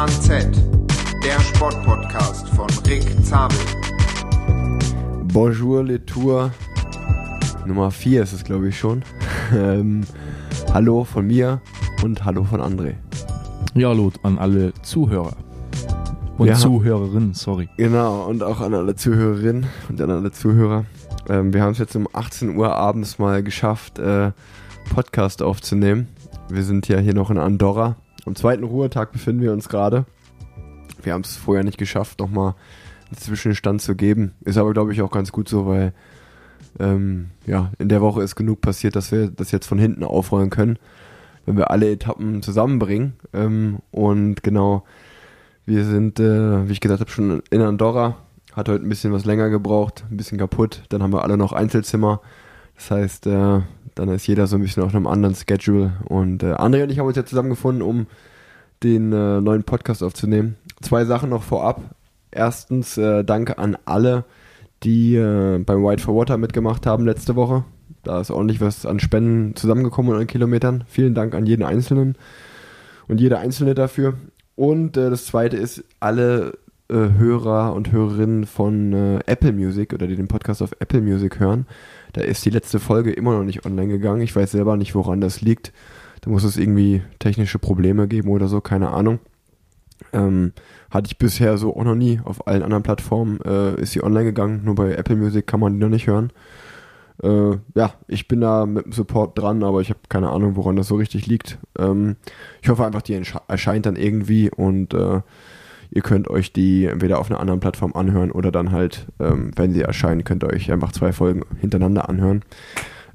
Plan 0.00 0.08
Z, 0.22 0.48
der 1.22 1.38
Sportpodcast 1.40 2.48
von 2.48 2.66
Rick 2.88 3.04
Zabel. 3.22 3.58
Bonjour, 5.30 5.84
les 5.84 6.00
Tours. 6.06 6.50
Nummer 7.66 7.90
4 7.90 8.22
ist 8.22 8.32
es, 8.32 8.42
glaube 8.42 8.68
ich, 8.68 8.78
schon. 8.78 9.02
ähm, 9.54 10.00
hallo 10.72 11.04
von 11.04 11.26
mir 11.26 11.60
und 12.02 12.24
hallo 12.24 12.44
von 12.44 12.62
André. 12.62 12.94
Ja, 13.74 13.90
hallo 13.90 14.10
an 14.22 14.38
alle 14.38 14.72
Zuhörer. 14.80 15.36
Und 16.38 16.48
haben- 16.48 16.58
Zuhörerinnen, 16.58 17.34
sorry. 17.34 17.68
Genau, 17.76 18.24
und 18.24 18.42
auch 18.42 18.62
an 18.62 18.72
alle 18.72 18.96
Zuhörerinnen 18.96 19.66
und 19.90 20.00
an 20.00 20.10
alle 20.10 20.32
Zuhörer. 20.32 20.86
Ähm, 21.28 21.52
wir 21.52 21.60
haben 21.60 21.72
es 21.72 21.78
jetzt 21.78 21.94
um 21.94 22.08
18 22.10 22.56
Uhr 22.56 22.74
abends 22.74 23.18
mal 23.18 23.42
geschafft, 23.42 23.98
äh, 23.98 24.32
Podcast 24.94 25.42
aufzunehmen. 25.42 26.08
Wir 26.48 26.62
sind 26.62 26.88
ja 26.88 26.96
hier 27.00 27.12
noch 27.12 27.30
in 27.30 27.36
Andorra. 27.36 27.96
Am 28.26 28.34
zweiten 28.34 28.64
Ruhetag 28.64 29.12
befinden 29.12 29.42
wir 29.42 29.52
uns 29.52 29.68
gerade. 29.68 30.04
Wir 31.02 31.14
haben 31.14 31.22
es 31.22 31.36
vorher 31.36 31.64
nicht 31.64 31.78
geschafft, 31.78 32.20
nochmal 32.20 32.54
einen 33.08 33.16
Zwischenstand 33.16 33.80
zu 33.80 33.94
geben. 33.94 34.32
Ist 34.44 34.58
aber, 34.58 34.72
glaube 34.72 34.92
ich, 34.92 35.02
auch 35.02 35.10
ganz 35.10 35.32
gut 35.32 35.48
so, 35.48 35.66
weil 35.66 35.92
ähm, 36.78 37.30
ja, 37.46 37.72
in 37.78 37.88
der 37.88 38.00
Woche 38.00 38.22
ist 38.22 38.36
genug 38.36 38.60
passiert, 38.60 38.96
dass 38.96 39.10
wir 39.12 39.28
das 39.28 39.50
jetzt 39.50 39.66
von 39.66 39.78
hinten 39.78 40.04
aufrollen 40.04 40.50
können, 40.50 40.78
wenn 41.46 41.56
wir 41.56 41.70
alle 41.70 41.90
Etappen 41.90 42.42
zusammenbringen. 42.42 43.14
Ähm, 43.32 43.78
und 43.90 44.42
genau, 44.42 44.84
wir 45.66 45.84
sind, 45.84 46.20
äh, 46.20 46.68
wie 46.68 46.72
ich 46.72 46.80
gesagt 46.80 47.00
habe, 47.00 47.10
schon 47.10 47.42
in 47.50 47.60
Andorra. 47.62 48.16
Hat 48.52 48.68
heute 48.68 48.84
ein 48.84 48.88
bisschen 48.88 49.12
was 49.12 49.24
länger 49.24 49.48
gebraucht, 49.48 50.04
ein 50.10 50.16
bisschen 50.16 50.38
kaputt. 50.38 50.82
Dann 50.88 51.02
haben 51.02 51.12
wir 51.12 51.22
alle 51.22 51.36
noch 51.36 51.52
Einzelzimmer. 51.52 52.20
Das 52.74 52.90
heißt, 52.90 53.26
äh, 53.26 53.60
dann 54.00 54.08
ist 54.14 54.26
jeder 54.26 54.46
so 54.46 54.56
ein 54.56 54.62
bisschen 54.62 54.82
auf 54.82 54.94
einem 54.94 55.06
anderen 55.06 55.34
Schedule. 55.34 55.92
Und 56.04 56.42
äh, 56.42 56.54
André 56.54 56.82
und 56.82 56.90
ich 56.90 56.98
haben 56.98 57.06
uns 57.06 57.16
jetzt 57.16 57.28
zusammengefunden, 57.28 57.82
um 57.82 58.06
den 58.82 59.12
äh, 59.12 59.42
neuen 59.42 59.62
Podcast 59.62 60.02
aufzunehmen. 60.02 60.56
Zwei 60.80 61.04
Sachen 61.04 61.28
noch 61.28 61.42
vorab. 61.42 61.82
Erstens, 62.30 62.96
äh, 62.96 63.24
danke 63.24 63.58
an 63.58 63.76
alle, 63.84 64.24
die 64.84 65.16
äh, 65.16 65.58
beim 65.58 65.84
White 65.84 66.02
for 66.02 66.16
Water 66.16 66.38
mitgemacht 66.38 66.86
haben 66.86 67.04
letzte 67.04 67.36
Woche. 67.36 67.64
Da 68.02 68.22
ist 68.22 68.30
ordentlich 68.30 68.62
was 68.62 68.86
an 68.86 69.00
Spenden 69.00 69.54
zusammengekommen 69.54 70.14
und 70.14 70.18
an 70.18 70.26
Kilometern. 70.26 70.84
Vielen 70.88 71.14
Dank 71.14 71.34
an 71.34 71.44
jeden 71.44 71.62
Einzelnen 71.62 72.16
und 73.06 73.20
jede 73.20 73.38
Einzelne 73.38 73.74
dafür. 73.74 74.14
Und 74.56 74.96
äh, 74.96 75.10
das 75.10 75.26
zweite 75.26 75.58
ist, 75.58 75.84
alle 75.98 76.54
äh, 76.88 76.94
Hörer 77.18 77.74
und 77.74 77.92
Hörerinnen 77.92 78.46
von 78.46 78.94
äh, 78.94 79.20
Apple 79.26 79.52
Music 79.52 79.92
oder 79.92 80.06
die 80.06 80.16
den 80.16 80.28
Podcast 80.28 80.62
auf 80.62 80.70
Apple 80.78 81.02
Music 81.02 81.38
hören. 81.38 81.66
Da 82.12 82.22
ist 82.22 82.44
die 82.44 82.50
letzte 82.50 82.80
Folge 82.80 83.12
immer 83.12 83.36
noch 83.36 83.44
nicht 83.44 83.64
online 83.64 83.88
gegangen. 83.88 84.22
Ich 84.22 84.34
weiß 84.34 84.52
selber 84.52 84.76
nicht, 84.76 84.94
woran 84.94 85.20
das 85.20 85.40
liegt. 85.40 85.72
Da 86.22 86.30
muss 86.30 86.44
es 86.44 86.56
irgendwie 86.56 87.02
technische 87.18 87.58
Probleme 87.58 88.08
geben 88.08 88.28
oder 88.30 88.48
so, 88.48 88.60
keine 88.60 88.90
Ahnung. 88.90 89.20
Ähm, 90.12 90.52
hatte 90.90 91.08
ich 91.08 91.18
bisher 91.18 91.56
so 91.56 91.76
auch 91.76 91.84
noch 91.84 91.94
nie. 91.94 92.20
Auf 92.24 92.46
allen 92.46 92.62
anderen 92.62 92.82
Plattformen 92.82 93.40
äh, 93.42 93.80
ist 93.80 93.92
sie 93.92 94.02
online 94.02 94.24
gegangen. 94.24 94.62
Nur 94.64 94.74
bei 94.74 94.92
Apple 94.92 95.16
Music 95.16 95.46
kann 95.46 95.60
man 95.60 95.74
die 95.74 95.78
noch 95.78 95.88
nicht 95.88 96.06
hören. 96.06 96.32
Äh, 97.22 97.58
ja, 97.74 97.94
ich 98.08 98.28
bin 98.28 98.40
da 98.40 98.66
mit 98.66 98.86
dem 98.86 98.92
Support 98.92 99.38
dran, 99.38 99.62
aber 99.62 99.80
ich 99.80 99.90
habe 99.90 100.00
keine 100.08 100.30
Ahnung, 100.30 100.56
woran 100.56 100.76
das 100.76 100.88
so 100.88 100.96
richtig 100.96 101.26
liegt. 101.26 101.58
Ähm, 101.78 102.16
ich 102.62 102.68
hoffe 102.68 102.84
einfach, 102.84 103.02
die 103.02 103.20
erscheint 103.48 103.86
dann 103.86 103.96
irgendwie 103.96 104.50
und 104.50 104.94
äh, 104.94 105.20
ihr 105.90 106.02
könnt 106.02 106.28
euch 106.28 106.52
die 106.52 106.86
entweder 106.86 107.18
auf 107.18 107.30
einer 107.30 107.40
anderen 107.40 107.60
Plattform 107.60 107.94
anhören 107.94 108.30
oder 108.30 108.52
dann 108.52 108.72
halt, 108.72 109.06
ähm, 109.18 109.50
wenn 109.56 109.72
sie 109.72 109.82
erscheinen, 109.82 110.24
könnt 110.24 110.44
ihr 110.44 110.50
euch 110.50 110.70
einfach 110.70 110.92
zwei 110.92 111.12
Folgen 111.12 111.42
hintereinander 111.60 112.08
anhören. 112.08 112.42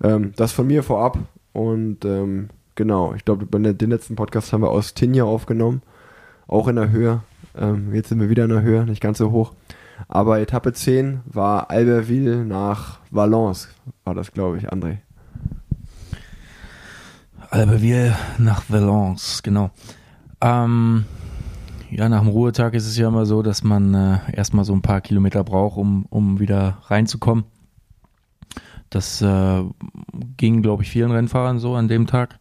Ähm, 0.04 0.34
das 0.36 0.52
von 0.52 0.68
mir 0.68 0.84
vorab 0.84 1.18
und 1.53 2.03
ähm, 2.06 2.50
genau, 2.76 3.14
ich 3.14 3.26
glaube, 3.26 3.46
den 3.46 3.90
letzten 3.90 4.16
Podcast 4.16 4.52
haben 4.52 4.62
wir 4.62 4.70
aus 4.70 4.94
Tinja 4.94 5.23
aufgenommen, 5.23 5.81
auch 6.48 6.68
in 6.68 6.76
der 6.76 6.92
Höhe. 6.92 7.22
Ähm, 7.58 7.94
jetzt 7.94 8.09
sind 8.09 8.19
wir 8.19 8.30
wieder 8.30 8.44
in 8.44 8.50
der 8.50 8.62
Höhe, 8.62 8.86
nicht 8.86 9.02
ganz 9.02 9.18
so 9.18 9.31
hoch. 9.31 9.53
Aber 10.09 10.40
Etappe 10.40 10.74
10 10.74 11.22
war 11.25 11.69
Albertville 11.69 12.44
nach 12.46 13.00
Valence, 13.12 13.69
war 14.03 14.13
das, 14.13 14.34
glaube 14.34 14.57
ich, 14.57 14.72
André. 14.72 14.97
Albertville 17.50 18.16
nach 18.38 18.63
Valence, 18.69 19.42
genau. 19.42 19.72
Ähm, 20.42 21.06
ja, 21.91 22.09
nach 22.09 22.22
dem 22.22 22.29
Ruhetag 22.29 22.73
ist 22.73 22.88
es 22.88 22.97
ja 22.97 23.07
immer 23.07 23.25
so, 23.25 23.41
dass 23.41 23.63
man 23.63 23.94
äh, 23.94 24.19
erstmal 24.34 24.66
so 24.66 24.73
ein 24.73 24.81
paar 24.81 25.01
Kilometer 25.01 25.44
braucht, 25.44 25.78
um, 25.78 26.06
um 26.09 26.40
wieder 26.40 26.79
reinzukommen. 26.88 27.46
Das 28.90 29.22
äh, 29.22 29.63
ging, 30.38 30.62
glaube 30.62 30.84
ich, 30.84 30.90
vielen 30.90 31.12
Rennfahrern 31.12 31.59
so 31.59 31.75
an 31.75 31.88
dem 31.88 32.07
Tag. 32.07 32.40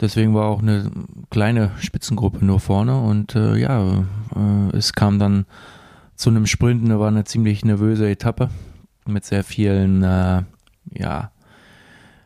Deswegen 0.00 0.34
war 0.34 0.46
auch 0.46 0.60
eine 0.60 0.90
kleine 1.30 1.70
Spitzengruppe 1.78 2.44
nur 2.44 2.58
vorne 2.58 3.00
und 3.00 3.36
äh, 3.36 3.56
ja, 3.56 4.04
äh, 4.34 4.76
es 4.76 4.94
kam 4.94 5.18
dann 5.18 5.46
zu 6.16 6.30
einem 6.30 6.46
Sprint, 6.46 6.88
da 6.88 6.98
war 6.98 7.08
eine 7.08 7.24
ziemlich 7.24 7.64
nervöse 7.64 8.08
Etappe 8.10 8.50
mit 9.06 9.24
sehr 9.24 9.44
vielen, 9.44 10.02
äh, 10.02 10.42
ja, 10.92 11.30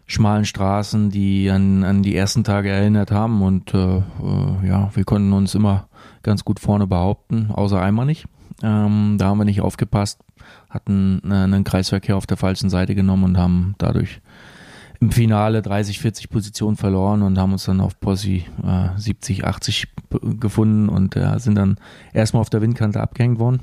schmalen 0.06 0.44
Straßen, 0.44 1.10
die 1.10 1.50
an, 1.50 1.84
an 1.84 2.02
die 2.02 2.16
ersten 2.16 2.44
Tage 2.44 2.70
erinnert 2.70 3.10
haben 3.10 3.42
und 3.42 3.74
äh, 3.74 3.98
äh, 3.98 4.66
ja, 4.66 4.90
wir 4.94 5.04
konnten 5.04 5.32
uns 5.32 5.54
immer 5.54 5.88
ganz 6.26 6.44
gut 6.44 6.60
vorne 6.60 6.86
behaupten, 6.86 7.50
außer 7.50 7.80
einmal 7.80 8.04
nicht. 8.04 8.26
Ähm, 8.62 9.16
da 9.18 9.26
haben 9.26 9.38
wir 9.38 9.44
nicht 9.44 9.60
aufgepasst, 9.62 10.20
hatten 10.68 11.22
äh, 11.24 11.34
einen 11.34 11.64
Kreisverkehr 11.64 12.16
auf 12.16 12.26
der 12.26 12.36
falschen 12.36 12.68
Seite 12.68 12.94
genommen 12.94 13.24
und 13.24 13.38
haben 13.38 13.74
dadurch 13.78 14.20
im 15.00 15.12
Finale 15.12 15.60
30, 15.62 16.00
40 16.00 16.30
Positionen 16.30 16.76
verloren 16.76 17.22
und 17.22 17.38
haben 17.38 17.52
uns 17.52 17.64
dann 17.64 17.80
auf 17.80 18.00
Possi 18.00 18.44
äh, 18.62 18.88
70, 18.98 19.44
80 19.44 19.94
b- 20.08 20.18
gefunden 20.40 20.88
und 20.88 21.16
äh, 21.16 21.38
sind 21.38 21.56
dann 21.56 21.76
erstmal 22.14 22.40
auf 22.40 22.50
der 22.50 22.62
Windkante 22.62 23.00
abgehängt 23.00 23.38
worden. 23.38 23.60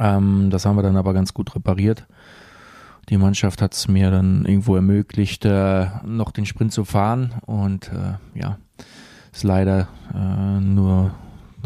Ähm, 0.00 0.50
das 0.50 0.66
haben 0.66 0.76
wir 0.76 0.82
dann 0.82 0.96
aber 0.96 1.14
ganz 1.14 1.32
gut 1.32 1.54
repariert. 1.54 2.06
Die 3.08 3.16
Mannschaft 3.16 3.62
hat 3.62 3.74
es 3.74 3.88
mir 3.88 4.10
dann 4.10 4.44
irgendwo 4.44 4.76
ermöglicht, 4.76 5.44
äh, 5.46 5.86
noch 6.04 6.30
den 6.30 6.46
Sprint 6.46 6.72
zu 6.72 6.84
fahren 6.84 7.34
und 7.46 7.90
äh, 7.90 8.38
ja, 8.38 8.58
ist 9.32 9.44
leider 9.44 9.88
äh, 10.14 10.60
nur, 10.60 11.14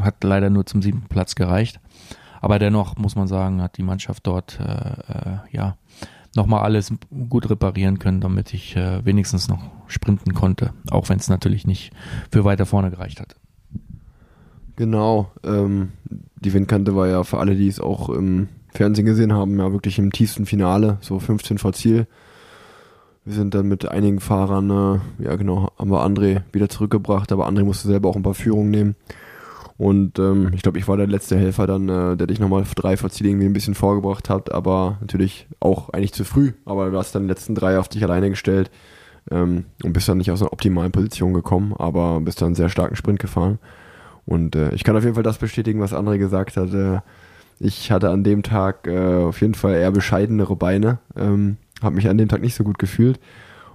hat 0.03 0.23
leider 0.25 0.51
nur 0.51 0.67
zum 0.67 0.83
siebten 0.83 1.09
Platz 1.09 1.35
gereicht. 1.35 1.81
Aber 2.41 2.59
dennoch 2.59 2.97
muss 2.97 3.17
man 3.17 3.27
sagen, 3.27 3.63
hat 3.63 3.79
die 3.79 3.83
Mannschaft 3.83 4.27
dort 4.27 4.59
äh, 4.61 4.65
äh, 4.65 5.39
ja 5.51 5.77
nochmal 6.37 6.63
alles 6.63 6.93
gut 7.29 7.51
reparieren 7.51 7.99
können, 7.99 8.21
damit 8.21 8.55
ich 8.55 8.77
äh, 8.77 9.05
wenigstens 9.05 9.49
noch 9.49 9.71
sprinten 9.87 10.35
konnte, 10.35 10.73
auch 10.91 11.09
wenn 11.09 11.19
es 11.19 11.29
natürlich 11.29 11.67
nicht 11.67 11.93
für 12.31 12.45
weiter 12.45 12.67
vorne 12.67 12.91
gereicht 12.91 13.21
hat. 13.21 13.37
Genau, 14.77 15.33
ähm, 15.43 15.93
die 16.37 16.53
Windkante 16.53 16.95
war 16.95 17.09
ja 17.09 17.25
für 17.25 17.39
alle, 17.39 17.57
die 17.57 17.67
es 17.67 17.81
auch 17.81 18.09
im 18.11 18.49
Fernsehen 18.73 19.07
gesehen 19.07 19.33
haben, 19.33 19.59
ja 19.59 19.73
wirklich 19.73 19.99
im 19.99 20.13
tiefsten 20.13 20.47
Finale, 20.47 20.99
so 21.01 21.19
15 21.19 21.59
vor 21.59 21.73
Ziel. 21.73 22.07
Wir 23.25 23.35
sind 23.35 23.55
dann 23.55 23.67
mit 23.67 23.89
einigen 23.89 24.21
Fahrern, 24.21 24.71
äh, 24.71 25.25
ja 25.25 25.35
genau, 25.35 25.73
haben 25.79 25.91
wir 25.91 26.07
André 26.07 26.43
wieder 26.53 26.69
zurückgebracht, 26.69 27.33
aber 27.33 27.49
André 27.49 27.65
musste 27.65 27.89
selber 27.89 28.09
auch 28.09 28.17
ein 28.17 28.23
paar 28.23 28.35
Führungen 28.35 28.71
nehmen. 28.71 28.95
Und 29.79 30.19
ähm, 30.19 30.51
ich 30.53 30.63
glaube, 30.63 30.79
ich 30.79 30.89
war 30.89 30.97
der 30.97 31.07
letzte 31.07 31.39
Helfer 31.39 31.69
dann, 31.69 31.89
äh, 31.89 32.17
der 32.17 32.27
dich 32.27 32.41
nochmal 32.41 32.65
drei 32.75 32.97
vor 32.97 33.11
Ziel 33.11 33.29
irgendwie 33.29 33.47
ein 33.47 33.53
bisschen 33.53 33.77
vorgebracht 33.77 34.29
hat, 34.29 34.53
aber 34.53 34.99
natürlich 35.01 35.47
auch 35.61 35.91
eigentlich 35.91 36.13
zu 36.13 36.25
früh. 36.25 36.53
Aber 36.65 36.91
du 36.91 36.99
hast 36.99 37.15
dann 37.15 37.23
die 37.23 37.29
letzten 37.29 37.55
drei 37.55 37.79
auf 37.79 37.89
dich 37.89 38.03
alleine 38.03 38.29
gestellt 38.29 38.73
ähm, 39.31 39.67
und 39.85 39.93
bist 39.93 40.09
dann 40.09 40.19
nicht 40.19 40.33
aus 40.33 40.43
einer 40.43 40.53
optimalen 40.53 40.91
Position 40.91 41.33
gekommen, 41.33 41.75
aber 41.79 42.21
bist 42.21 42.43
dann 42.43 42.47
einen 42.47 42.55
sehr 42.57 42.71
starken 42.71 42.97
Sprint 42.97 43.21
gefahren. 43.21 43.61
Und 44.27 44.57
äh, 44.57 44.75
ich 44.75 44.83
kann 44.83 44.97
auf 44.97 45.05
jeden 45.05 45.15
Fall 45.15 45.23
das 45.23 45.39
bestätigen, 45.39 45.81
was 45.81 45.95
André 45.95 46.19
gesagt 46.19 46.57
hat. 46.57 46.75
Äh, 46.75 46.99
ich 47.61 47.93
hatte 47.93 48.11
an 48.11 48.25
dem 48.25 48.43
Tag 48.43 48.89
äh, 48.89 49.15
auf 49.15 49.41
jeden 49.41 49.55
Fall 49.55 49.75
eher 49.75 49.93
bescheidenere 49.93 50.57
Beine, 50.57 50.99
ähm, 51.17 51.57
habe 51.83 51.95
mich 51.95 52.09
an 52.09 52.19
dem 52.19 52.29
Tag 52.29 52.41
nicht 52.41 52.55
so 52.55 52.65
gut 52.65 52.81
gefühlt 52.81 53.21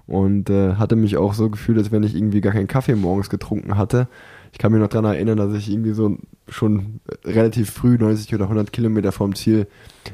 und 0.05 0.49
äh, 0.49 0.75
hatte 0.75 0.95
mich 0.95 1.17
auch 1.17 1.33
so 1.33 1.49
gefühlt, 1.49 1.77
als 1.77 1.91
wenn 1.91 2.03
ich 2.03 2.15
irgendwie 2.15 2.41
gar 2.41 2.53
keinen 2.53 2.67
Kaffee 2.67 2.95
morgens 2.95 3.29
getrunken 3.29 3.77
hatte. 3.77 4.07
Ich 4.53 4.59
kann 4.59 4.71
mich 4.71 4.79
noch 4.79 4.88
daran 4.88 5.13
erinnern, 5.13 5.38
dass 5.38 5.53
ich 5.53 5.69
irgendwie 5.69 5.94
so 5.94 6.15
schon 6.47 7.00
relativ 7.25 7.71
früh, 7.71 7.97
90 7.97 8.33
oder 8.35 8.45
100 8.45 8.71
Kilometer 8.71 9.11
vom 9.11 9.35
Ziel, 9.35 9.67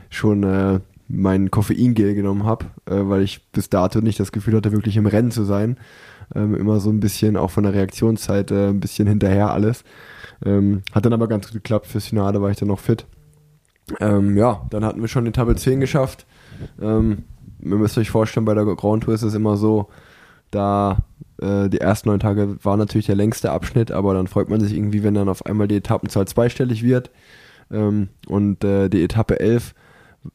schon 0.10 0.44
äh, 0.44 0.80
mein 1.10 1.52
Koffeingel 1.52 2.16
genommen 2.16 2.46
habe, 2.46 2.66
äh, 2.86 3.02
weil 3.02 3.22
ich 3.22 3.52
bis 3.52 3.70
dato 3.70 4.00
nicht 4.00 4.20
das 4.20 4.32
Gefühl 4.32 4.56
hatte, 4.56 4.72
wirklich 4.72 4.96
im 4.96 5.08
Rennen 5.08 5.32
zu 5.32 5.44
sein. 5.44 5.78
Ähm, 6.34 6.56
immer 6.56 6.80
so 6.80 6.90
ein 6.90 7.02
bisschen, 7.02 7.36
auch 7.36 7.52
von 7.52 7.64
der 7.64 7.74
Reaktionszeit, 7.74 8.52
äh, 8.52 8.70
ein 8.70 8.80
bisschen 8.80 9.08
hinterher 9.08 9.52
alles. 9.52 9.84
Ähm, 10.46 10.84
hat 10.94 11.06
dann 11.06 11.14
aber 11.14 11.28
ganz 11.28 11.48
gut 11.48 11.56
geklappt. 11.56 11.88
Fürs 11.88 12.08
Finale 12.08 12.42
war 12.42 12.50
ich 12.50 12.58
dann 12.58 12.70
noch 12.70 12.80
fit. 12.80 13.06
Ähm, 14.00 14.38
ja, 14.38 14.66
dann 14.70 14.86
hatten 14.86 15.02
wir 15.02 15.10
schon 15.10 15.26
den 15.26 15.34
Etappe 15.34 15.56
10 15.56 15.82
geschafft. 15.82 16.26
Ähm, 16.80 17.24
ihr 17.62 17.76
müsst 17.76 17.98
euch 17.98 18.10
vorstellen, 18.10 18.46
bei 18.46 18.54
der 18.54 18.64
Grand 18.64 19.04
Tour 19.04 19.14
ist 19.14 19.24
es 19.24 19.34
immer 19.34 19.58
so, 19.58 19.90
da 20.52 21.00
äh, 21.42 21.70
die 21.70 21.82
ersten 21.82 22.10
neun 22.10 22.20
Tage 22.20 22.58
war 22.64 22.78
natürlich 22.78 23.08
der 23.08 23.16
längste 23.16 23.52
Abschnitt, 23.52 23.92
aber 23.92 24.14
dann 24.14 24.28
freut 24.28 24.50
man 24.50 24.62
sich 24.62 24.76
irgendwie, 24.76 25.04
wenn 25.04 25.14
dann 25.14 25.30
auf 25.30 25.46
einmal 25.46 25.68
die 25.68 25.78
Etappenzahl 25.78 26.28
zweistellig 26.28 26.84
wird. 26.84 27.12
Ähm, 27.72 28.10
und 28.28 28.64
äh, 28.64 28.90
die 28.90 29.04
Etappe 29.04 29.40
11, 29.40 29.74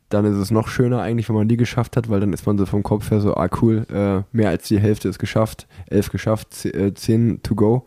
dann 0.08 0.24
ist 0.24 0.36
es 0.36 0.50
noch 0.50 0.68
schöner 0.68 1.02
eigentlich, 1.02 1.28
wenn 1.28 1.36
man 1.36 1.48
die 1.48 1.56
geschafft 1.56 1.96
hat, 1.96 2.08
weil 2.08 2.20
dann 2.20 2.32
ist 2.32 2.46
man 2.46 2.58
so 2.58 2.66
vom 2.66 2.82
Kopf 2.82 3.10
her 3.10 3.20
so, 3.20 3.34
ah 3.34 3.48
cool, 3.60 3.86
äh, 3.92 4.22
mehr 4.36 4.50
als 4.50 4.68
die 4.68 4.78
Hälfte 4.78 5.08
ist 5.08 5.18
geschafft, 5.18 5.66
11 5.90 6.10
geschafft, 6.10 6.54
10 6.54 7.42
to 7.42 7.54
go. 7.54 7.86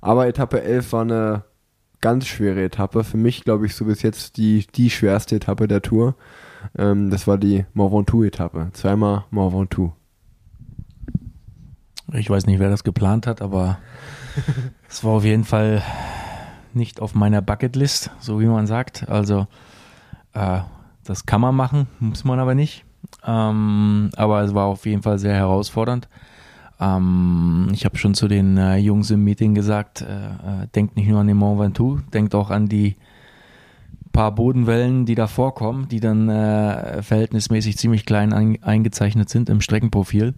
Aber 0.00 0.28
Etappe 0.28 0.62
11 0.62 0.92
war 0.92 1.02
eine 1.02 1.44
ganz 2.00 2.26
schwere 2.26 2.62
Etappe. 2.62 3.04
Für 3.04 3.16
mich, 3.16 3.44
glaube 3.44 3.66
ich, 3.66 3.74
so 3.74 3.84
bis 3.84 4.02
jetzt 4.02 4.36
die, 4.36 4.66
die 4.74 4.90
schwerste 4.90 5.36
Etappe 5.36 5.66
der 5.66 5.82
Tour. 5.82 6.14
Ähm, 6.76 7.10
das 7.10 7.26
war 7.26 7.38
die 7.38 7.64
Mont 7.74 7.92
Ventoux-Etappe. 7.92 8.70
Zweimal 8.72 9.24
Mont 9.30 9.54
Ventoux. 9.54 9.92
Ich 12.12 12.30
weiß 12.30 12.46
nicht, 12.46 12.58
wer 12.58 12.70
das 12.70 12.84
geplant 12.84 13.26
hat, 13.26 13.42
aber 13.42 13.78
es 14.88 15.04
war 15.04 15.12
auf 15.12 15.24
jeden 15.24 15.44
Fall 15.44 15.82
nicht 16.72 17.00
auf 17.00 17.14
meiner 17.14 17.42
Bucketlist, 17.42 18.10
so 18.20 18.40
wie 18.40 18.46
man 18.46 18.66
sagt. 18.66 19.08
Also 19.08 19.46
äh, 20.32 20.60
das 21.04 21.26
kann 21.26 21.40
man 21.40 21.54
machen, 21.54 21.86
muss 22.00 22.24
man 22.24 22.38
aber 22.38 22.54
nicht. 22.54 22.84
Ähm, 23.26 24.10
aber 24.16 24.42
es 24.42 24.54
war 24.54 24.66
auf 24.66 24.86
jeden 24.86 25.02
Fall 25.02 25.18
sehr 25.18 25.34
herausfordernd. 25.34 26.08
Ähm, 26.80 27.68
ich 27.72 27.84
habe 27.84 27.96
schon 27.98 28.14
zu 28.14 28.28
den 28.28 28.56
äh, 28.56 28.76
Jungs 28.76 29.10
im 29.10 29.24
Meeting 29.24 29.54
gesagt, 29.54 30.02
äh, 30.02 30.04
äh, 30.04 30.66
denkt 30.74 30.96
nicht 30.96 31.08
nur 31.08 31.20
an 31.20 31.26
den 31.26 31.36
Mont 31.36 31.60
Ventoux, 31.60 32.00
denkt 32.12 32.34
auch 32.34 32.50
an 32.50 32.68
die 32.68 32.96
paar 34.12 34.34
Bodenwellen, 34.34 35.06
die 35.06 35.14
da 35.14 35.26
vorkommen, 35.26 35.88
die 35.88 36.00
dann 36.00 36.28
äh, 36.28 37.02
verhältnismäßig 37.02 37.76
ziemlich 37.76 38.06
klein 38.06 38.32
ein, 38.32 38.62
eingezeichnet 38.62 39.28
sind 39.28 39.48
im 39.48 39.60
Streckenprofil. 39.60 40.34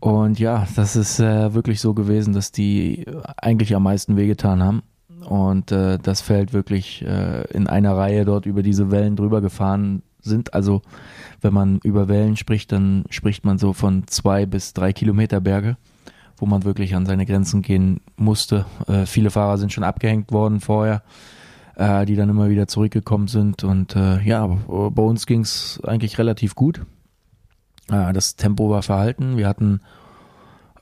Und 0.00 0.38
ja, 0.38 0.66
das 0.76 0.96
ist 0.96 1.18
äh, 1.18 1.54
wirklich 1.54 1.80
so 1.80 1.94
gewesen, 1.94 2.32
dass 2.32 2.52
die 2.52 3.04
eigentlich 3.36 3.74
am 3.74 3.82
meisten 3.82 4.16
wehgetan 4.16 4.62
haben. 4.62 4.82
Und 5.28 5.72
äh, 5.72 5.98
das 5.98 6.20
Feld 6.20 6.52
wirklich 6.52 7.02
äh, 7.02 7.44
in 7.50 7.66
einer 7.66 7.96
Reihe 7.96 8.24
dort 8.24 8.46
über 8.46 8.62
diese 8.62 8.90
Wellen 8.90 9.16
drüber 9.16 9.40
gefahren 9.40 10.02
sind. 10.20 10.54
Also 10.54 10.82
wenn 11.40 11.52
man 11.52 11.80
über 11.82 12.08
Wellen 12.08 12.36
spricht, 12.36 12.72
dann 12.72 13.04
spricht 13.10 13.44
man 13.44 13.58
so 13.58 13.72
von 13.72 14.06
zwei 14.06 14.46
bis 14.46 14.72
drei 14.72 14.92
Kilometer 14.92 15.40
Berge, 15.40 15.76
wo 16.36 16.46
man 16.46 16.64
wirklich 16.64 16.94
an 16.94 17.06
seine 17.06 17.26
Grenzen 17.26 17.62
gehen 17.62 18.00
musste. 18.16 18.66
Äh, 18.86 19.06
viele 19.06 19.30
Fahrer 19.30 19.58
sind 19.58 19.72
schon 19.72 19.84
abgehängt 19.84 20.30
worden 20.30 20.60
vorher, 20.60 21.02
äh, 21.74 22.06
die 22.06 22.14
dann 22.14 22.28
immer 22.28 22.48
wieder 22.48 22.68
zurückgekommen 22.68 23.26
sind. 23.26 23.64
Und 23.64 23.96
äh, 23.96 24.22
ja, 24.22 24.46
bei 24.46 25.02
uns 25.02 25.26
ging 25.26 25.40
es 25.40 25.80
eigentlich 25.84 26.18
relativ 26.18 26.54
gut. 26.54 26.82
Äh, 27.90 28.12
das 28.12 28.36
Tempo 28.36 28.70
war 28.70 28.82
verhalten. 28.82 29.36
Wir 29.36 29.48
hatten 29.48 29.80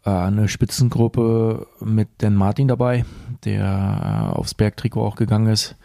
äh, 0.04 0.10
eine 0.10 0.48
Spitzengruppe 0.48 1.66
mit 1.80 2.08
Dan 2.18 2.34
Martin 2.34 2.68
dabei, 2.68 3.04
der 3.44 4.32
äh, 4.32 4.36
aufs 4.36 4.54
Bergtrikot 4.54 5.04
auch 5.04 5.16
gegangen 5.16 5.48
ist. 5.48 5.76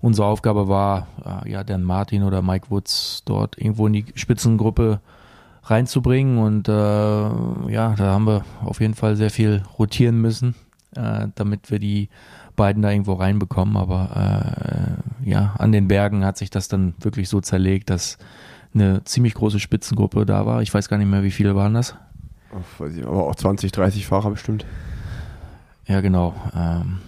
Unsere 0.00 0.26
Aufgabe 0.26 0.68
war, 0.68 1.06
ja, 1.46 1.64
Dan 1.64 1.82
Martin 1.82 2.24
oder 2.24 2.42
Mike 2.42 2.66
Woods 2.68 3.22
dort 3.24 3.56
irgendwo 3.56 3.86
in 3.86 3.94
die 3.94 4.04
Spitzengruppe 4.14 5.00
reinzubringen. 5.64 6.38
Und 6.38 6.68
äh, 6.68 6.72
ja, 6.72 7.94
da 7.96 8.12
haben 8.12 8.26
wir 8.26 8.44
auf 8.62 8.80
jeden 8.80 8.94
Fall 8.94 9.16
sehr 9.16 9.30
viel 9.30 9.62
rotieren 9.78 10.20
müssen, 10.20 10.54
äh, 10.94 11.28
damit 11.34 11.70
wir 11.70 11.78
die 11.78 12.10
beiden 12.56 12.82
da 12.82 12.90
irgendwo 12.90 13.14
reinbekommen. 13.14 13.76
Aber 13.76 14.98
äh, 15.24 15.30
ja, 15.30 15.54
an 15.58 15.72
den 15.72 15.88
Bergen 15.88 16.24
hat 16.24 16.36
sich 16.36 16.50
das 16.50 16.68
dann 16.68 16.94
wirklich 17.00 17.28
so 17.28 17.40
zerlegt, 17.40 17.90
dass 17.90 18.18
eine 18.74 19.04
ziemlich 19.04 19.34
große 19.34 19.60
Spitzengruppe 19.60 20.26
da 20.26 20.46
war. 20.46 20.62
Ich 20.62 20.72
weiß 20.72 20.88
gar 20.88 20.98
nicht 20.98 21.08
mehr, 21.08 21.22
wie 21.22 21.30
viele 21.30 21.54
waren 21.54 21.74
das. 21.74 21.94
aber 23.04 23.26
auch 23.26 23.34
20, 23.34 23.72
30 23.72 24.06
Fahrer 24.06 24.30
bestimmt. 24.30 24.64
Ja, 25.86 26.00
genau. 26.00 26.34
Ähm, 26.54 26.98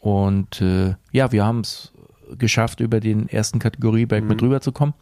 und 0.00 0.60
äh, 0.60 0.94
ja, 1.12 1.32
wir 1.32 1.44
haben 1.44 1.60
es 1.60 1.92
geschafft, 2.36 2.80
über 2.80 3.00
den 3.00 3.28
ersten 3.28 3.58
Kategorieberg 3.58 4.22
mhm. 4.22 4.28
mit 4.28 4.42
rüber 4.42 4.60
zu 4.60 4.72
kommen. 4.72 4.94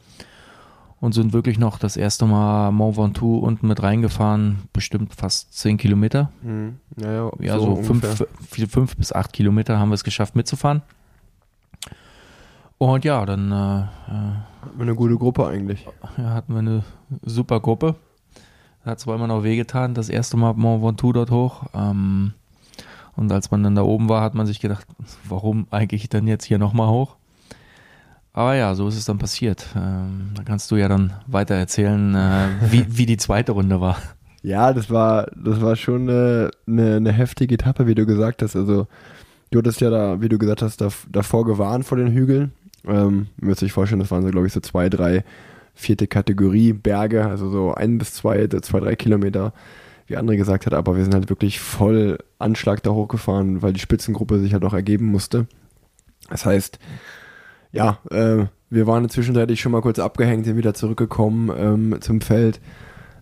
Und 0.98 1.12
sind 1.12 1.34
wirklich 1.34 1.58
noch 1.58 1.78
das 1.78 1.98
erste 1.98 2.24
Mal 2.24 2.72
Mont 2.72 2.96
Ventoux 2.96 3.38
unten 3.38 3.68
mit 3.68 3.82
reingefahren, 3.82 4.60
bestimmt 4.72 5.14
fast 5.14 5.52
10 5.52 5.76
Kilometer. 5.76 6.30
Mhm. 6.42 6.76
Ja, 6.96 7.12
ja, 7.12 7.30
ja, 7.38 7.58
so, 7.58 7.76
so 7.76 7.82
fünf, 7.82 8.26
fünf, 8.70 8.96
bis 8.96 9.12
acht 9.12 9.34
Kilometer 9.34 9.78
haben 9.78 9.90
wir 9.90 9.94
es 9.94 10.04
geschafft 10.04 10.34
mitzufahren. 10.36 10.82
Und 12.78 13.04
ja, 13.04 13.24
dann 13.24 13.52
äh, 13.52 13.80
äh 13.80 14.56
hatten 14.62 14.78
wir 14.78 14.82
eine 14.82 14.94
gute 14.94 15.16
Gruppe 15.16 15.46
eigentlich. 15.46 15.86
Ja, 16.18 16.34
hatten 16.34 16.52
wir 16.52 16.58
eine 16.58 16.82
super 17.22 17.60
Gruppe. 17.60 17.94
Hat 18.84 19.00
zwar 19.00 19.16
immer 19.16 19.26
noch 19.26 19.42
wehgetan, 19.42 19.94
das 19.94 20.08
erste 20.08 20.36
Mal 20.36 20.54
Mont 20.54 20.82
Ventoux 20.82 21.12
dort 21.12 21.30
hoch. 21.30 21.64
Ähm, 21.74 22.34
und 23.16 23.32
als 23.32 23.50
man 23.50 23.62
dann 23.62 23.74
da 23.74 23.82
oben 23.82 24.08
war, 24.08 24.22
hat 24.22 24.34
man 24.34 24.46
sich 24.46 24.60
gedacht, 24.60 24.86
warum 25.28 25.66
eigentlich 25.70 26.08
dann 26.08 26.26
jetzt 26.26 26.44
hier 26.44 26.58
nochmal 26.58 26.88
hoch? 26.88 27.16
Aber 28.32 28.54
ja, 28.54 28.74
so 28.74 28.86
ist 28.86 28.96
es 28.96 29.06
dann 29.06 29.18
passiert. 29.18 29.66
Ähm, 29.74 30.32
da 30.34 30.42
kannst 30.42 30.70
du 30.70 30.76
ja 30.76 30.88
dann 30.88 31.14
weiter 31.26 31.54
erzählen, 31.54 32.14
äh, 32.14 32.48
wie, 32.70 32.84
wie 32.98 33.06
die 33.06 33.16
zweite 33.16 33.52
Runde 33.52 33.80
war. 33.80 33.96
Ja, 34.42 34.72
das 34.72 34.90
war, 34.90 35.26
das 35.34 35.60
war 35.60 35.74
schon 35.74 36.02
eine, 36.02 36.50
eine, 36.68 36.96
eine 36.96 37.12
heftige 37.12 37.54
Etappe, 37.54 37.86
wie 37.86 37.94
du 37.94 38.04
gesagt 38.04 38.42
hast. 38.42 38.54
Also, 38.54 38.86
du 39.50 39.58
hattest 39.58 39.80
ja 39.80 39.88
da, 39.88 40.20
wie 40.20 40.28
du 40.28 40.36
gesagt 40.36 40.60
hast, 40.60 40.82
da, 40.82 40.90
davor 41.10 41.46
gewarnt 41.46 41.86
vor 41.86 41.96
den 41.96 42.12
Hügeln. 42.12 42.52
Ähm, 42.86 43.28
müsst 43.36 43.62
ihr 43.62 43.70
vorstellen, 43.70 44.00
das 44.00 44.10
waren 44.10 44.22
so, 44.22 44.30
glaube 44.30 44.46
ich, 44.46 44.52
so 44.52 44.60
zwei, 44.60 44.88
drei, 44.88 45.24
vierte 45.74 46.06
Kategorie 46.06 46.72
Berge, 46.72 47.26
also 47.26 47.50
so 47.50 47.74
ein 47.74 47.98
bis 47.98 48.14
zwei, 48.14 48.46
zwei, 48.48 48.80
drei 48.80 48.96
Kilometer, 48.96 49.52
wie 50.06 50.16
andere 50.16 50.36
gesagt 50.36 50.66
hat, 50.66 50.74
aber 50.74 50.96
wir 50.96 51.04
sind 51.04 51.14
halt 51.14 51.28
wirklich 51.28 51.60
voll 51.60 52.18
Anschlag 52.38 52.82
da 52.82 52.90
hochgefahren, 52.90 53.62
weil 53.62 53.72
die 53.72 53.80
Spitzengruppe 53.80 54.38
sich 54.38 54.52
halt 54.52 54.64
auch 54.64 54.72
ergeben 54.72 55.06
musste. 55.06 55.46
Das 56.30 56.46
heißt, 56.46 56.78
ja, 57.72 57.98
äh, 58.10 58.46
wir 58.70 58.86
waren 58.86 59.08
zwischenzeitlich 59.08 59.60
schon 59.60 59.72
mal 59.72 59.82
kurz 59.82 59.98
abgehängt, 59.98 60.44
sind 60.44 60.56
wieder 60.56 60.74
zurückgekommen 60.74 61.52
ähm, 61.56 62.00
zum 62.00 62.20
Feld 62.20 62.60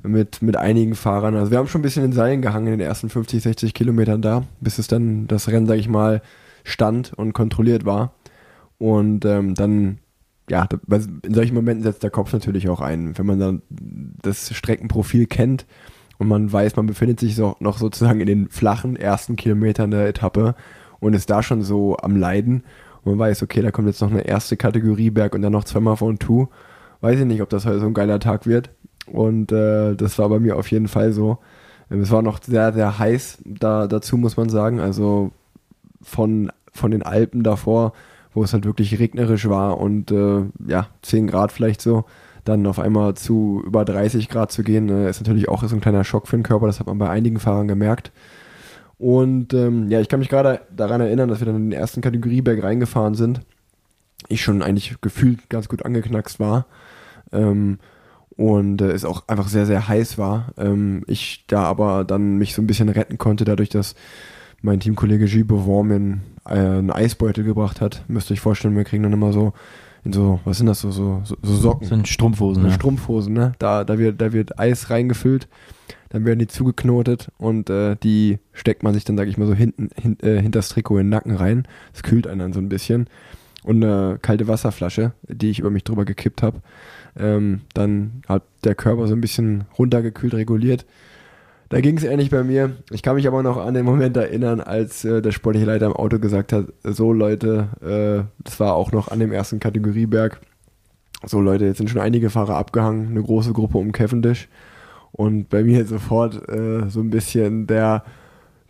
mit, 0.03 0.43
mit 0.43 0.57
einigen 0.57 0.95
Fahrern. 0.95 1.35
Also 1.35 1.51
wir 1.51 1.59
haben 1.59 1.69
schon 1.69 1.81
ein 1.81 1.83
bisschen 1.83 2.05
in 2.05 2.13
Seilen 2.13 2.43
gehangen 2.43 2.67
in 2.67 2.79
den 2.79 2.87
ersten 2.87 3.09
50, 3.09 3.43
60 3.43 3.75
Kilometern 3.75 4.23
da, 4.23 4.45
bis 4.61 4.79
es 4.79 4.87
dann 4.87 5.27
das 5.27 5.49
Rennen, 5.49 5.67
sag 5.67 5.79
ich 5.79 5.89
mal, 5.89 6.23
stand 6.63 7.13
und 7.15 7.33
kontrolliert 7.33 7.85
war. 7.85 8.15
Und 8.79 9.25
ähm, 9.25 9.55
dann, 9.55 9.99
ja, 10.51 10.67
in 11.23 11.35
solchen 11.35 11.55
Momenten 11.55 11.85
setzt 11.85 12.03
der 12.03 12.11
Kopf 12.11 12.33
natürlich 12.33 12.69
auch 12.69 12.81
ein. 12.81 13.17
Wenn 13.17 13.27
man 13.27 13.39
dann 13.39 13.63
das 14.23 14.55
Streckenprofil 14.55 15.27
kennt 15.27 15.67
und 16.19 16.29
man 16.29 16.53
weiß, 16.53 16.77
man 16.77 16.87
befindet 16.87 17.21
sich 17.21 17.35
so, 17.37 17.57
noch 17.61 17.79
sozusagen 17.79 18.21
in 18.21 18.27
den 18.27 18.49
flachen 18.49 18.97
ersten 18.97 19.37
Kilometern 19.37 19.91
der 19.91 20.09
Etappe 20.09 20.55
und 21.01 21.15
ist 21.15 21.31
da 21.31 21.43
schon 21.43 21.63
so 21.63 21.97
am 21.99 22.17
Leiden 22.17 22.65
und 23.05 23.13
man 23.13 23.19
weiß, 23.19 23.43
okay, 23.43 23.63
da 23.63 23.71
kommt 23.71 23.89
jetzt 23.89 24.01
noch 24.01 24.11
eine 24.11 24.27
erste 24.27 24.57
Kategorie 24.57 25.11
Berg 25.11 25.35
und 25.35 25.43
dann 25.43 25.53
noch 25.53 25.65
zweimal 25.65 25.97
von 25.97 26.19
Two. 26.19 26.49
Weiß 27.01 27.21
ich 27.21 27.27
nicht, 27.27 27.43
ob 27.43 27.51
das 27.51 27.67
heute 27.67 27.81
so 27.81 27.87
ein 27.87 27.95
geiler 27.95 28.19
Tag 28.19 28.47
wird. 28.47 28.71
Und 29.07 29.53
äh, 29.53 29.95
das 29.95 30.19
war 30.19 30.31
bei 30.31 30.39
mir 30.39 30.57
auf 30.57 30.71
jeden 30.71 30.89
Fall 30.89 31.13
so. 31.13 31.39
Es 31.91 32.11
war 32.11 32.23
noch 32.23 32.43
sehr, 32.43 32.73
sehr 32.73 32.99
heiß 32.99 33.43
da, 33.45 33.87
dazu, 33.87 34.17
muss 34.17 34.39
man 34.39 34.49
sagen. 34.49 34.81
Also 34.81 35.33
von, 36.01 36.51
von 36.73 36.91
den 36.91 37.03
Alpen 37.03 37.43
davor 37.43 37.93
wo 38.35 38.43
es 38.43 38.53
halt 38.53 38.65
wirklich 38.65 38.99
regnerisch 38.99 39.49
war 39.49 39.79
und 39.79 40.11
äh, 40.11 40.43
ja, 40.67 40.89
10 41.03 41.29
Grad 41.29 41.53
vielleicht 41.53 41.81
so, 41.81 42.05
dann 42.45 42.67
auf 42.67 42.79
einmal 42.79 43.15
zu 43.15 43.63
über 43.65 43.85
30 43.85 44.29
Grad 44.29 44.53
zu 44.53 44.63
gehen, 44.63 44.89
äh, 44.89 45.09
ist 45.09 45.21
natürlich 45.21 45.49
auch 45.49 45.63
so 45.65 45.75
ein 45.75 45.81
kleiner 45.81 46.05
Schock 46.05 46.29
für 46.29 46.37
den 46.37 46.43
Körper, 46.43 46.67
das 46.67 46.81
hat 46.81 46.87
man 46.87 46.99
bei 46.99 47.09
einigen 47.09 47.41
Fahrern 47.41 47.69
gemerkt. 47.69 48.13
Und 48.99 49.55
ähm, 49.55 49.91
ja, 49.91 50.01
ich 50.01 50.09
kann 50.09 50.21
mich 50.21 50.29
gerade 50.29 50.61
daran 50.75 51.01
erinnern, 51.01 51.29
dass 51.29 51.41
wir 51.41 51.47
dann 51.47 51.57
in 51.57 51.71
den 51.71 51.79
ersten 51.79 52.01
Kategorieberg 52.01 52.63
reingefahren 52.63 53.15
sind. 53.15 53.41
Ich 54.29 54.43
schon 54.43 54.63
eigentlich 54.63 54.97
gefühlt 55.01 55.51
ganz 55.51 55.69
gut 55.69 55.85
angeknackst 55.85 56.41
war. 56.41 56.67
Ähm, 57.33 57.79
und 58.37 58.81
äh, 58.81 58.91
es 58.91 59.05
auch 59.05 59.29
einfach 59.29 59.49
sehr, 59.49 59.67
sehr 59.67 59.89
heiß 59.89 60.19
war. 60.19 60.53
Ähm, 60.57 61.03
ich 61.07 61.45
da 61.47 61.65
aber 61.65 62.05
dann 62.05 62.37
mich 62.37 62.55
so 62.55 62.63
ein 62.63 62.67
bisschen 62.67 62.89
retten 62.89 63.19
konnte, 63.19 63.45
dadurch, 63.45 63.69
dass 63.69 63.95
mein 64.65 64.81
Teamkollege 64.81 65.27
Beauvoir 65.45 65.85
mir 65.85 66.19
äh, 66.47 66.55
einen 66.55 66.91
Eisbeutel 66.91 67.45
gebracht 67.45 67.81
hat. 67.81 68.03
Müsst 68.09 68.31
ihr 68.31 68.35
euch 68.35 68.41
vorstellen, 68.41 68.77
wir 68.77 68.85
kriegen 68.85 69.03
dann 69.03 69.13
immer 69.13 69.33
so 69.33 69.53
in 70.05 70.13
so, 70.13 70.41
was 70.45 70.59
sind 70.59 70.67
das, 70.67 70.81
so, 70.81 70.91
so, 70.91 71.23
so 71.25 71.37
Socken. 71.43 71.81
Das 71.81 71.89
sind 71.91 72.09
Strumpfhosen, 72.09 72.63
ne? 72.63 72.73
Strumpfhosen, 72.73 73.33
ne? 73.33 73.53
Da, 73.59 73.85
da, 73.85 73.99
wird, 73.99 74.21
da 74.21 74.33
wird 74.33 74.59
Eis 74.59 74.91
reingefüllt, 74.91 75.49
dann 76.11 76.25
werden 76.25 76.39
die 76.39 76.47
zugeknotet 76.47 77.31
und 77.39 77.71
äh, 77.71 77.97
die 78.03 78.39
steckt 78.53 78.83
man 78.83 78.95
sich 78.95 79.05
dann, 79.05 79.17
sag 79.17 79.29
ich 79.29 79.39
mal, 79.39 79.47
so 79.47 79.55
hinten, 79.55 79.91
hin, 80.01 80.19
äh, 80.21 80.41
hinter 80.41 80.59
das 80.59 80.69
Trikot 80.71 80.99
in 80.99 81.07
den 81.07 81.11
Nacken 81.11 81.37
rein. 81.37 81.67
Das 81.93 82.03
kühlt 82.03 82.27
einen 82.27 82.41
dann 82.41 82.53
so 82.53 82.61
ein 82.61 82.69
bisschen. 82.69 83.09
Und 83.63 83.83
eine 83.83 84.19
kalte 84.21 84.47
Wasserflasche, 84.47 85.13
die 85.23 85.49
ich 85.49 85.59
über 85.59 85.71
mich 85.71 85.85
drüber 85.85 86.05
gekippt 86.05 86.43
habe. 86.43 86.61
Ähm, 87.17 87.63
dann 87.73 88.23
hat 88.29 88.43
der 88.63 88.75
Körper 88.75 89.07
so 89.07 89.15
ein 89.15 89.23
bisschen 89.23 89.65
runtergekühlt, 89.79 90.35
reguliert. 90.35 90.85
Da 91.69 91.81
ging 91.81 91.97
es 91.97 92.05
ähnlich 92.05 92.31
bei 92.31 92.45
mir. 92.45 92.77
Ich 92.91 93.03
kann 93.03 93.17
mich 93.17 93.27
aber 93.27 93.43
noch 93.43 93.57
an 93.57 93.75
den 93.75 93.85
Moment 93.85 94.17
erinnern, 94.17 94.61
als 94.61 95.05
äh, 95.05 95.23
der 95.23 95.33
sportliche 95.33 95.67
Leiter 95.67 95.87
im 95.87 95.93
Auto 95.93 96.19
gesagt 96.19 96.53
hat, 96.53 96.67
so 96.83 97.13
Leute, 97.13 97.69
äh, 97.81 98.43
das 98.43 98.61
war 98.61 98.75
auch 98.75 98.93
noch 98.93 99.09
an 99.09 99.19
dem 99.19 99.33
ersten 99.33 99.61
Kategorieberg, 99.61 100.41
so 101.27 101.41
Leute, 101.41 101.65
jetzt 101.65 101.79
sind 101.79 101.89
schon 101.89 102.01
einige 102.01 102.31
Fahrer 102.31 102.57
abgehangen, 102.57 103.09
eine 103.09 103.23
große 103.23 103.53
Gruppe 103.53 103.79
um 103.79 103.93
Cavendish 103.93 104.49
und 105.13 105.49
bei 105.49 105.63
mir 105.65 105.87
sofort 105.87 106.49
äh, 106.49 106.89
so 106.89 107.01
ein 107.01 107.11
bisschen 107.11 107.67
der, 107.67 108.05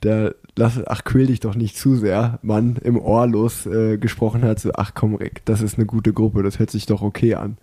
der, 0.02 0.34
lass, 0.56 0.80
ach 0.86 1.04
quäl 1.04 1.26
dich 1.26 1.40
doch 1.40 1.56
nicht 1.56 1.76
zu 1.76 1.96
sehr, 1.96 2.38
Mann 2.42 2.76
im 2.84 2.98
Ohr 2.98 3.26
los 3.26 3.66
äh, 3.66 3.98
gesprochen 3.98 4.42
hat, 4.42 4.60
so 4.60 4.70
ach 4.74 4.92
komm 4.94 5.14
Rick, 5.16 5.44
das 5.46 5.62
ist 5.62 5.78
eine 5.78 5.86
gute 5.86 6.12
Gruppe, 6.12 6.42
das 6.42 6.58
hört 6.58 6.70
sich 6.70 6.86
doch 6.86 7.02
okay 7.02 7.34
an. 7.34 7.56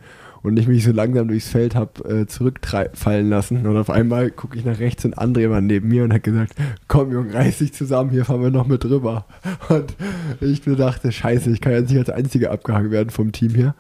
Und 0.43 0.57
ich 0.57 0.67
mich 0.67 0.83
so 0.83 0.91
langsam 0.91 1.27
durchs 1.27 1.49
Feld 1.49 1.75
habe 1.75 2.03
äh, 2.09 2.25
zurückfallen 2.25 3.29
lassen. 3.29 3.65
Und 3.67 3.77
auf 3.77 3.89
einmal 3.89 4.31
gucke 4.31 4.57
ich 4.57 4.65
nach 4.65 4.79
rechts 4.79 5.05
und 5.05 5.17
André 5.17 5.49
war 5.49 5.61
neben 5.61 5.87
mir 5.87 6.03
und 6.03 6.13
hat 6.13 6.23
gesagt, 6.23 6.53
komm 6.87 7.11
Junge, 7.11 7.33
reiß 7.33 7.59
dich 7.59 7.73
zusammen, 7.73 8.09
hier 8.09 8.25
fahren 8.25 8.41
wir 8.41 8.49
noch 8.49 8.67
mit 8.67 8.83
drüber. 8.83 9.25
Und 9.69 9.95
ich 10.39 10.65
mir 10.65 10.75
dachte, 10.75 11.11
scheiße, 11.11 11.51
ich 11.51 11.61
kann 11.61 11.73
jetzt 11.73 11.89
nicht 11.89 11.99
als 11.99 12.09
Einziger 12.09 12.51
abgehangen 12.51 12.91
werden 12.91 13.09
vom 13.09 13.31
Team 13.31 13.51
hier. 13.51 13.75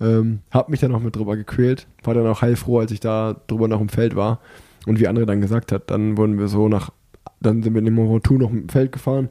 Ähm, 0.00 0.40
hab 0.50 0.68
mich 0.68 0.80
dann 0.80 0.90
noch 0.90 1.02
mit 1.02 1.14
drüber 1.14 1.36
gequält, 1.36 1.86
war 2.02 2.14
dann 2.14 2.26
auch 2.26 2.42
heilfroh, 2.42 2.80
als 2.80 2.90
ich 2.90 3.00
da 3.00 3.36
drüber 3.46 3.68
noch 3.68 3.80
im 3.80 3.88
Feld 3.88 4.16
war. 4.16 4.40
Und 4.86 4.98
wie 4.98 5.08
André 5.08 5.24
dann 5.24 5.40
gesagt 5.40 5.70
hat, 5.70 5.90
dann 5.90 6.16
wurden 6.16 6.38
wir 6.38 6.48
so 6.48 6.68
nach, 6.68 6.90
dann 7.40 7.62
sind 7.62 7.74
wir 7.74 7.78
in 7.78 7.84
dem 7.84 7.94
Mont 7.94 8.28
noch 8.30 8.50
im 8.50 8.68
Feld 8.68 8.90
gefahren, 8.90 9.28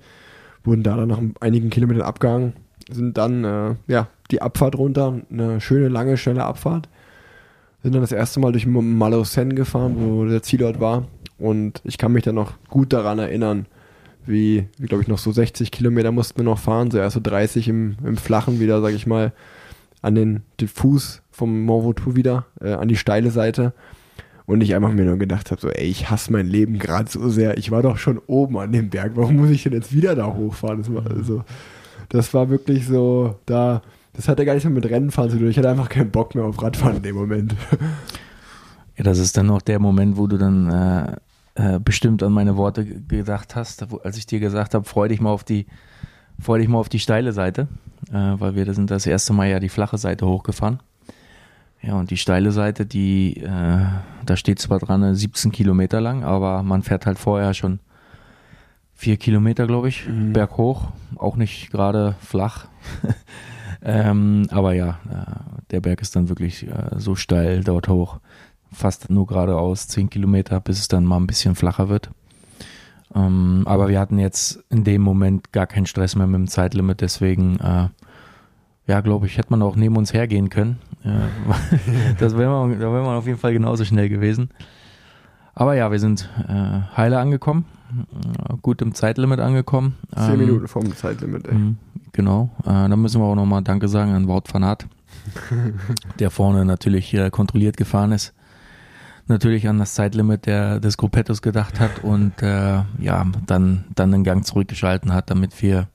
wurden 0.63 0.83
da 0.83 0.95
dann 0.95 1.09
nach 1.09 1.19
einigen 1.41 1.69
Kilometern 1.69 2.03
abgehangen, 2.03 2.53
sind 2.89 3.17
dann, 3.17 3.43
äh, 3.43 3.75
ja, 3.87 4.07
die 4.31 4.41
Abfahrt 4.41 4.77
runter, 4.77 5.21
eine 5.31 5.61
schöne, 5.61 5.87
lange, 5.87 6.17
schnelle 6.17 6.43
Abfahrt. 6.43 6.89
Sind 7.83 7.93
dann 7.93 8.01
das 8.01 8.11
erste 8.11 8.39
Mal 8.39 8.51
durch 8.51 8.65
Malocène 8.65 9.55
gefahren, 9.55 9.95
wo 9.97 10.25
der 10.25 10.43
Zielort 10.43 10.79
war. 10.79 11.07
Und 11.39 11.81
ich 11.83 11.97
kann 11.97 12.11
mich 12.11 12.23
dann 12.23 12.35
noch 12.35 12.53
gut 12.69 12.93
daran 12.93 13.17
erinnern, 13.19 13.65
wie, 14.25 14.67
wie 14.77 14.85
glaube 14.85 15.01
ich, 15.01 15.07
noch 15.07 15.17
so 15.17 15.31
60 15.31 15.71
Kilometer 15.71 16.11
mussten 16.11 16.37
wir 16.37 16.43
noch 16.43 16.59
fahren, 16.59 16.91
so 16.91 16.99
erst 16.99 17.15
so 17.15 17.19
30 17.21 17.67
im, 17.67 17.97
im 18.03 18.17
Flachen 18.17 18.59
wieder, 18.59 18.81
sag 18.81 18.93
ich 18.93 19.07
mal, 19.07 19.33
an 20.01 20.15
den, 20.15 20.43
den 20.59 20.67
Fuß 20.67 21.21
vom 21.31 21.63
Mont 21.63 21.85
Ventoux 21.85 22.15
wieder, 22.15 22.45
äh, 22.59 22.73
an 22.73 22.87
die 22.87 22.95
steile 22.95 23.31
Seite. 23.31 23.73
Und 24.45 24.61
ich 24.61 24.75
einfach 24.75 24.91
mir 24.91 25.05
nur 25.05 25.17
gedacht 25.17 25.51
habe, 25.51 25.61
so, 25.61 25.69
ey, 25.69 25.87
ich 25.87 26.09
hasse 26.09 26.31
mein 26.31 26.47
Leben 26.47 26.77
gerade 26.77 27.09
so 27.09 27.29
sehr. 27.29 27.57
Ich 27.57 27.71
war 27.71 27.81
doch 27.83 27.97
schon 27.97 28.19
oben 28.27 28.57
an 28.57 28.71
dem 28.71 28.89
Berg. 28.89 29.13
Warum 29.15 29.37
muss 29.37 29.49
ich 29.49 29.63
denn 29.63 29.73
jetzt 29.73 29.93
wieder 29.93 30.15
da 30.15 30.25
hochfahren? 30.33 30.79
Das 30.79 30.93
war, 30.93 31.09
also, 31.09 31.43
das 32.09 32.33
war 32.33 32.49
wirklich 32.49 32.85
so, 32.85 33.39
da, 33.45 33.81
das 34.13 34.27
hatte 34.27 34.45
gar 34.45 34.55
nicht 34.55 34.63
mehr 34.63 34.73
mit 34.73 34.85
Rennenfahren 34.85 35.31
zu 35.31 35.37
tun. 35.37 35.49
Ich 35.49 35.57
hatte 35.57 35.69
einfach 35.69 35.89
keinen 35.89 36.11
Bock 36.11 36.35
mehr 36.35 36.43
auf 36.43 36.61
Radfahren 36.61 36.97
in 36.97 37.03
dem 37.03 37.15
Moment. 37.15 37.55
Ja, 38.97 39.05
das 39.05 39.19
ist 39.19 39.37
dann 39.37 39.49
auch 39.49 39.61
der 39.61 39.79
Moment, 39.79 40.17
wo 40.17 40.27
du 40.27 40.37
dann 40.37 40.69
äh, 40.69 41.15
äh, 41.55 41.79
bestimmt 41.79 42.21
an 42.23 42.33
meine 42.33 42.57
Worte 42.57 42.85
gedacht 42.85 43.55
hast, 43.55 43.87
als 44.03 44.17
ich 44.17 44.25
dir 44.25 44.39
gesagt 44.41 44.73
habe, 44.73 44.85
freu 44.85 45.07
dich 45.07 45.21
mal 45.21 45.31
auf 45.31 45.45
die, 45.45 45.65
freu 46.39 46.59
dich 46.59 46.67
mal 46.67 46.77
auf 46.77 46.89
die 46.89 46.99
steile 46.99 47.31
Seite, 47.31 47.67
äh, 48.09 48.13
weil 48.13 48.55
wir 48.55 48.71
sind 48.73 48.91
das 48.91 49.05
erste 49.07 49.31
Mal 49.31 49.47
ja 49.47 49.59
die 49.59 49.69
flache 49.69 49.97
Seite 49.97 50.27
hochgefahren. 50.27 50.81
Ja, 51.81 51.95
und 51.95 52.11
die 52.11 52.17
steile 52.17 52.51
Seite, 52.51 52.85
die, 52.85 53.37
äh, 53.37 53.85
da 54.25 54.35
steht 54.35 54.59
zwar 54.59 54.79
dran 54.79 55.15
17 55.15 55.51
Kilometer 55.51 55.99
lang, 55.99 56.23
aber 56.23 56.61
man 56.61 56.83
fährt 56.83 57.05
halt 57.05 57.17
vorher 57.17 57.53
schon 57.53 57.79
vier 58.93 59.17
Kilometer, 59.17 59.65
glaube 59.65 59.89
ich, 59.89 60.07
mhm. 60.07 60.31
berghoch, 60.31 60.89
auch 61.15 61.37
nicht 61.37 61.71
gerade 61.71 62.15
flach. 62.21 62.67
ähm, 63.83 64.47
aber 64.51 64.73
ja, 64.73 64.99
äh, 65.09 65.61
der 65.71 65.81
Berg 65.81 66.01
ist 66.01 66.15
dann 66.15 66.29
wirklich 66.29 66.67
äh, 66.67 66.97
so 66.97 67.15
steil 67.15 67.63
dort 67.63 67.87
hoch, 67.87 68.19
fast 68.71 69.09
nur 69.09 69.27
geradeaus, 69.27 69.87
zehn 69.87 70.09
Kilometer, 70.09 70.59
bis 70.59 70.79
es 70.79 70.87
dann 70.87 71.05
mal 71.05 71.17
ein 71.17 71.27
bisschen 71.27 71.55
flacher 71.55 71.89
wird. 71.89 72.09
Ähm, 73.13 73.63
aber 73.65 73.89
wir 73.89 73.99
hatten 73.99 74.19
jetzt 74.19 74.63
in 74.69 74.83
dem 74.83 75.01
Moment 75.01 75.51
gar 75.51 75.67
keinen 75.67 75.85
Stress 75.85 76.15
mehr 76.15 76.27
mit 76.27 76.39
dem 76.39 76.47
Zeitlimit, 76.47 77.01
deswegen, 77.01 77.59
äh, 77.59 77.87
ja, 78.87 79.01
glaube 79.01 79.25
ich, 79.25 79.37
hätte 79.37 79.49
man 79.51 79.61
auch 79.61 79.75
neben 79.75 79.97
uns 79.97 80.13
hergehen 80.13 80.49
können. 80.49 80.77
das 82.19 82.37
wäre 82.37 82.51
man, 82.51 82.79
da 82.79 82.91
wäre 82.91 83.03
man 83.03 83.17
auf 83.17 83.25
jeden 83.25 83.39
Fall 83.39 83.53
genauso 83.53 83.85
schnell 83.85 84.09
gewesen. 84.09 84.49
Aber 85.53 85.75
ja, 85.75 85.91
wir 85.91 85.99
sind 85.99 86.29
äh, 86.47 86.81
heile 86.95 87.19
angekommen 87.19 87.65
gut 88.61 88.81
im 88.81 88.93
Zeitlimit 88.93 89.39
angekommen. 89.39 89.97
Zehn 90.15 90.33
ähm, 90.33 90.39
Minuten 90.39 90.67
vorm 90.67 90.95
Zeitlimit, 90.95 91.47
ey. 91.47 91.75
Genau. 92.11 92.49
Äh, 92.63 92.89
dann 92.89 93.01
müssen 93.01 93.21
wir 93.21 93.25
auch 93.25 93.35
nochmal 93.35 93.61
Danke 93.61 93.87
sagen 93.87 94.13
an 94.13 94.27
Wout 94.27 94.43
van 94.51 94.63
Aert, 94.63 94.87
der 96.19 96.29
vorne 96.29 96.65
natürlich 96.65 97.13
äh, 97.13 97.29
kontrolliert 97.29 97.77
gefahren 97.77 98.11
ist. 98.11 98.33
Natürlich 99.27 99.67
an 99.67 99.79
das 99.79 99.93
Zeitlimit 99.93 100.45
der, 100.45 100.79
des 100.79 100.97
Gruppettos 100.97 101.41
gedacht 101.41 101.79
hat 101.79 102.03
und 102.03 102.41
äh, 102.41 102.81
ja, 102.99 103.25
dann, 103.45 103.85
dann 103.95 104.11
den 104.11 104.23
Gang 104.23 104.45
zurückgeschalten 104.45 105.13
hat, 105.13 105.29
damit 105.29 105.61
wir 105.61 105.87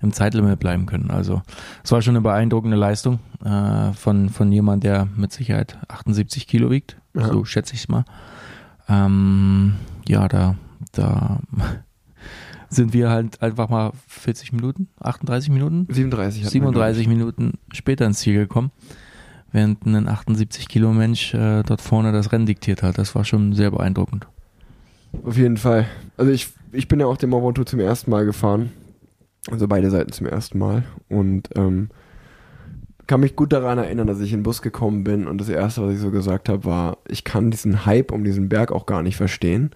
im 0.00 0.12
Zeitlimit 0.12 0.58
bleiben 0.60 0.86
können. 0.86 1.10
Also 1.10 1.42
es 1.84 1.92
war 1.92 2.00
schon 2.00 2.16
eine 2.16 2.22
beeindruckende 2.22 2.76
Leistung 2.76 3.18
äh, 3.44 3.92
von, 3.92 4.30
von 4.30 4.50
jemand, 4.50 4.84
der 4.84 5.06
mit 5.14 5.32
Sicherheit 5.32 5.76
78 5.88 6.46
Kilo 6.46 6.70
wiegt. 6.70 6.96
Ja. 7.12 7.28
So 7.28 7.44
schätze 7.44 7.74
ich 7.74 7.80
es 7.80 7.88
mal. 7.88 8.04
Ähm, 8.88 9.74
ja, 10.08 10.26
da 10.26 10.56
da 10.92 11.40
sind 12.70 12.92
wir 12.92 13.10
halt 13.10 13.42
einfach 13.42 13.68
mal 13.68 13.92
40 14.06 14.52
Minuten, 14.52 14.88
38 15.00 15.50
Minuten? 15.50 15.86
37. 15.90 16.48
37 16.48 17.08
Minuten 17.08 17.58
später 17.72 18.06
ins 18.06 18.20
Ziel 18.20 18.34
gekommen, 18.34 18.70
während 19.52 19.84
ein 19.84 20.08
78 20.08 20.68
Kilo 20.68 20.92
Mensch 20.92 21.34
äh, 21.34 21.64
dort 21.64 21.80
vorne 21.80 22.12
das 22.12 22.32
Rennen 22.32 22.46
diktiert 22.46 22.82
hat. 22.82 22.96
Das 22.96 23.14
war 23.14 23.24
schon 23.24 23.52
sehr 23.52 23.72
beeindruckend. 23.72 24.28
Auf 25.24 25.36
jeden 25.36 25.56
Fall. 25.56 25.86
Also 26.16 26.30
ich, 26.30 26.48
ich 26.70 26.86
bin 26.86 27.00
ja 27.00 27.06
auch 27.06 27.16
den 27.16 27.30
Mont 27.30 27.44
Ventoux 27.44 27.64
zum 27.64 27.80
ersten 27.80 28.10
Mal 28.10 28.24
gefahren. 28.24 28.70
Also 29.50 29.66
beide 29.66 29.90
Seiten 29.90 30.12
zum 30.12 30.26
ersten 30.26 30.58
Mal. 30.58 30.84
Und 31.08 31.48
ähm, 31.56 31.88
kann 33.08 33.20
mich 33.20 33.34
gut 33.34 33.52
daran 33.52 33.78
erinnern, 33.78 34.06
dass 34.06 34.20
ich 34.20 34.32
in 34.32 34.38
den 34.38 34.44
Bus 34.44 34.62
gekommen 34.62 35.02
bin 35.02 35.26
und 35.26 35.40
das 35.40 35.48
erste, 35.48 35.82
was 35.82 35.94
ich 35.94 35.98
so 35.98 36.12
gesagt 36.12 36.48
habe, 36.48 36.64
war, 36.64 36.98
ich 37.08 37.24
kann 37.24 37.50
diesen 37.50 37.84
Hype 37.84 38.12
um 38.12 38.22
diesen 38.22 38.48
Berg 38.48 38.70
auch 38.70 38.86
gar 38.86 39.02
nicht 39.02 39.16
verstehen 39.16 39.70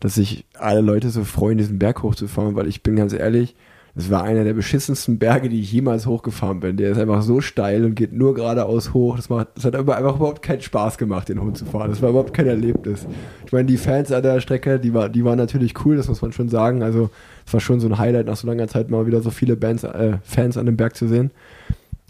dass 0.00 0.14
sich 0.14 0.44
alle 0.54 0.80
Leute 0.80 1.10
so 1.10 1.24
freuen, 1.24 1.58
diesen 1.58 1.78
Berg 1.78 2.02
hochzufahren, 2.02 2.54
weil 2.56 2.68
ich 2.68 2.82
bin 2.82 2.96
ganz 2.96 3.12
ehrlich, 3.12 3.54
das 3.96 4.10
war 4.10 4.24
einer 4.24 4.42
der 4.42 4.54
beschissensten 4.54 5.18
Berge, 5.18 5.48
die 5.48 5.60
ich 5.60 5.72
jemals 5.72 6.04
hochgefahren 6.06 6.58
bin. 6.58 6.76
Der 6.76 6.90
ist 6.90 6.98
einfach 6.98 7.22
so 7.22 7.40
steil 7.40 7.84
und 7.84 7.94
geht 7.94 8.12
nur 8.12 8.34
geradeaus 8.34 8.92
hoch. 8.92 9.14
Das, 9.14 9.28
macht, 9.28 9.48
das 9.54 9.64
hat 9.64 9.76
aber 9.76 9.96
einfach 9.96 10.16
überhaupt 10.16 10.42
keinen 10.42 10.62
Spaß 10.62 10.98
gemacht, 10.98 11.28
den 11.28 11.40
hochzufahren. 11.40 11.90
Das 11.90 12.02
war 12.02 12.10
überhaupt 12.10 12.34
kein 12.34 12.48
Erlebnis. 12.48 13.06
Ich 13.46 13.52
meine, 13.52 13.66
die 13.66 13.76
Fans 13.76 14.10
an 14.10 14.24
der 14.24 14.40
Strecke, 14.40 14.80
die, 14.80 14.92
war, 14.94 15.08
die 15.08 15.24
waren 15.24 15.38
natürlich 15.38 15.74
cool, 15.84 15.96
das 15.96 16.08
muss 16.08 16.22
man 16.22 16.32
schon 16.32 16.48
sagen. 16.48 16.82
Also, 16.82 17.10
es 17.46 17.52
war 17.52 17.60
schon 17.60 17.78
so 17.78 17.86
ein 17.86 17.96
Highlight, 17.96 18.26
nach 18.26 18.36
so 18.36 18.48
langer 18.48 18.66
Zeit 18.66 18.90
mal 18.90 19.06
wieder 19.06 19.20
so 19.20 19.30
viele 19.30 19.54
Bands, 19.54 19.84
äh, 19.84 20.18
Fans 20.24 20.56
an 20.56 20.66
dem 20.66 20.76
Berg 20.76 20.96
zu 20.96 21.06
sehen. 21.06 21.30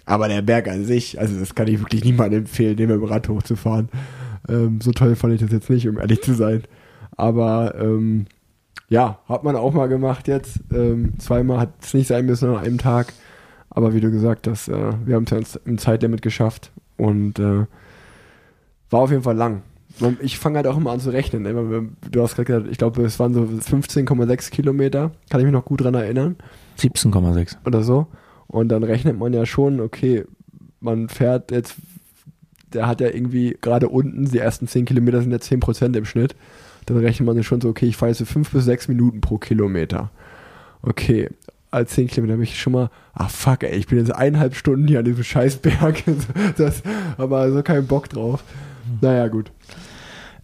Aber 0.06 0.28
der 0.28 0.40
Berg 0.40 0.68
an 0.68 0.86
sich, 0.86 1.20
also 1.20 1.38
das 1.38 1.54
kann 1.54 1.68
ich 1.68 1.80
wirklich 1.80 2.02
niemandem 2.02 2.40
empfehlen, 2.40 2.76
den 2.76 2.88
mit 2.88 2.96
dem 2.96 3.04
Rad 3.04 3.28
hochzufahren. 3.28 3.90
Ähm, 4.48 4.80
so 4.82 4.92
toll 4.92 5.16
fand 5.16 5.34
ich 5.34 5.40
das 5.40 5.52
jetzt 5.52 5.68
nicht, 5.68 5.86
um 5.86 5.98
ehrlich 5.98 6.22
zu 6.22 6.32
sein. 6.32 6.62
Aber 7.16 7.74
ähm, 7.78 8.26
ja, 8.88 9.18
hat 9.28 9.44
man 9.44 9.56
auch 9.56 9.72
mal 9.72 9.88
gemacht 9.88 10.28
jetzt. 10.28 10.60
Ähm, 10.72 11.14
zweimal 11.18 11.58
hat 11.58 11.70
es 11.80 11.94
nicht 11.94 12.08
sein 12.08 12.26
müssen 12.26 12.50
an 12.50 12.58
einem 12.58 12.78
Tag. 12.78 13.12
Aber 13.70 13.94
wie 13.94 14.00
du 14.00 14.10
gesagt 14.10 14.46
hast, 14.46 14.68
äh, 14.68 14.92
wir 15.04 15.16
haben 15.16 15.24
es 15.24 15.54
ja 15.54 15.60
im 15.64 15.78
Zeitlimit 15.78 16.22
geschafft 16.22 16.70
und 16.96 17.38
äh, 17.38 17.66
war 18.90 19.00
auf 19.00 19.10
jeden 19.10 19.22
Fall 19.22 19.36
lang. 19.36 19.62
Ich 20.20 20.38
fange 20.38 20.56
halt 20.56 20.66
auch 20.66 20.76
immer 20.76 20.90
an 20.90 21.00
zu 21.00 21.10
rechnen. 21.10 21.42
Ne? 21.42 21.88
Du 22.10 22.22
hast 22.22 22.34
gerade 22.34 22.46
gesagt, 22.46 22.66
ich 22.70 22.78
glaube, 22.78 23.02
es 23.02 23.18
waren 23.20 23.32
so 23.32 23.42
15,6 23.42 24.50
Kilometer. 24.50 25.12
Kann 25.30 25.40
ich 25.40 25.44
mich 25.44 25.52
noch 25.52 25.64
gut 25.64 25.82
dran 25.82 25.94
erinnern. 25.94 26.36
17,6. 26.78 27.56
Oder 27.64 27.82
so. 27.82 28.08
Und 28.48 28.68
dann 28.68 28.82
rechnet 28.82 29.18
man 29.18 29.32
ja 29.32 29.46
schon, 29.46 29.80
okay, 29.80 30.24
man 30.80 31.08
fährt 31.08 31.52
jetzt, 31.52 31.76
der 32.72 32.88
hat 32.88 33.00
ja 33.00 33.08
irgendwie 33.08 33.56
gerade 33.60 33.88
unten, 33.88 34.24
die 34.24 34.38
ersten 34.38 34.66
10 34.66 34.84
Kilometer 34.84 35.22
sind 35.22 35.30
ja 35.30 35.38
10% 35.38 35.96
im 35.96 36.04
Schnitt 36.04 36.34
dann 36.86 36.98
rechnet 36.98 37.26
man 37.26 37.42
schon 37.42 37.60
so, 37.60 37.68
okay, 37.68 37.86
ich 37.86 37.96
fahre 37.96 38.10
jetzt 38.10 38.18
so 38.18 38.24
fünf 38.24 38.50
bis 38.50 38.64
sechs 38.64 38.88
Minuten 38.88 39.20
pro 39.20 39.38
Kilometer. 39.38 40.10
Okay, 40.82 41.30
als 41.70 41.92
zehn 41.92 42.06
Kilometer 42.06 42.34
habe 42.34 42.44
ich 42.44 42.60
schon 42.60 42.72
mal, 42.72 42.90
ah 43.14 43.28
fuck, 43.28 43.64
ey, 43.64 43.76
ich 43.76 43.86
bin 43.86 43.98
jetzt 43.98 44.14
eineinhalb 44.14 44.54
Stunden 44.54 44.86
hier 44.86 45.00
an 45.00 45.04
diesem 45.04 45.24
Scheißberg. 45.24 46.04
das, 46.56 46.82
aber 47.18 47.50
so 47.52 47.62
keinen 47.62 47.86
Bock 47.86 48.08
drauf. 48.08 48.44
Naja, 49.00 49.28
gut. 49.28 49.50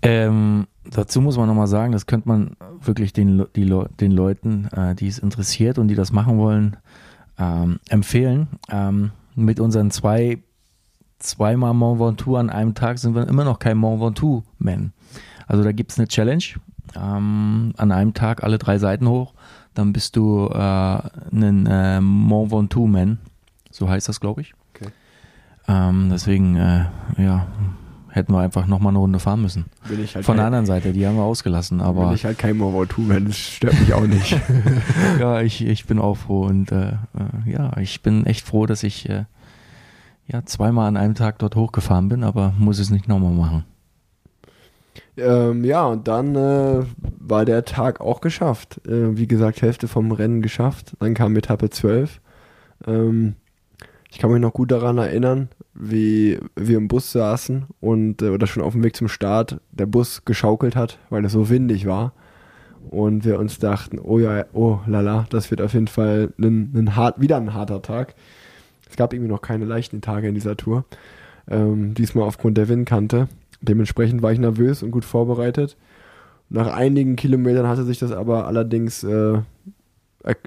Ähm, 0.03 0.67
dazu 0.91 1.21
muss 1.21 1.37
man 1.37 1.47
nochmal 1.47 1.67
sagen, 1.67 1.93
das 1.93 2.07
könnte 2.07 2.29
man 2.29 2.57
wirklich 2.83 3.13
den, 3.13 3.47
die, 3.55 3.73
den 4.01 4.13
Leuten, 4.13 4.67
äh, 4.73 4.95
die 4.95 5.09
es 5.09 5.19
interessiert 5.19 5.79
und 5.79 5.89
die 5.89 5.95
das 5.95 6.11
machen 6.11 6.39
wollen, 6.39 6.77
ähm, 7.39 7.79
empfehlen. 7.89 8.49
Ähm, 8.71 9.13
mit 9.37 9.61
unseren 9.61 9.91
zwei, 9.91 10.39
zweimal 11.21 11.75
Mont 11.75 12.01
Ventoux 12.01 12.37
an 12.37 12.51
einem 12.51 12.75
Tag 12.75 12.99
sind 12.99 13.15
wir 13.15 13.29
immer 13.29 13.45
noch 13.45 13.59
kein 13.59 13.77
Mont 13.79 14.01
Ventoux-Man. 14.01 14.93
Also 15.47 15.63
da 15.63 15.73
gibt 15.73 15.93
es 15.93 15.99
eine 15.99 16.09
Challenge. 16.09 16.45
Ähm, 16.97 17.73
an 17.77 17.93
einem 17.93 18.15
Tag 18.15 18.43
alle 18.43 18.59
drei 18.59 18.79
Seiten 18.79 19.09
hoch. 19.09 19.35
Dann 19.75 19.93
bist 19.93 20.17
du 20.17 20.49
äh, 20.49 20.57
ein 20.59 21.67
äh, 21.67 22.01
Mont 22.01 22.51
Ventoux-Man. 22.51 23.19
So 23.71 23.89
heißt 23.89 24.09
das, 24.09 24.21
glaube 24.21 24.41
ich. 24.41 24.55
Okay. 24.75 24.91
Ähm, 25.69 26.09
deswegen, 26.11 26.57
äh, 26.57 26.87
ja, 27.19 27.47
hätten 28.09 28.33
wir 28.33 28.41
einfach 28.41 28.67
nochmal 28.67 28.91
eine 28.91 28.99
Runde 28.99 29.21
fahren 29.21 29.43
müssen. 29.43 29.67
Halt 29.89 30.25
Von 30.25 30.37
der 30.37 30.47
anderen 30.47 30.67
Seite, 30.67 30.93
die 30.93 31.07
haben 31.07 31.17
wir 31.17 31.23
ausgelassen. 31.23 31.81
Aber 31.81 32.07
bin 32.07 32.15
ich 32.15 32.25
halt 32.25 32.39
kein 32.39 32.57
Mont 32.57 32.75
Ventoux-Man, 32.75 33.27
das 33.27 33.39
stört 33.39 33.79
mich 33.79 33.95
auch 33.95 34.07
nicht. 34.07 34.41
ja, 35.21 35.41
ich, 35.43 35.65
ich 35.65 35.87
bin 35.87 35.99
auch 35.99 36.17
froh 36.17 36.47
und 36.47 36.73
äh, 36.73 36.89
äh, 36.89 36.97
ja, 37.51 37.77
ich 37.77 38.03
bin 38.03 38.27
echt 38.27 38.45
froh, 38.47 38.67
dass 38.67 38.83
ich 38.83 39.09
äh, 39.09 39.25
ja 40.33 40.45
zweimal 40.45 40.89
an 40.89 40.97
einem 40.97 41.15
Tag 41.15 41.39
dort 41.39 41.57
hochgefahren 41.57 42.09
bin, 42.09 42.25
aber 42.25 42.55
muss 42.59 42.79
es 42.79 42.91
nicht 42.91 43.09
nochmal 43.09 43.33
machen. 43.33 43.65
Ähm, 45.17 45.65
ja, 45.65 45.85
und 45.87 46.09
dann 46.09 46.35
äh, 46.37 46.85
war 47.19 47.45
der 47.45 47.65
Tag 47.65 48.01
auch 48.01 48.21
geschafft. 48.21 48.81
Äh, 48.87 49.17
wie 49.17 49.27
gesagt, 49.27 49.63
Hälfte 49.63 49.89
vom 49.89 50.13
Rennen 50.13 50.43
geschafft. 50.43 50.95
Dann 51.01 51.15
kam 51.15 51.37
Etappe 51.37 51.71
12. 51.71 52.21
Ähm, 52.87 53.35
Ich 54.11 54.19
kann 54.19 54.33
mich 54.33 54.41
noch 54.41 54.53
gut 54.55 54.73
daran 54.73 54.99
erinnern, 54.99 55.51
wie 55.75 56.39
wir 56.57 56.79
im 56.79 56.89
Bus 56.89 57.13
saßen 57.13 57.67
und 57.81 58.23
äh, 58.23 58.31
oder 58.31 58.47
schon 58.47 58.63
auf 58.63 58.73
dem 58.75 58.85
Weg 58.85 58.97
zum 58.97 59.09
Start 59.09 59.61
der 59.73 59.87
Bus 59.87 60.25
geschaukelt 60.25 60.77
hat, 60.77 60.99
weil 61.11 61.25
es 61.25 61.33
so 61.33 61.49
windig 61.51 61.87
war. 61.87 62.13
Und 62.91 63.25
wir 63.25 63.39
uns 63.39 63.59
dachten, 63.59 63.99
oh 64.01 64.19
ja, 64.19 64.47
oh 64.55 64.81
lala, 64.87 65.27
das 65.31 65.51
wird 65.51 65.63
auf 65.63 65.75
jeden 65.75 65.89
Fall 65.89 66.33
ein, 66.41 66.73
ein 66.75 66.97
hart, 66.97 67.21
wieder 67.21 67.37
ein 67.37 67.55
harter 67.55 67.83
Tag. 67.83 68.15
Es 68.91 68.97
gab 68.97 69.13
irgendwie 69.13 69.31
noch 69.31 69.43
keine 69.43 69.65
leichten 69.65 70.01
Tage 70.01 70.29
in 70.29 70.35
dieser 70.35 70.57
Tour. 70.57 70.85
Ähm, 71.49 71.95
diesmal 71.95 72.27
aufgrund 72.27 72.59
der 72.59 72.69
Windkante. 72.69 73.29
Dementsprechend 73.61 74.23
war 74.23 74.33
ich 74.33 74.39
nervös 74.39 74.83
und 74.83 74.91
gut 74.91 75.05
vorbereitet. 75.05 75.77
Nach 76.49 76.73
einigen 76.73 77.17
Kilometern 77.17 77.69
hatte 77.69 77.85
sich 77.85 77.99
das 77.99 78.11
aber 78.11 78.47
allerdings 78.47 79.05
äh, 79.05 79.39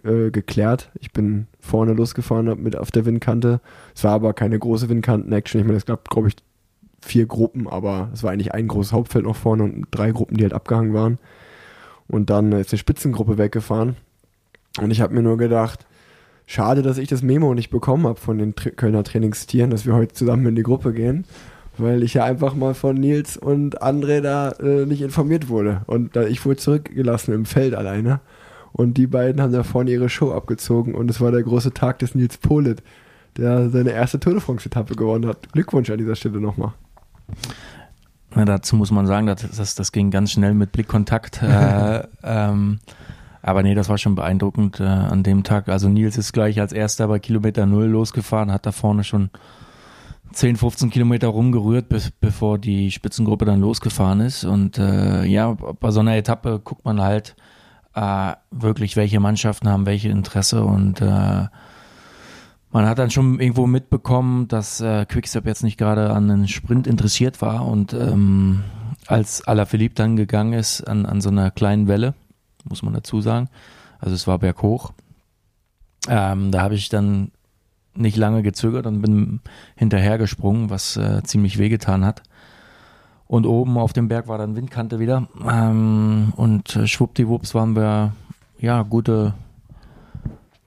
äh, 0.03 0.31
geklärt. 0.31 0.91
Ich 0.99 1.11
bin 1.11 1.47
vorne 1.59 1.93
losgefahren 1.93 2.61
mit 2.61 2.75
auf 2.75 2.91
der 2.91 3.05
Windkante. 3.05 3.61
Es 3.95 4.03
war 4.03 4.11
aber 4.11 4.33
keine 4.33 4.59
große 4.59 4.89
Windkanten-Action. 4.89 5.61
Ich 5.61 5.65
meine, 5.65 5.77
es 5.77 5.85
gab, 5.85 6.09
glaube 6.09 6.27
ich, 6.27 6.35
vier 7.01 7.25
Gruppen, 7.25 7.67
aber 7.67 8.09
es 8.13 8.23
war 8.23 8.31
eigentlich 8.31 8.53
ein 8.53 8.67
großes 8.67 8.93
Hauptfeld 8.93 9.25
noch 9.25 9.35
vorne 9.35 9.63
und 9.63 9.87
drei 9.91 10.11
Gruppen, 10.11 10.37
die 10.37 10.43
halt 10.43 10.53
abgehangen 10.53 10.93
waren. 10.93 11.19
Und 12.07 12.29
dann 12.29 12.51
ist 12.51 12.71
eine 12.71 12.79
Spitzengruppe 12.79 13.37
weggefahren. 13.37 13.95
Und 14.79 14.91
ich 14.91 15.01
habe 15.01 15.13
mir 15.13 15.21
nur 15.21 15.37
gedacht, 15.37 15.85
schade, 16.45 16.81
dass 16.81 16.97
ich 16.97 17.07
das 17.07 17.21
Memo 17.21 17.53
nicht 17.53 17.69
bekommen 17.69 18.07
habe 18.07 18.19
von 18.19 18.37
den 18.37 18.55
Tra 18.55 18.69
Kölner 18.69 19.03
Trainingstieren, 19.03 19.69
dass 19.69 19.85
wir 19.85 19.93
heute 19.93 20.13
zusammen 20.13 20.47
in 20.47 20.55
die 20.55 20.63
Gruppe 20.63 20.93
gehen 20.93 21.25
weil 21.77 22.03
ich 22.03 22.13
ja 22.13 22.23
einfach 22.23 22.55
mal 22.55 22.73
von 22.73 22.95
Nils 22.95 23.37
und 23.37 23.81
André 23.81 24.21
da 24.21 24.51
äh, 24.51 24.85
nicht 24.85 25.01
informiert 25.01 25.49
wurde. 25.49 25.81
Und 25.87 26.15
da, 26.15 26.23
ich 26.23 26.45
wurde 26.45 26.57
zurückgelassen 26.57 27.33
im 27.33 27.45
Feld 27.45 27.73
alleine. 27.73 28.19
Und 28.71 28.97
die 28.97 29.07
beiden 29.07 29.41
haben 29.41 29.53
da 29.53 29.63
vorne 29.63 29.91
ihre 29.91 30.09
Show 30.09 30.31
abgezogen 30.31 30.95
und 30.95 31.09
es 31.09 31.21
war 31.21 31.31
der 31.31 31.43
große 31.43 31.73
Tag 31.73 31.99
des 31.99 32.15
Nils 32.15 32.37
Polit, 32.37 32.81
der 33.37 33.69
seine 33.69 33.91
erste 33.91 34.19
Tour 34.19 34.33
de 34.33 34.41
France-Etappe 34.41 34.95
gewonnen 34.95 35.27
hat. 35.27 35.51
Glückwunsch 35.53 35.91
an 35.91 35.99
dieser 35.99 36.15
Stelle 36.15 36.39
nochmal. 36.39 36.73
Na, 38.33 38.45
dazu 38.45 38.75
muss 38.75 38.89
man 38.89 39.05
sagen, 39.05 39.27
das, 39.27 39.47
das, 39.55 39.75
das 39.75 39.91
ging 39.91 40.09
ganz 40.09 40.31
schnell 40.31 40.55
mit 40.55 40.71
Blickkontakt. 40.71 41.41
äh, 41.43 42.03
ähm, 42.23 42.79
aber 43.43 43.61
nee, 43.61 43.75
das 43.75 43.89
war 43.89 43.97
schon 43.97 44.15
beeindruckend 44.15 44.79
äh, 44.79 44.83
an 44.83 45.21
dem 45.21 45.43
Tag. 45.43 45.69
Also 45.69 45.89
Nils 45.89 46.17
ist 46.17 46.33
gleich 46.33 46.59
als 46.59 46.73
erster 46.73 47.07
bei 47.07 47.19
Kilometer 47.19 47.65
Null 47.65 47.85
losgefahren, 47.85 48.51
hat 48.51 48.65
da 48.65 48.71
vorne 48.71 49.03
schon 49.03 49.29
10, 50.31 50.55
15 50.55 50.89
Kilometer 50.89 51.27
rumgerührt, 51.27 51.89
bis, 51.89 52.09
bevor 52.09 52.57
die 52.57 52.89
Spitzengruppe 52.89 53.45
dann 53.45 53.59
losgefahren 53.59 54.21
ist. 54.21 54.45
Und 54.45 54.79
äh, 54.79 55.25
ja, 55.25 55.51
bei 55.51 55.91
so 55.91 55.99
einer 55.99 56.15
Etappe 56.15 56.59
guckt 56.63 56.85
man 56.85 57.01
halt 57.01 57.35
äh, 57.93 58.33
wirklich, 58.49 58.95
welche 58.95 59.19
Mannschaften 59.19 59.69
haben 59.69 59.85
welche 59.85 60.09
Interesse 60.09 60.63
und 60.63 61.01
äh, 61.01 61.47
man 62.71 62.87
hat 62.87 62.97
dann 62.97 63.11
schon 63.11 63.39
irgendwo 63.39 63.67
mitbekommen, 63.67 64.47
dass 64.47 64.81
äh, 64.81 65.05
Quickstep 65.05 65.45
jetzt 65.45 65.63
nicht 65.63 65.77
gerade 65.77 66.09
an 66.09 66.31
einen 66.31 66.47
Sprint 66.47 66.87
interessiert 66.87 67.39
war 67.41 67.67
und 67.67 67.93
ähm, 67.93 68.63
als 69.05 69.47
Alaphilippe 69.47 69.93
dann 69.93 70.15
gegangen 70.15 70.53
ist 70.53 70.81
an, 70.81 71.05
an 71.05 71.21
so 71.21 71.29
einer 71.29 71.51
kleinen 71.51 71.87
Welle, 71.87 72.15
muss 72.63 72.83
man 72.83 72.93
dazu 72.93 73.21
sagen, 73.21 73.49
also 73.99 74.15
es 74.15 74.27
war 74.27 74.39
berghoch, 74.39 74.93
ähm, 76.07 76.51
da 76.51 76.61
habe 76.61 76.75
ich 76.75 76.89
dann 76.89 77.31
nicht 77.95 78.17
lange 78.17 78.43
gezögert 78.43 78.85
und 78.87 79.01
bin 79.01 79.39
hinterhergesprungen, 79.75 80.69
was 80.69 80.97
äh, 80.97 81.21
ziemlich 81.23 81.57
wehgetan 81.57 82.05
hat. 82.05 82.23
Und 83.27 83.45
oben 83.45 83.77
auf 83.77 83.93
dem 83.93 84.07
Berg 84.07 84.27
war 84.27 84.37
dann 84.37 84.55
Windkante 84.55 84.99
wieder. 84.99 85.27
Ähm, 85.47 86.33
und 86.35 86.79
schwuppdiwupps 86.85 87.55
waren 87.55 87.75
wir, 87.75 88.13
ja, 88.59 88.83
gute 88.83 89.33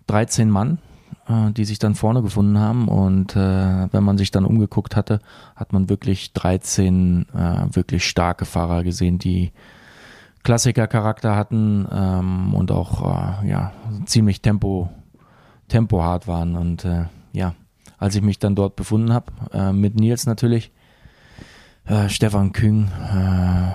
13 0.07 0.51
Mann, 0.51 0.79
äh, 1.29 1.51
die 1.53 1.65
sich 1.65 1.79
dann 1.79 1.95
vorne 1.95 2.23
gefunden 2.23 2.59
haben. 2.59 2.89
Und 2.89 3.37
äh, 3.37 3.93
wenn 3.93 4.05
man 4.05 4.19
sich 4.19 4.31
dann 4.31 4.45
umgeguckt 4.45 4.97
hatte, 4.97 5.21
hat 5.55 5.73
man 5.73 5.89
wirklich 5.89 6.33
13 6.33 7.27
äh, 7.35 7.75
wirklich 7.75 8.05
starke 8.05 8.45
Fahrer 8.45 8.85
gesehen, 8.85 9.19
die 9.19 9.53
Klassiker-Charakter 10.47 11.35
hatten 11.35 11.89
ähm, 11.93 12.55
und 12.55 12.71
auch 12.71 13.43
äh, 13.43 13.49
ja, 13.49 13.73
ziemlich 14.05 14.43
Tempo, 14.43 14.89
tempohart 15.67 16.29
waren. 16.29 16.55
Und 16.55 16.85
äh, 16.85 17.07
ja, 17.33 17.57
als 17.99 18.15
ich 18.15 18.23
mich 18.23 18.39
dann 18.39 18.55
dort 18.55 18.77
befunden 18.77 19.13
habe, 19.13 19.33
äh, 19.53 19.73
mit 19.73 19.99
Nils 19.99 20.25
natürlich, 20.25 20.71
äh, 21.87 22.09
Stefan 22.09 22.53
Küng, 22.53 22.87
äh, 22.87 23.73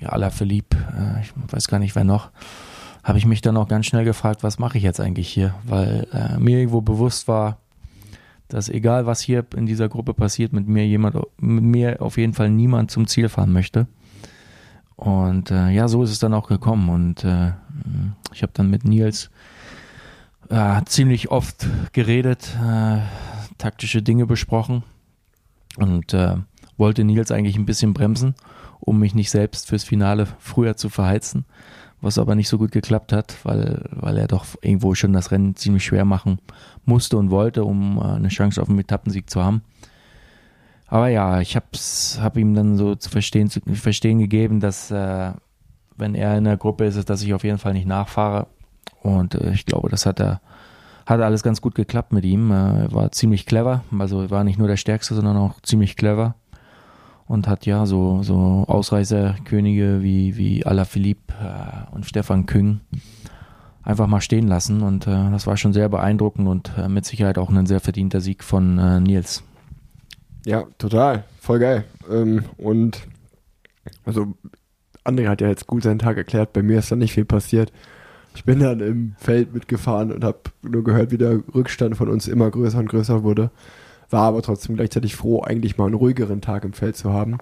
ja, 0.00 0.08
Alaphilippe, 0.10 0.76
äh, 0.76 1.22
ich 1.22 1.32
weiß 1.52 1.66
gar 1.66 1.80
nicht, 1.80 1.96
wer 1.96 2.04
noch, 2.04 2.30
habe 3.02 3.18
ich 3.18 3.26
mich 3.26 3.40
dann 3.40 3.56
auch 3.56 3.66
ganz 3.66 3.86
schnell 3.86 4.04
gefragt, 4.04 4.44
was 4.44 4.60
mache 4.60 4.78
ich 4.78 4.84
jetzt 4.84 5.00
eigentlich 5.00 5.28
hier? 5.28 5.56
Weil 5.64 6.06
mir 6.38 6.58
irgendwo 6.58 6.82
bewusst 6.82 7.26
war, 7.26 7.58
dass 8.46 8.68
egal 8.68 9.06
was 9.06 9.20
hier 9.20 9.44
in 9.56 9.66
dieser 9.66 9.88
Gruppe 9.88 10.14
passiert, 10.14 10.52
mit 10.52 10.68
mir 10.68 10.86
jemand, 10.86 11.16
mit 11.38 11.64
mir 11.64 12.00
auf 12.00 12.16
jeden 12.16 12.32
Fall 12.32 12.48
niemand 12.48 12.92
zum 12.92 13.08
Ziel 13.08 13.28
fahren 13.28 13.52
möchte. 13.52 13.88
Und 14.96 15.50
äh, 15.50 15.70
ja, 15.70 15.88
so 15.88 16.02
ist 16.02 16.10
es 16.10 16.18
dann 16.18 16.34
auch 16.34 16.48
gekommen. 16.48 16.88
Und 16.88 17.24
äh, 17.24 17.52
ich 18.32 18.42
habe 18.42 18.52
dann 18.54 18.70
mit 18.70 18.84
Nils 18.84 19.30
äh, 20.48 20.82
ziemlich 20.84 21.30
oft 21.30 21.66
geredet, 21.92 22.56
äh, 22.62 22.98
taktische 23.58 24.02
Dinge 24.02 24.26
besprochen 24.26 24.82
und 25.76 26.14
äh, 26.14 26.36
wollte 26.76 27.04
Nils 27.04 27.30
eigentlich 27.30 27.56
ein 27.56 27.66
bisschen 27.66 27.94
bremsen, 27.94 28.34
um 28.80 28.98
mich 28.98 29.14
nicht 29.14 29.30
selbst 29.30 29.68
fürs 29.68 29.84
Finale 29.84 30.26
früher 30.38 30.76
zu 30.76 30.88
verheizen, 30.88 31.44
was 32.00 32.18
aber 32.18 32.34
nicht 32.34 32.48
so 32.48 32.58
gut 32.58 32.72
geklappt 32.72 33.12
hat, 33.12 33.36
weil, 33.44 33.84
weil 33.90 34.18
er 34.18 34.28
doch 34.28 34.46
irgendwo 34.60 34.94
schon 34.94 35.12
das 35.12 35.30
Rennen 35.30 35.56
ziemlich 35.56 35.84
schwer 35.84 36.04
machen 36.04 36.38
musste 36.84 37.16
und 37.16 37.30
wollte, 37.30 37.64
um 37.64 37.98
äh, 37.98 38.02
eine 38.02 38.28
Chance 38.28 38.60
auf 38.60 38.68
einen 38.68 38.80
Etappensieg 38.80 39.30
zu 39.30 39.42
haben. 39.42 39.62
Aber 40.94 41.08
ja, 41.08 41.40
ich 41.40 41.56
habe 41.56 41.66
hab 42.20 42.36
ihm 42.36 42.54
dann 42.54 42.76
so 42.76 42.94
zu 42.94 43.10
verstehen, 43.10 43.50
zu 43.50 43.60
verstehen 43.74 44.20
gegeben, 44.20 44.60
dass 44.60 44.92
äh, 44.92 45.32
wenn 45.96 46.14
er 46.14 46.38
in 46.38 46.44
der 46.44 46.56
Gruppe 46.56 46.84
ist, 46.84 47.10
dass 47.10 47.20
ich 47.20 47.34
auf 47.34 47.42
jeden 47.42 47.58
Fall 47.58 47.72
nicht 47.72 47.88
nachfahre 47.88 48.46
und 49.02 49.34
äh, 49.34 49.50
ich 49.50 49.66
glaube, 49.66 49.88
das 49.88 50.06
hat 50.06 50.20
er 50.20 50.40
hat 51.04 51.20
alles 51.20 51.42
ganz 51.42 51.60
gut 51.60 51.74
geklappt 51.74 52.12
mit 52.12 52.24
ihm. 52.24 52.52
Er 52.52 52.92
war 52.92 53.10
ziemlich 53.10 53.44
clever, 53.44 53.82
also 53.98 54.22
er 54.22 54.30
war 54.30 54.44
nicht 54.44 54.56
nur 54.56 54.68
der 54.68 54.76
Stärkste, 54.76 55.16
sondern 55.16 55.36
auch 55.36 55.60
ziemlich 55.62 55.96
clever 55.96 56.36
und 57.26 57.48
hat 57.48 57.66
ja 57.66 57.86
so, 57.86 58.22
so 58.22 58.64
Ausreißerkönige 58.68 60.00
wie, 60.00 60.36
wie 60.36 60.64
Alaphilippe 60.64 61.34
äh, 61.42 61.92
und 61.92 62.06
Stefan 62.06 62.46
Küng 62.46 62.82
einfach 63.82 64.06
mal 64.06 64.20
stehen 64.20 64.46
lassen 64.46 64.82
und 64.82 65.08
äh, 65.08 65.30
das 65.32 65.48
war 65.48 65.56
schon 65.56 65.72
sehr 65.72 65.88
beeindruckend 65.88 66.46
und 66.46 66.70
äh, 66.78 66.88
mit 66.88 67.04
Sicherheit 67.04 67.36
auch 67.36 67.50
ein 67.50 67.66
sehr 67.66 67.80
verdienter 67.80 68.20
Sieg 68.20 68.44
von 68.44 68.78
äh, 68.78 69.00
Nils. 69.00 69.42
Ja, 70.44 70.66
total, 70.78 71.24
voll 71.40 71.58
geil. 71.58 71.84
Ähm, 72.10 72.44
und 72.58 73.06
also 74.04 74.34
André 75.04 75.28
hat 75.28 75.40
ja 75.40 75.48
jetzt 75.48 75.66
gut 75.66 75.82
seinen 75.82 75.98
Tag 75.98 76.16
erklärt, 76.16 76.52
bei 76.52 76.62
mir 76.62 76.78
ist 76.78 76.90
da 76.90 76.96
nicht 76.96 77.14
viel 77.14 77.24
passiert. 77.24 77.72
Ich 78.34 78.44
bin 78.44 78.60
dann 78.60 78.80
im 78.80 79.14
Feld 79.18 79.54
mitgefahren 79.54 80.10
und 80.10 80.24
habe 80.24 80.38
nur 80.62 80.82
gehört, 80.82 81.12
wie 81.12 81.18
der 81.18 81.40
Rückstand 81.54 81.96
von 81.96 82.08
uns 82.08 82.26
immer 82.26 82.50
größer 82.50 82.78
und 82.78 82.88
größer 82.88 83.22
wurde. 83.22 83.50
War 84.10 84.22
aber 84.22 84.42
trotzdem 84.42 84.76
gleichzeitig 84.76 85.14
froh, 85.14 85.42
eigentlich 85.42 85.78
mal 85.78 85.86
einen 85.86 85.94
ruhigeren 85.94 86.40
Tag 86.40 86.64
im 86.64 86.72
Feld 86.72 86.96
zu 86.96 87.12
haben. 87.12 87.38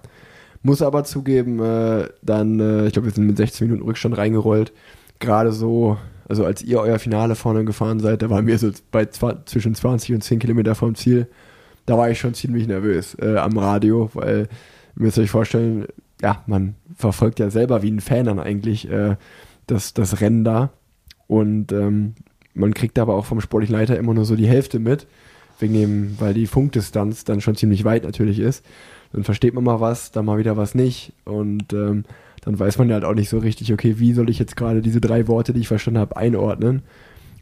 Muss 0.61 0.81
aber 0.81 1.03
zugeben, 1.03 1.59
äh, 1.59 2.07
dann, 2.21 2.59
äh, 2.59 2.87
ich 2.87 2.93
glaube, 2.93 3.07
wir 3.07 3.13
sind 3.13 3.25
mit 3.25 3.37
16 3.37 3.67
Minuten 3.67 3.85
Rückstand 3.85 4.17
reingerollt. 4.17 4.71
Gerade 5.19 5.51
so, 5.51 5.97
also 6.29 6.45
als 6.45 6.61
ihr 6.61 6.79
euer 6.79 6.99
Finale 6.99 7.35
vorne 7.35 7.65
gefahren 7.65 7.99
seid, 7.99 8.21
da 8.21 8.29
waren 8.29 8.47
wir 8.47 8.57
so 8.57 8.69
bei 8.91 9.05
zwischen 9.05 9.75
20 9.75 10.13
und 10.13 10.23
10 10.23 10.39
Kilometer 10.39 10.75
vom 10.75 10.95
Ziel. 10.95 11.27
Da 11.85 11.97
war 11.97 12.09
ich 12.09 12.19
schon 12.19 12.33
ziemlich 12.33 12.67
nervös 12.67 13.15
äh, 13.19 13.37
am 13.37 13.57
Radio, 13.57 14.09
weil 14.13 14.47
ihr 14.95 15.03
müsst 15.03 15.19
euch 15.19 15.29
vorstellen, 15.29 15.87
ja, 16.21 16.41
man 16.47 16.75
verfolgt 16.95 17.39
ja 17.39 17.49
selber 17.49 17.81
wie 17.81 17.91
ein 17.91 17.99
Fan 17.99 18.25
dann 18.25 18.39
eigentlich 18.39 18.89
äh, 18.89 19.17
das, 19.67 19.93
das 19.93 20.21
Rennen 20.21 20.43
da. 20.43 20.71
Und 21.27 21.71
ähm, 21.71 22.13
man 22.53 22.73
kriegt 22.73 22.99
aber 22.99 23.15
auch 23.15 23.25
vom 23.25 23.41
sportlichen 23.41 23.75
Leiter 23.75 23.97
immer 23.97 24.13
nur 24.13 24.25
so 24.25 24.35
die 24.35 24.47
Hälfte 24.47 24.79
mit, 24.79 25.07
wegen 25.59 25.73
dem, 25.73 26.19
weil 26.19 26.33
die 26.33 26.47
Funkdistanz 26.47 27.23
dann 27.23 27.41
schon 27.41 27.55
ziemlich 27.55 27.83
weit 27.83 28.03
natürlich 28.03 28.39
ist. 28.39 28.65
Dann 29.11 29.23
versteht 29.23 29.53
man 29.53 29.63
mal 29.63 29.79
was, 29.79 30.11
dann 30.11 30.25
mal 30.25 30.37
wieder 30.37 30.57
was 30.57 30.75
nicht. 30.75 31.13
Und 31.25 31.73
ähm, 31.73 32.05
dann 32.41 32.59
weiß 32.59 32.77
man 32.77 32.89
ja 32.89 32.95
halt 32.95 33.05
auch 33.05 33.13
nicht 33.13 33.29
so 33.29 33.37
richtig, 33.37 33.71
okay, 33.71 33.99
wie 33.99 34.13
soll 34.13 34.29
ich 34.29 34.39
jetzt 34.39 34.55
gerade 34.55 34.81
diese 34.81 35.01
drei 35.01 35.27
Worte, 35.27 35.53
die 35.53 35.61
ich 35.61 35.67
verstanden 35.67 35.99
habe, 35.99 36.17
einordnen. 36.17 36.81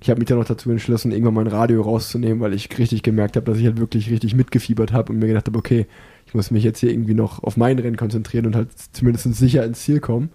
Ich 0.01 0.09
habe 0.09 0.19
mich 0.19 0.27
dann 0.27 0.39
noch 0.39 0.45
dazu 0.45 0.71
entschlossen, 0.71 1.11
irgendwann 1.11 1.35
mein 1.35 1.47
Radio 1.47 1.81
rauszunehmen, 1.81 2.39
weil 2.39 2.53
ich 2.53 2.75
richtig 2.77 3.03
gemerkt 3.03 3.35
habe, 3.35 3.45
dass 3.45 3.59
ich 3.59 3.65
halt 3.65 3.79
wirklich 3.79 4.09
richtig 4.09 4.33
mitgefiebert 4.33 4.91
habe 4.93 5.13
und 5.13 5.19
mir 5.19 5.27
gedacht 5.27 5.47
habe, 5.47 5.57
okay, 5.57 5.85
ich 6.25 6.33
muss 6.33 6.49
mich 6.49 6.63
jetzt 6.63 6.79
hier 6.79 6.91
irgendwie 6.91 7.13
noch 7.13 7.43
auf 7.43 7.55
mein 7.55 7.77
Rennen 7.77 7.97
konzentrieren 7.97 8.47
und 8.47 8.55
halt 8.55 8.69
zumindest 8.93 9.33
sicher 9.35 9.63
ins 9.63 9.81
Ziel 9.81 9.99
kommen 9.99 10.31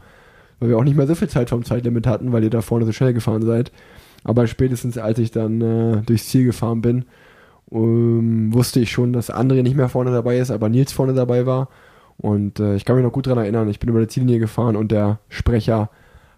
weil 0.59 0.71
wir 0.71 0.79
auch 0.79 0.85
nicht 0.85 0.97
mehr 0.97 1.07
so 1.07 1.15
viel 1.15 1.29
Zeit 1.29 1.51
vom 1.51 1.65
Zeitlimit 1.65 2.07
hatten, 2.07 2.33
weil 2.33 2.45
ihr 2.45 2.51
da 2.51 2.63
vorne 2.63 2.87
so 2.87 2.93
schnell 2.93 3.13
gefahren 3.13 3.43
seid. 3.43 3.73
Aber 4.25 4.47
spätestens 4.47 4.99
als 4.99 5.19
ich 5.19 5.31
dann 5.31 5.61
äh, 5.61 6.03
durchs 6.03 6.29
Ziel 6.29 6.45
gefahren 6.45 6.81
bin, 6.81 7.05
um, 7.69 8.53
wusste 8.55 8.81
ich 8.81 8.91
schon, 8.91 9.13
dass 9.13 9.33
André 9.33 9.63
nicht 9.63 9.77
mehr 9.77 9.89
vorne 9.89 10.13
dabei 10.13 10.39
ist, 10.39 10.51
aber 10.51 10.69
Nils 10.69 10.93
vorne 10.93 11.15
dabei 11.15 11.47
war. 11.47 11.69
Und 12.17 12.61
äh, 12.61 12.77
ich 12.77 12.85
kann 12.85 12.97
mich 12.97 13.05
noch 13.05 13.13
gut 13.13 13.27
daran 13.27 13.43
erinnern, 13.43 13.69
ich 13.69 13.81
bin 13.81 13.91
über 13.91 14.01
die 14.01 14.07
Ziellinie 14.07 14.39
gefahren 14.39 14.77
und 14.77 14.91
der 14.91 15.19
Sprecher 15.29 15.91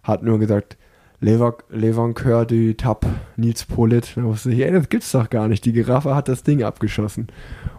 hat 0.02 0.22
nur 0.22 0.38
gesagt, 0.38 0.76
Lever, 1.20 1.56
Levankör 1.70 2.46
du 2.46 2.76
Tab, 2.76 3.04
Nils 3.36 3.64
Polit. 3.64 4.12
Da 4.16 4.22
wusste 4.22 4.52
ich, 4.52 4.60
ey, 4.60 4.70
das 4.70 4.88
gibt's 4.88 5.12
doch 5.12 5.30
gar 5.30 5.48
nicht. 5.48 5.64
Die 5.64 5.72
Giraffe 5.72 6.14
hat 6.14 6.28
das 6.28 6.44
Ding 6.44 6.62
abgeschossen. 6.62 7.28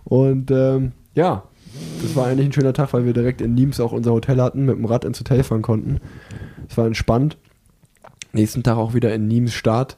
Und 0.03 0.51
ähm, 0.51 0.91
ja, 1.15 1.43
das 2.01 2.15
war 2.15 2.27
eigentlich 2.27 2.47
ein 2.47 2.53
schöner 2.53 2.73
Tag, 2.73 2.93
weil 2.93 3.05
wir 3.05 3.13
direkt 3.13 3.41
in 3.41 3.53
Niems 3.53 3.79
auch 3.79 3.91
unser 3.91 4.11
Hotel 4.11 4.41
hatten, 4.41 4.65
mit 4.65 4.75
dem 4.75 4.85
Rad 4.85 5.05
ins 5.05 5.19
Hotel 5.19 5.43
fahren 5.43 5.61
konnten. 5.61 5.99
Es 6.67 6.77
war 6.77 6.85
entspannt. 6.85 7.37
Nächsten 8.33 8.63
Tag 8.63 8.77
auch 8.77 8.93
wieder 8.93 9.13
in 9.13 9.27
Niems 9.27 9.53
Start. 9.53 9.97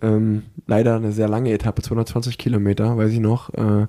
Ähm, 0.00 0.44
leider 0.66 0.96
eine 0.96 1.12
sehr 1.12 1.28
lange 1.28 1.52
Etappe, 1.52 1.82
220 1.82 2.38
Kilometer, 2.38 2.96
weiß 2.96 3.12
ich 3.12 3.20
noch, 3.20 3.52
äh, 3.54 3.86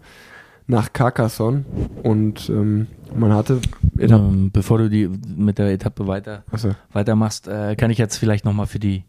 nach 0.68 0.94
Carcassonne. 0.94 1.66
Und 2.04 2.50
ähm, 2.50 2.88
man 3.16 3.34
hatte 3.34 3.60
Etappe. 3.98 4.24
Ähm, 4.24 4.52
bevor 4.52 4.78
du 4.78 4.90
die 4.90 5.10
mit 5.36 5.58
der 5.58 5.72
Etappe 5.72 6.08
weiter 6.08 6.44
so. 6.54 6.76
weitermachst, 6.92 7.48
äh, 7.48 7.76
kann 7.76 7.92
ich 7.92 7.98
jetzt 7.98 8.18
vielleicht 8.18 8.46
nochmal 8.46 8.68
für 8.68 8.80
die 8.80 9.04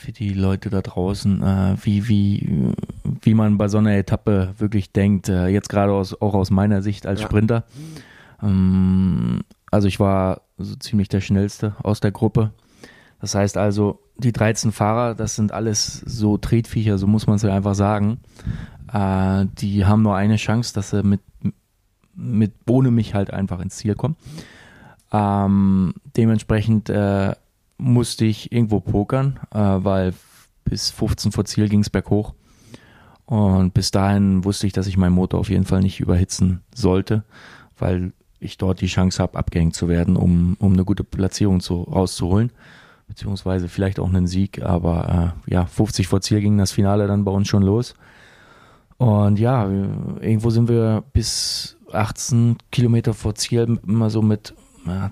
für 0.00 0.12
die 0.12 0.32
Leute 0.32 0.70
da 0.70 0.80
draußen, 0.80 1.42
äh, 1.42 1.76
wie, 1.82 2.08
wie, 2.08 2.72
wie 3.20 3.34
man 3.34 3.58
bei 3.58 3.68
so 3.68 3.76
einer 3.76 3.94
Etappe 3.96 4.54
wirklich 4.56 4.92
denkt, 4.92 5.28
äh, 5.28 5.48
jetzt 5.48 5.68
gerade 5.68 5.92
aus, 5.92 6.18
auch 6.22 6.32
aus 6.32 6.50
meiner 6.50 6.80
Sicht 6.80 7.06
als 7.06 7.20
ja. 7.20 7.26
Sprinter. 7.26 7.64
Ähm, 8.42 9.40
also 9.70 9.88
ich 9.88 10.00
war 10.00 10.40
so 10.56 10.74
ziemlich 10.76 11.10
der 11.10 11.20
schnellste 11.20 11.76
aus 11.82 12.00
der 12.00 12.12
Gruppe. 12.12 12.52
Das 13.20 13.34
heißt 13.34 13.58
also, 13.58 14.00
die 14.16 14.32
13 14.32 14.72
Fahrer, 14.72 15.14
das 15.14 15.36
sind 15.36 15.52
alles 15.52 16.02
so 16.06 16.38
Tretviecher, 16.38 16.96
so 16.96 17.06
muss 17.06 17.26
man 17.26 17.36
es 17.36 17.42
ja 17.42 17.54
einfach 17.54 17.74
sagen. 17.74 18.20
Äh, 18.92 19.46
die 19.58 19.84
haben 19.84 20.02
nur 20.02 20.16
eine 20.16 20.36
Chance, 20.36 20.72
dass 20.72 20.90
sie 20.90 21.02
mit, 21.02 21.20
mit 22.20 22.52
ohne 22.68 22.90
mich 22.90 23.14
halt 23.14 23.32
einfach 23.32 23.60
ins 23.60 23.76
Ziel 23.76 23.94
kommen. 23.94 24.16
Ähm, 25.12 25.94
dementsprechend 26.16 26.88
äh, 26.90 27.34
musste 27.78 28.24
ich 28.24 28.52
irgendwo 28.52 28.80
pokern, 28.80 29.40
äh, 29.52 29.58
weil 29.58 30.14
bis 30.64 30.90
15 30.90 31.32
vor 31.32 31.44
Ziel 31.44 31.68
ging 31.68 31.80
es 31.80 31.90
berghoch. 31.90 32.34
Und 33.26 33.74
bis 33.74 33.90
dahin 33.90 34.44
wusste 34.44 34.66
ich, 34.66 34.72
dass 34.72 34.86
ich 34.86 34.96
meinen 34.96 35.14
Motor 35.14 35.40
auf 35.40 35.50
jeden 35.50 35.64
Fall 35.64 35.80
nicht 35.80 36.00
überhitzen 36.00 36.62
sollte, 36.74 37.24
weil 37.78 38.12
ich 38.40 38.58
dort 38.58 38.80
die 38.80 38.86
Chance 38.86 39.22
habe, 39.22 39.38
abgehängt 39.38 39.74
zu 39.74 39.88
werden, 39.88 40.16
um, 40.16 40.56
um 40.58 40.72
eine 40.72 40.84
gute 40.84 41.04
Platzierung 41.04 41.60
zu, 41.60 41.82
rauszuholen. 41.82 42.50
Beziehungsweise 43.06 43.68
vielleicht 43.68 43.98
auch 43.98 44.08
einen 44.08 44.26
Sieg. 44.26 44.62
Aber 44.62 45.34
äh, 45.46 45.52
ja, 45.52 45.66
50 45.66 46.06
vor 46.08 46.20
Ziel 46.20 46.40
ging 46.40 46.58
das 46.58 46.72
Finale 46.72 47.06
dann 47.06 47.24
bei 47.24 47.32
uns 47.32 47.48
schon 47.48 47.62
los. 47.62 47.94
Und 48.96 49.38
ja, 49.38 49.68
irgendwo 49.68 50.50
sind 50.50 50.68
wir 50.68 51.02
bis 51.12 51.76
18 51.92 52.56
Kilometer 52.70 53.14
vor 53.14 53.34
Ziel 53.34 53.78
immer 53.86 54.10
so 54.10 54.22
mit 54.22 54.54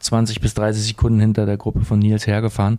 20 0.00 0.40
bis 0.40 0.54
30 0.54 0.86
Sekunden 0.86 1.20
hinter 1.20 1.46
der 1.46 1.56
Gruppe 1.56 1.80
von 1.84 1.98
Nils 1.98 2.26
hergefahren. 2.26 2.78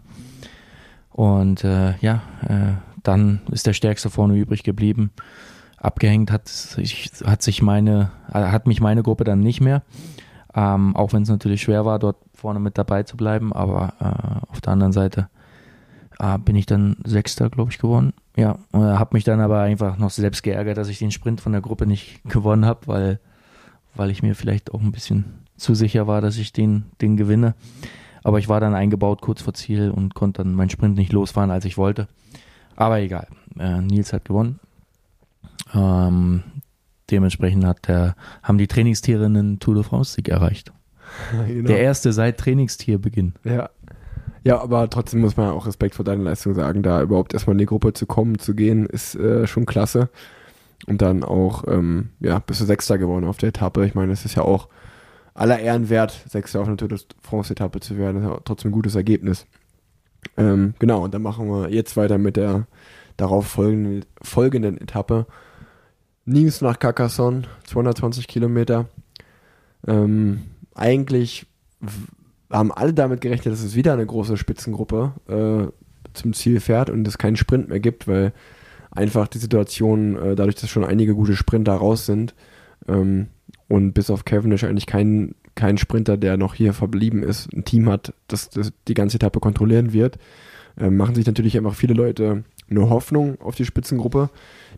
Und 1.12 1.63
äh, 1.63 1.97
ja, 1.99 2.21
äh, 2.47 2.73
dann 3.03 3.41
ist 3.51 3.67
der 3.67 3.73
Stärkste 3.73 4.09
vorne 4.09 4.35
übrig 4.35 4.63
geblieben. 4.63 5.12
Abgehängt 5.77 6.31
hat 6.31 6.47
sich, 6.47 7.12
hat 7.23 7.41
sich 7.41 7.62
meine, 7.62 8.12
äh, 8.31 8.39
hat 8.39 8.67
mich 8.67 8.81
meine 8.81 9.03
Gruppe 9.03 9.23
dann 9.23 9.39
nicht 9.39 9.62
mehr. 9.62 9.83
Ähm, 10.53 10.95
auch 10.95 11.13
wenn 11.13 11.23
es 11.23 11.29
natürlich 11.29 11.62
schwer 11.62 11.85
war, 11.85 11.99
dort 11.99 12.17
vorne 12.33 12.59
mit 12.59 12.77
dabei 12.77 13.03
zu 13.03 13.17
bleiben. 13.17 13.53
Aber 13.53 13.93
äh, 13.99 14.51
auf 14.51 14.62
der 14.62 14.73
anderen 14.73 14.93
Seite 14.93 15.29
äh, 16.19 16.38
bin 16.38 16.55
ich 16.55 16.65
dann 16.65 16.97
Sechster, 17.05 17.49
glaube 17.49 17.71
ich, 17.71 17.77
geworden. 17.77 18.13
Ja, 18.35 18.57
und 18.71 18.83
habe 18.83 19.15
mich 19.15 19.23
dann 19.23 19.41
aber 19.41 19.62
einfach 19.62 19.97
noch 19.97 20.09
selbst 20.12 20.43
geärgert, 20.43 20.77
dass 20.77 20.89
ich 20.89 20.99
den 20.99 21.12
Sprint 21.12 21.41
von 21.41 21.51
der 21.51 21.62
Gruppe 21.62 21.85
nicht 21.85 22.21
gewonnen 22.29 22.65
habe, 22.65 22.88
weil, 22.88 23.19
weil 23.95 24.10
ich 24.10 24.23
mir 24.23 24.36
vielleicht 24.36 24.73
auch 24.73 24.82
ein 24.82 24.91
bisschen 24.91 25.25
zu 25.58 25.75
sicher 25.75 26.08
war, 26.08 26.21
dass 26.21 26.38
ich 26.38 26.54
den, 26.54 26.86
den 27.02 27.17
gewinne. 27.17 27.56
Aber 28.23 28.39
ich 28.39 28.49
war 28.49 28.60
dann 28.60 28.75
eingebaut 28.75 29.21
kurz 29.21 29.41
vor 29.41 29.54
Ziel 29.54 29.91
und 29.91 30.13
konnte 30.13 30.43
dann 30.43 30.54
meinen 30.54 30.69
Sprint 30.69 30.97
nicht 30.97 31.13
losfahren, 31.13 31.52
als 31.52 31.65
ich 31.65 31.78
wollte. 31.78 32.08
Aber 32.75 32.99
egal. 32.99 33.28
Äh, 33.58 33.82
Nils 33.82 34.13
hat 34.13 34.25
gewonnen. 34.25 34.60
Ähm, 35.73 36.43
dementsprechend 37.12 37.65
hat 37.65 37.88
der, 37.88 38.15
haben 38.43 38.58
die 38.58 38.67
Trainingstiere 38.67 39.25
einen 39.25 39.60
Tour 39.60 39.75
de 39.75 39.84
France-Sieg 39.84 40.30
erreicht. 40.30 40.71
Genau. 41.47 41.67
Der 41.67 41.80
erste 41.80 42.13
seit 42.13 42.38
Trainingstierbeginn. 42.38 43.34
Ja. 43.43 43.71
Ja, 44.43 44.62
aber 44.62 44.89
trotzdem 44.89 45.21
muss 45.21 45.38
man 45.38 45.49
auch 45.49 45.65
Respekt 45.65 45.95
vor 45.95 46.06
deiner 46.06 46.23
Leistung 46.23 46.54
sagen. 46.54 46.84
Da 46.84 47.02
überhaupt 47.02 47.34
erstmal 47.34 47.56
in 47.56 47.58
die 47.58 47.65
Gruppe 47.65 47.93
zu 47.93 48.06
kommen, 48.06 48.38
zu 48.38 48.54
gehen, 48.54 48.86
ist 48.86 49.15
äh, 49.15 49.47
schon 49.47 49.65
klasse. 49.65 50.10
Und 50.87 51.01
dann 51.01 51.23
auch, 51.23 51.65
ähm, 51.67 52.09
ja, 52.19 52.39
bist 52.39 52.61
du 52.61 52.65
Sechster 52.65 52.97
geworden 52.97 53.25
auf 53.25 53.37
der 53.37 53.49
Etappe. 53.49 53.85
Ich 53.85 53.95
meine, 53.95 54.13
es 54.13 54.25
ist 54.25 54.35
ja 54.35 54.43
auch 54.43 54.69
aller 55.33 55.59
Ehren 55.59 55.89
wert, 55.89 56.25
Sechster 56.27 56.61
auf 56.61 56.67
einer 56.67 56.77
Tour 56.77 56.87
de 56.87 56.99
France-Etappe 57.21 57.79
zu 57.79 57.97
werden. 57.97 58.15
Das 58.15 58.23
ist 58.23 58.29
ja 58.29 58.41
trotzdem 58.43 58.69
ein 58.69 58.73
gutes 58.73 58.95
Ergebnis. 58.95 59.45
Ähm, 60.37 60.73
genau, 60.79 61.03
und 61.03 61.13
dann 61.13 61.21
machen 61.21 61.47
wir 61.47 61.69
jetzt 61.69 61.97
weiter 61.97 62.17
mit 62.17 62.37
der 62.37 62.67
darauf 63.17 63.47
folgenden, 63.47 64.05
folgenden 64.21 64.79
Etappe. 64.79 65.25
Nimes 66.25 66.61
nach 66.61 66.79
Carcassonne, 66.79 67.43
220 67.65 68.27
Kilometer. 68.27 68.87
Ähm, 69.87 70.41
eigentlich 70.75 71.47
haben 72.49 72.71
alle 72.71 72.93
damit 72.93 73.21
gerechnet, 73.21 73.53
dass 73.53 73.63
es 73.63 73.75
wieder 73.75 73.93
eine 73.93 74.05
große 74.05 74.37
Spitzengruppe 74.37 75.13
äh, 75.27 75.71
zum 76.13 76.33
Ziel 76.33 76.59
fährt 76.59 76.89
und 76.89 77.07
es 77.07 77.17
keinen 77.17 77.35
Sprint 77.35 77.69
mehr 77.69 77.79
gibt, 77.79 78.07
weil 78.07 78.33
einfach 78.91 79.28
die 79.28 79.38
Situation, 79.38 80.15
äh, 80.17 80.36
dadurch, 80.36 80.56
dass 80.56 80.69
schon 80.69 80.84
einige 80.84 81.15
gute 81.15 81.36
Sprinter 81.36 81.73
raus 81.73 82.06
sind, 82.06 82.34
ähm, 82.88 83.28
und 83.67 83.93
bis 83.93 84.10
auf 84.10 84.25
Cavendish 84.25 84.63
eigentlich 84.63 84.88
kein, 84.88 85.36
kein 85.56 85.78
Sprinter, 85.78 86.17
der 86.17 86.38
noch 86.38 86.56
hier 86.56 86.73
verblieben 86.73 87.23
ist, 87.23 87.54
ein 87.54 87.63
Team 87.63 87.88
hat, 87.88 88.13
das, 88.28 88.49
das 88.49 88.73
die 88.88 88.93
ganze 88.93 89.17
Etappe 89.17 89.39
kontrollieren 89.39 89.93
wird, 89.93 90.17
äh, 90.78 90.89
machen 90.89 91.15
sich 91.15 91.25
natürlich 91.25 91.56
einfach 91.56 91.75
viele 91.75 91.93
Leute 91.93 92.43
eine 92.69 92.89
Hoffnung 92.89 93.39
auf 93.41 93.56
die 93.56 93.65
Spitzengruppe. 93.65 94.30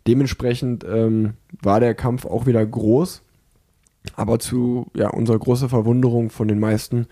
Dementsprechend 0.07 0.85
ähm, 0.87 1.33
war 1.61 1.79
der 1.79 1.95
Kampf 1.95 2.25
auch 2.25 2.45
wieder 2.45 2.65
groß, 2.65 3.21
aber 4.15 4.39
zu 4.39 4.87
ja, 4.93 5.09
unserer 5.09 5.39
großen 5.39 5.69
Verwunderung 5.69 6.29
von 6.29 6.47
den 6.47 6.59
meisten 6.59 7.07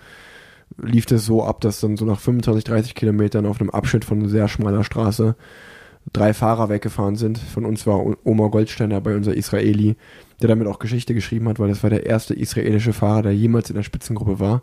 lief 0.81 1.09
es 1.11 1.25
so 1.25 1.43
ab, 1.43 1.61
dass 1.61 1.79
dann 1.79 1.97
so 1.97 2.05
nach 2.05 2.19
25, 2.19 2.63
30 2.63 2.95
Kilometern 2.95 3.45
auf 3.45 3.59
einem 3.59 3.69
Abschnitt 3.69 4.05
von 4.05 4.27
sehr 4.27 4.47
schmaler 4.47 4.83
Straße 4.83 5.35
drei 6.13 6.33
Fahrer 6.33 6.69
weggefahren 6.69 7.15
sind. 7.15 7.37
Von 7.37 7.65
uns 7.65 7.85
war 7.85 8.03
Omar 8.25 8.49
Goldsteiner 8.49 9.01
bei 9.01 9.15
unser 9.15 9.35
Israeli, 9.35 9.95
der 10.41 10.49
damit 10.49 10.67
auch 10.67 10.79
Geschichte 10.79 11.13
geschrieben 11.13 11.47
hat, 11.49 11.59
weil 11.59 11.69
das 11.69 11.83
war 11.83 11.89
der 11.89 12.05
erste 12.05 12.33
israelische 12.33 12.93
Fahrer, 12.93 13.23
der 13.23 13.35
jemals 13.35 13.69
in 13.69 13.75
der 13.75 13.83
Spitzengruppe 13.83 14.39
war 14.39 14.61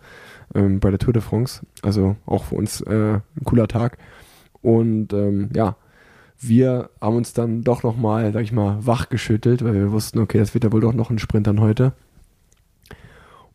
ähm, 0.54 0.80
bei 0.80 0.90
der 0.90 0.98
Tour 0.98 1.12
de 1.12 1.22
France. 1.22 1.66
Also 1.82 2.16
auch 2.26 2.44
für 2.44 2.54
uns 2.56 2.80
äh, 2.82 3.14
ein 3.14 3.44
cooler 3.44 3.68
Tag. 3.68 3.98
Und 4.62 5.12
ähm, 5.12 5.50
ja, 5.54 5.76
wir 6.38 6.90
haben 7.00 7.16
uns 7.16 7.32
dann 7.32 7.62
doch 7.62 7.82
nochmal, 7.82 8.32
sag 8.32 8.42
ich 8.42 8.52
mal, 8.52 8.84
wachgeschüttelt, 8.84 9.64
weil 9.64 9.74
wir 9.74 9.92
wussten, 9.92 10.18
okay, 10.18 10.38
das 10.38 10.54
wird 10.54 10.64
ja 10.64 10.72
wohl 10.72 10.80
doch 10.80 10.92
noch 10.92 11.10
ein 11.10 11.18
Sprint 11.18 11.46
dann 11.46 11.60
heute. 11.60 11.92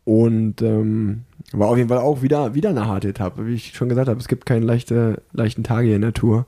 Und 0.03 0.61
ähm, 0.61 1.23
war 1.51 1.67
auf 1.69 1.77
jeden 1.77 1.89
Fall 1.89 1.99
auch 1.99 2.21
wieder, 2.21 2.55
wieder 2.55 2.69
eine 2.69 2.87
harte 2.87 3.09
Etappe. 3.09 3.45
Wie 3.45 3.53
ich 3.53 3.73
schon 3.75 3.89
gesagt 3.89 4.09
habe, 4.09 4.19
es 4.19 4.27
gibt 4.27 4.45
keine 4.45 4.65
leichte, 4.65 5.21
leichten 5.31 5.63
Tage 5.63 5.93
in 5.93 6.01
der 6.01 6.13
Tour. 6.13 6.47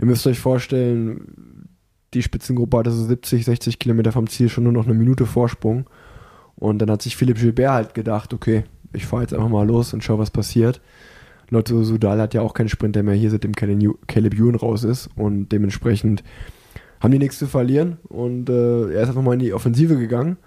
Ihr 0.00 0.06
müsst 0.06 0.26
euch 0.26 0.40
vorstellen, 0.40 1.68
die 2.14 2.22
Spitzengruppe 2.22 2.78
hatte 2.78 2.90
so 2.90 3.04
70, 3.04 3.44
60 3.44 3.78
Kilometer 3.78 4.12
vom 4.12 4.26
Ziel 4.28 4.48
schon 4.48 4.64
nur 4.64 4.72
noch 4.72 4.86
eine 4.86 4.94
Minute 4.94 5.26
Vorsprung. 5.26 5.88
Und 6.56 6.78
dann 6.78 6.90
hat 6.90 7.02
sich 7.02 7.16
Philipp 7.16 7.38
Gilbert 7.38 7.70
halt 7.70 7.94
gedacht, 7.94 8.32
okay, 8.32 8.64
ich 8.92 9.06
fahre 9.06 9.22
jetzt 9.22 9.34
einfach 9.34 9.48
mal 9.48 9.66
los 9.66 9.92
und 9.92 10.02
schau, 10.02 10.18
was 10.18 10.30
passiert. 10.30 10.80
Lotto 11.50 11.82
Sudal 11.82 12.20
hat 12.20 12.32
ja 12.32 12.42
auch 12.42 12.54
keinen 12.54 12.68
Sprinter 12.68 13.02
mehr 13.02 13.14
hier, 13.14 13.30
seitdem 13.30 13.54
Caleb 13.54 14.34
Ewan 14.34 14.54
raus 14.54 14.84
ist. 14.84 15.10
Und 15.16 15.50
dementsprechend 15.50 16.24
haben 17.00 17.12
die 17.12 17.18
nichts 17.18 17.38
zu 17.38 17.46
verlieren. 17.46 17.98
Und 18.08 18.48
äh, 18.48 18.92
er 18.92 19.02
ist 19.02 19.08
einfach 19.08 19.22
mal 19.22 19.34
in 19.34 19.40
die 19.40 19.52
Offensive 19.52 19.98
gegangen. 19.98 20.38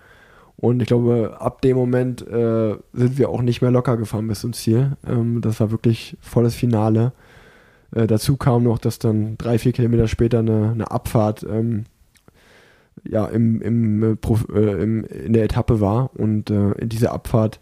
Und 0.55 0.81
ich 0.81 0.87
glaube, 0.87 1.37
ab 1.39 1.61
dem 1.61 1.77
Moment 1.77 2.25
äh, 2.27 2.75
sind 2.93 3.17
wir 3.17 3.29
auch 3.29 3.41
nicht 3.41 3.61
mehr 3.61 3.71
locker 3.71 3.97
gefahren 3.97 4.27
bis 4.27 4.41
zum 4.41 4.53
Ziel. 4.53 4.97
Ähm, 5.05 5.41
das 5.41 5.59
war 5.59 5.71
wirklich 5.71 6.17
volles 6.21 6.55
Finale. 6.55 7.13
Äh, 7.93 8.07
dazu 8.07 8.37
kam 8.37 8.63
noch, 8.63 8.79
dass 8.79 8.99
dann 8.99 9.37
drei, 9.37 9.57
vier 9.57 9.71
Kilometer 9.71 10.07
später 10.07 10.39
eine, 10.39 10.71
eine 10.71 10.91
Abfahrt 10.91 11.43
ähm, 11.43 11.85
ja, 13.03 13.25
im, 13.25 13.61
im, 13.61 14.03
äh, 14.03 14.17
äh, 14.53 14.83
im, 14.83 15.03
in 15.05 15.33
der 15.33 15.43
Etappe 15.43 15.81
war. 15.81 16.11
Und 16.15 16.49
äh, 16.49 16.71
in 16.73 16.89
dieser 16.89 17.11
Abfahrt 17.11 17.59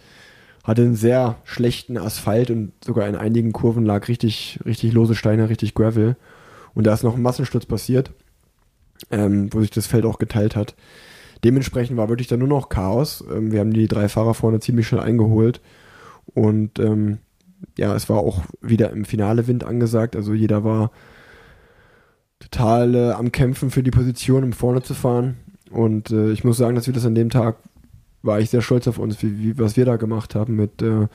hatte 0.64 0.84
einen 0.84 0.96
sehr 0.96 1.38
schlechten 1.44 1.98
Asphalt 1.98 2.52
und 2.52 2.74
sogar 2.84 3.08
in 3.08 3.16
einigen 3.16 3.52
Kurven 3.52 3.86
lag 3.86 4.08
richtig, 4.08 4.60
richtig 4.66 4.94
lose 4.94 5.16
Steine, 5.16 5.50
richtig 5.50 5.74
Gravel. 5.74 6.16
Und 6.74 6.86
da 6.86 6.94
ist 6.94 7.04
noch 7.04 7.16
ein 7.16 7.22
Massensturz 7.22 7.66
passiert, 7.66 8.12
ähm, 9.10 9.52
wo 9.52 9.62
sich 9.62 9.72
das 9.72 9.88
Feld 9.88 10.06
auch 10.06 10.20
geteilt 10.20 10.56
hat. 10.56 10.76
Dementsprechend 11.44 11.98
war 11.98 12.10
wirklich 12.10 12.28
dann 12.28 12.40
nur 12.40 12.48
noch 12.48 12.70
Chaos. 12.70 13.24
Ähm, 13.34 13.52
wir 13.52 13.60
haben 13.60 13.74
die 13.74 13.88
drei 13.88 14.08
Fahrer 14.08 14.36
vorne 14.36 14.60
ziemlich 14.60 14.88
schnell 14.88 15.02
eingeholt. 15.02 15.60
Und 16.34 16.80
ähm, 16.80 17.18
ja, 17.78 17.96
es 17.96 18.10
war 18.10 18.20
auch 18.20 18.44
wieder 18.62 18.92
im 18.92 19.06
Finale 19.06 19.48
Wind 19.48 19.64
angesagt. 19.64 20.16
Also 20.16 20.34
jeder 20.34 20.64
war 20.64 20.92
total 22.40 22.96
äh, 22.96 23.12
am 23.12 23.32
Kämpfen 23.32 23.70
für 23.70 23.84
die 23.84 23.92
Position, 23.92 24.44
um 24.44 24.54
vorne 24.54 24.82
zu 24.82 24.94
fahren. 24.94 25.38
Und 25.70 26.12
äh, 26.12 26.32
ich 26.32 26.44
muss 26.44 26.58
sagen, 26.58 26.76
dass 26.76 26.88
wir 26.88 26.94
das 26.94 27.06
an 27.06 27.16
dem 27.16 27.30
Tag, 27.30 27.58
war 28.24 28.40
ich 28.40 28.50
sehr 28.50 28.62
stolz 28.62 28.88
auf 28.88 29.00
uns, 29.00 29.22
wie, 29.24 29.40
wie 29.40 29.60
was 29.60 29.78
wir 29.78 29.86
da 29.86 29.96
gemacht 29.96 30.36
haben 30.36 30.56
mit, 30.56 30.82
äh, 30.82 31.08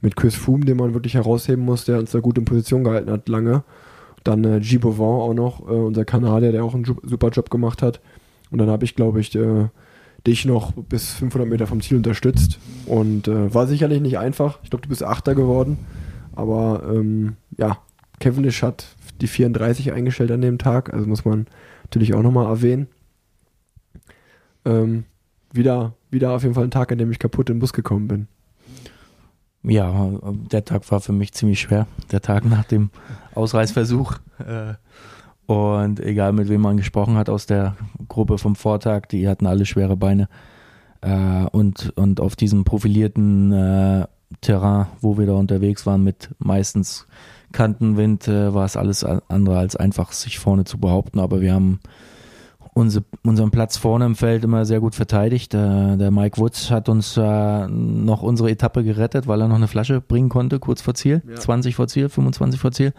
mit 0.00 0.16
Chris 0.16 0.34
Froome, 0.34 0.64
den 0.64 0.76
man 0.76 0.94
wirklich 0.94 1.14
herausheben 1.14 1.64
muss, 1.64 1.84
der 1.84 1.98
uns 1.98 2.12
da 2.12 2.20
gut 2.20 2.38
in 2.38 2.44
Position 2.44 2.84
gehalten 2.84 3.10
hat 3.10 3.28
lange. 3.28 3.64
Dann 4.24 4.44
äh, 4.44 4.60
G. 4.60 4.78
Bovin 4.78 5.04
auch 5.04 5.34
noch, 5.34 5.60
äh, 5.68 5.72
unser 5.72 6.04
Kanadier, 6.04 6.52
der 6.52 6.64
auch 6.64 6.74
einen 6.74 6.84
super 6.84 7.28
Job 7.30 7.50
gemacht 7.50 7.82
hat. 7.82 8.00
Und 8.50 8.58
dann 8.58 8.70
habe 8.70 8.84
ich, 8.84 8.94
glaube 8.94 9.20
ich, 9.20 9.34
äh, 9.34 9.66
dich 10.26 10.44
noch 10.44 10.72
bis 10.72 11.12
500 11.14 11.48
Meter 11.48 11.66
vom 11.66 11.80
Ziel 11.80 11.96
unterstützt. 11.96 12.58
Und 12.86 13.28
äh, 13.28 13.52
war 13.54 13.66
sicherlich 13.66 14.00
nicht 14.00 14.18
einfach. 14.18 14.58
Ich 14.62 14.70
glaube, 14.70 14.82
du 14.82 14.88
bist 14.88 15.02
Achter 15.02 15.34
geworden. 15.34 15.78
Aber 16.34 16.82
ähm, 16.88 17.36
ja, 17.56 17.78
Cavendish 18.20 18.62
hat 18.62 18.96
die 19.20 19.28
34 19.28 19.92
eingestellt 19.92 20.30
an 20.30 20.40
dem 20.40 20.58
Tag. 20.58 20.92
Also 20.92 21.06
muss 21.06 21.24
man 21.24 21.46
natürlich 21.84 22.14
auch 22.14 22.22
nochmal 22.22 22.46
erwähnen. 22.46 22.88
Ähm, 24.64 25.04
wieder, 25.52 25.94
wieder 26.10 26.32
auf 26.32 26.42
jeden 26.42 26.54
Fall 26.54 26.64
ein 26.64 26.70
Tag, 26.70 26.92
an 26.92 26.98
dem 26.98 27.10
ich 27.10 27.18
kaputt 27.18 27.48
in 27.48 27.56
den 27.56 27.60
Bus 27.60 27.72
gekommen 27.72 28.08
bin. 28.08 28.28
Ja, 29.62 30.10
der 30.52 30.64
Tag 30.64 30.88
war 30.92 31.00
für 31.00 31.12
mich 31.12 31.32
ziemlich 31.32 31.60
schwer. 31.60 31.86
Der 32.12 32.20
Tag 32.20 32.44
nach 32.44 32.64
dem 32.64 32.90
Ausreißversuch. 33.34 34.18
Äh, 34.38 34.74
Und 35.46 36.00
egal 36.00 36.32
mit 36.32 36.48
wem 36.48 36.60
man 36.60 36.76
gesprochen 36.76 37.16
hat 37.16 37.28
aus 37.28 37.46
der 37.46 37.76
Gruppe 38.08 38.38
vom 38.38 38.56
Vortag, 38.56 39.06
die 39.06 39.28
hatten 39.28 39.46
alle 39.46 39.64
schwere 39.64 39.96
Beine. 39.96 40.28
Äh, 41.02 41.46
und, 41.52 41.92
und 41.96 42.20
auf 42.20 42.36
diesem 42.36 42.64
profilierten 42.64 43.52
äh, 43.52 44.06
Terrain, 44.40 44.86
wo 45.00 45.18
wir 45.18 45.26
da 45.26 45.34
unterwegs 45.34 45.86
waren, 45.86 46.02
mit 46.02 46.30
meistens 46.38 47.06
Kantenwind, 47.52 48.26
äh, 48.26 48.52
war 48.52 48.64
es 48.64 48.76
alles 48.76 49.04
andere 49.04 49.58
als 49.58 49.76
einfach, 49.76 50.12
sich 50.12 50.38
vorne 50.38 50.64
zu 50.64 50.78
behaupten. 50.78 51.20
Aber 51.20 51.40
wir 51.40 51.54
haben 51.54 51.80
unser, 52.74 53.02
unseren 53.22 53.50
Platz 53.50 53.78
vorne 53.78 54.04
im 54.04 54.16
Feld 54.16 54.44
immer 54.44 54.64
sehr 54.64 54.80
gut 54.80 54.94
verteidigt. 54.94 55.54
Äh, 55.54 55.96
der 55.96 56.10
Mike 56.10 56.38
Woods 56.38 56.70
hat 56.70 56.88
uns 56.88 57.16
äh, 57.16 57.66
noch 57.68 58.22
unsere 58.22 58.50
Etappe 58.50 58.84
gerettet, 58.84 59.26
weil 59.26 59.40
er 59.40 59.48
noch 59.48 59.56
eine 59.56 59.68
Flasche 59.68 60.00
bringen 60.00 60.28
konnte, 60.28 60.58
kurz 60.58 60.82
vor 60.82 60.94
Ziel. 60.94 61.22
Ja. 61.26 61.36
20 61.36 61.74
vor 61.74 61.88
Ziel, 61.88 62.08
25 62.08 62.60
vor 62.60 62.72
Ziel. 62.72 62.92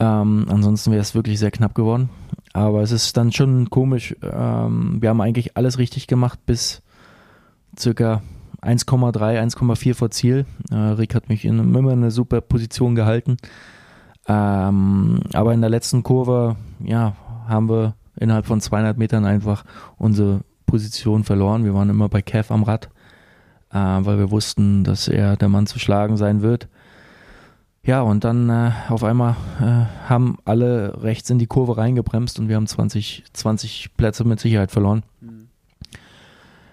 Ähm, 0.00 0.46
ansonsten 0.48 0.90
wäre 0.90 1.02
es 1.02 1.14
wirklich 1.14 1.38
sehr 1.38 1.50
knapp 1.50 1.74
geworden. 1.74 2.08
Aber 2.52 2.82
es 2.82 2.90
ist 2.90 3.16
dann 3.16 3.32
schon 3.32 3.70
komisch. 3.70 4.16
Ähm, 4.22 4.96
wir 5.00 5.10
haben 5.10 5.20
eigentlich 5.20 5.56
alles 5.56 5.78
richtig 5.78 6.06
gemacht 6.06 6.40
bis 6.46 6.82
circa 7.78 8.22
1,3, 8.62 9.40
1,4 9.40 9.94
vor 9.94 10.10
Ziel. 10.10 10.46
Äh, 10.70 10.74
Rick 10.74 11.14
hat 11.14 11.28
mich 11.28 11.44
in 11.44 11.58
immer 11.58 11.92
eine 11.92 12.10
super 12.10 12.40
Position 12.40 12.94
gehalten. 12.94 13.36
Ähm, 14.26 15.20
aber 15.32 15.54
in 15.54 15.60
der 15.60 15.70
letzten 15.70 16.02
Kurve, 16.02 16.56
ja, 16.82 17.14
haben 17.46 17.68
wir 17.68 17.94
innerhalb 18.16 18.46
von 18.46 18.60
200 18.60 18.98
Metern 18.98 19.24
einfach 19.24 19.64
unsere 19.96 20.40
Position 20.66 21.24
verloren. 21.24 21.64
Wir 21.64 21.74
waren 21.74 21.90
immer 21.90 22.08
bei 22.08 22.22
Kev 22.22 22.52
am 22.52 22.62
Rad, 22.62 22.90
äh, 23.72 23.76
weil 23.78 24.18
wir 24.18 24.30
wussten, 24.30 24.84
dass 24.84 25.08
er 25.08 25.36
der 25.36 25.48
Mann 25.48 25.66
zu 25.66 25.78
schlagen 25.78 26.16
sein 26.16 26.42
wird. 26.42 26.68
Ja, 27.82 28.02
und 28.02 28.24
dann 28.24 28.50
äh, 28.50 28.72
auf 28.88 29.02
einmal 29.04 29.36
äh, 29.60 30.08
haben 30.08 30.36
alle 30.44 31.02
rechts 31.02 31.30
in 31.30 31.38
die 31.38 31.46
Kurve 31.46 31.78
reingebremst 31.78 32.38
und 32.38 32.48
wir 32.48 32.56
haben 32.56 32.66
20, 32.66 33.24
20 33.32 33.96
Plätze 33.96 34.24
mit 34.24 34.38
Sicherheit 34.38 34.70
verloren. 34.70 35.02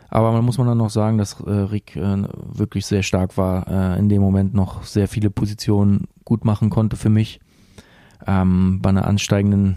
Aber 0.09 0.31
man 0.31 0.43
muss 0.45 0.57
man 0.57 0.67
dann 0.67 0.77
noch 0.77 0.89
sagen, 0.89 1.17
dass 1.17 1.39
äh, 1.41 1.49
Rick 1.51 1.95
äh, 1.95 2.23
wirklich 2.53 2.85
sehr 2.85 3.03
stark 3.03 3.37
war, 3.37 3.67
äh, 3.95 3.99
in 3.99 4.09
dem 4.09 4.21
Moment 4.21 4.53
noch 4.53 4.83
sehr 4.83 5.07
viele 5.07 5.29
Positionen 5.29 6.07
gut 6.23 6.45
machen 6.45 6.69
konnte 6.69 6.95
für 6.95 7.09
mich. 7.09 7.39
Ähm, 8.25 8.79
bei 8.81 8.89
einer 8.89 9.05
ansteigenden 9.05 9.75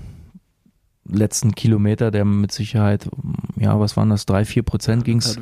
letzten 1.04 1.54
Kilometer, 1.54 2.10
der 2.10 2.24
mit 2.24 2.52
Sicherheit, 2.52 3.08
ja, 3.56 3.78
was 3.80 3.96
waren 3.96 4.10
das, 4.10 4.24
drei, 4.26 4.44
vier 4.44 4.62
Prozent 4.62 5.04
ging 5.04 5.18
es 5.18 5.38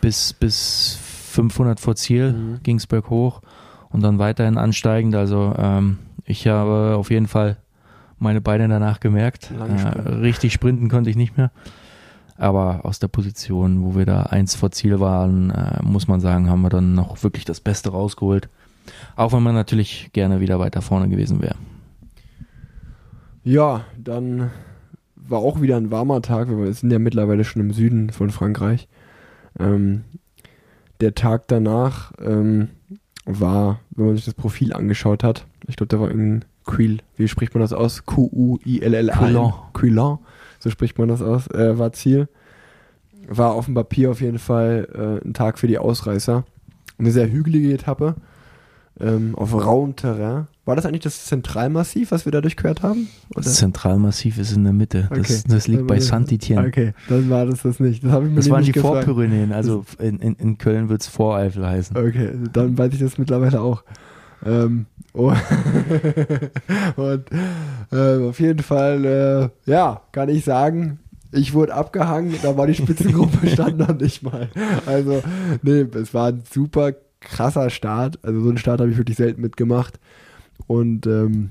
bis, 0.00 0.32
bis 0.34 0.98
500 1.32 1.80
vor 1.80 1.96
Ziel 1.96 2.32
Mhm. 2.32 2.62
ging 2.62 2.76
es 2.76 2.86
berghoch 2.86 3.40
und 3.90 4.02
dann 4.02 4.18
weiterhin 4.18 4.58
ansteigend. 4.58 5.14
Also 5.14 5.54
ähm, 5.56 5.98
ich 6.24 6.46
habe 6.46 6.96
auf 6.96 7.10
jeden 7.10 7.26
Fall 7.26 7.56
meine 8.18 8.40
Beine 8.40 8.68
danach 8.68 9.00
gemerkt. 9.00 9.50
Äh, 9.50 10.08
richtig 10.10 10.52
sprinten 10.52 10.88
konnte 10.88 11.10
ich 11.10 11.16
nicht 11.16 11.36
mehr. 11.36 11.50
Aber 12.36 12.84
aus 12.84 13.00
der 13.00 13.08
Position, 13.08 13.82
wo 13.82 13.96
wir 13.96 14.06
da 14.06 14.22
eins 14.22 14.54
vor 14.54 14.70
Ziel 14.70 15.00
waren, 15.00 15.50
äh, 15.50 15.82
muss 15.82 16.06
man 16.06 16.20
sagen, 16.20 16.48
haben 16.48 16.62
wir 16.62 16.70
dann 16.70 16.94
noch 16.94 17.22
wirklich 17.22 17.44
das 17.44 17.60
Beste 17.60 17.90
rausgeholt. 17.90 18.48
Auch 19.16 19.32
wenn 19.32 19.42
man 19.42 19.54
natürlich 19.54 20.10
gerne 20.12 20.40
wieder 20.40 20.58
weiter 20.58 20.80
vorne 20.80 21.08
gewesen 21.08 21.42
wäre. 21.42 21.56
Ja, 23.42 23.84
dann 23.96 24.50
war 25.16 25.40
auch 25.40 25.60
wieder 25.60 25.76
ein 25.76 25.90
warmer 25.90 26.22
Tag. 26.22 26.48
Wir 26.48 26.72
sind 26.72 26.90
ja 26.90 26.98
mittlerweile 26.98 27.44
schon 27.44 27.60
im 27.60 27.72
Süden 27.72 28.10
von 28.10 28.30
Frankreich. 28.30 28.88
Ähm, 29.58 30.04
der 31.00 31.14
Tag 31.14 31.48
danach 31.48 32.12
ähm, 32.20 32.68
war, 33.28 33.80
wenn 33.90 34.06
man 34.06 34.16
sich 34.16 34.24
das 34.24 34.34
Profil 34.34 34.72
angeschaut 34.72 35.22
hat, 35.22 35.46
ich 35.66 35.76
glaube, 35.76 35.88
da 35.88 36.00
war 36.00 36.08
irgendein 36.08 36.44
Quil, 36.64 36.98
wie 37.16 37.28
spricht 37.28 37.54
man 37.54 37.60
das 37.60 37.72
aus? 37.72 38.04
Q-U-I-L-L-A. 38.06 39.16
Quillan. 39.16 39.52
Quillan, 39.74 40.18
so 40.58 40.70
spricht 40.70 40.98
man 40.98 41.08
das 41.08 41.22
aus, 41.22 41.46
äh, 41.48 41.78
war 41.78 41.92
Ziel. 41.92 42.28
War 43.28 43.52
auf 43.52 43.66
dem 43.66 43.74
Papier 43.74 44.10
auf 44.10 44.22
jeden 44.22 44.38
Fall 44.38 45.20
äh, 45.22 45.26
ein 45.26 45.34
Tag 45.34 45.58
für 45.58 45.66
die 45.66 45.78
Ausreißer. 45.78 46.44
Eine 46.98 47.10
sehr 47.10 47.30
hügelige 47.30 47.72
Etappe 47.72 48.16
ähm, 48.98 49.34
auf 49.34 49.54
rauem 49.54 49.96
Terrain. 49.96 50.48
War 50.68 50.76
das 50.76 50.84
eigentlich 50.84 51.00
das 51.00 51.24
Zentralmassiv, 51.24 52.10
was 52.10 52.26
wir 52.26 52.32
da 52.32 52.42
durchquert 52.42 52.82
haben? 52.82 53.08
Das 53.30 53.54
Zentralmassiv 53.54 54.36
ist 54.36 54.54
in 54.54 54.64
der 54.64 54.74
Mitte. 54.74 55.08
Das, 55.10 55.44
das 55.44 55.66
liegt 55.66 55.86
bei 55.86 55.96
Saint-Étienne. 55.96 56.68
Okay, 56.68 56.92
dann 57.08 57.30
war 57.30 57.46
das 57.46 57.62
das 57.62 57.80
nicht. 57.80 58.04
Das, 58.04 58.12
ich 58.12 58.28
mir 58.28 58.34
Das 58.34 58.50
waren 58.50 58.64
die 58.64 58.72
gefragt. 58.72 59.06
Vorpyrenäen, 59.06 59.52
also 59.52 59.86
in, 59.98 60.18
in, 60.18 60.34
in 60.34 60.58
Köln 60.58 60.90
wird 60.90 61.00
es 61.00 61.06
Voreifel 61.08 61.66
heißen. 61.66 61.96
Okay, 61.96 62.32
dann 62.52 62.76
weiß 62.76 62.92
ich 62.92 63.00
das 63.00 63.16
mittlerweile 63.16 63.62
auch. 63.62 63.82
Ähm, 64.44 64.84
oh. 65.14 65.32
und 66.96 67.24
äh, 67.90 68.28
auf 68.28 68.38
jeden 68.38 68.62
Fall, 68.62 69.04
äh, 69.66 69.70
ja, 69.70 70.02
kann 70.12 70.28
ich 70.28 70.44
sagen, 70.44 70.98
ich 71.32 71.54
wurde 71.54 71.72
abgehangen, 71.72 72.34
da 72.42 72.58
war 72.58 72.66
die 72.66 72.74
Spitzengruppe 72.74 73.46
stand 73.48 73.78
noch 73.78 73.98
nicht 73.98 74.22
mal. 74.22 74.50
Also, 74.84 75.22
nee, 75.62 75.86
es 75.94 76.12
war 76.12 76.28
ein 76.28 76.42
super 76.52 76.92
krasser 77.20 77.70
Start. 77.70 78.18
Also 78.22 78.42
so 78.42 78.50
einen 78.50 78.58
Start 78.58 78.82
habe 78.82 78.90
ich 78.90 78.98
wirklich 78.98 79.16
selten 79.16 79.40
mitgemacht. 79.40 79.98
Und 80.66 81.06
ähm, 81.06 81.50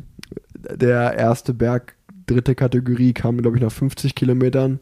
der 0.54 1.14
erste 1.14 1.54
Berg, 1.54 1.96
dritte 2.26 2.56
Kategorie, 2.56 3.14
kam, 3.14 3.38
glaube 3.38 3.58
ich, 3.58 3.64
nach 3.64 3.72
50 3.72 4.16
Kilometern. 4.16 4.80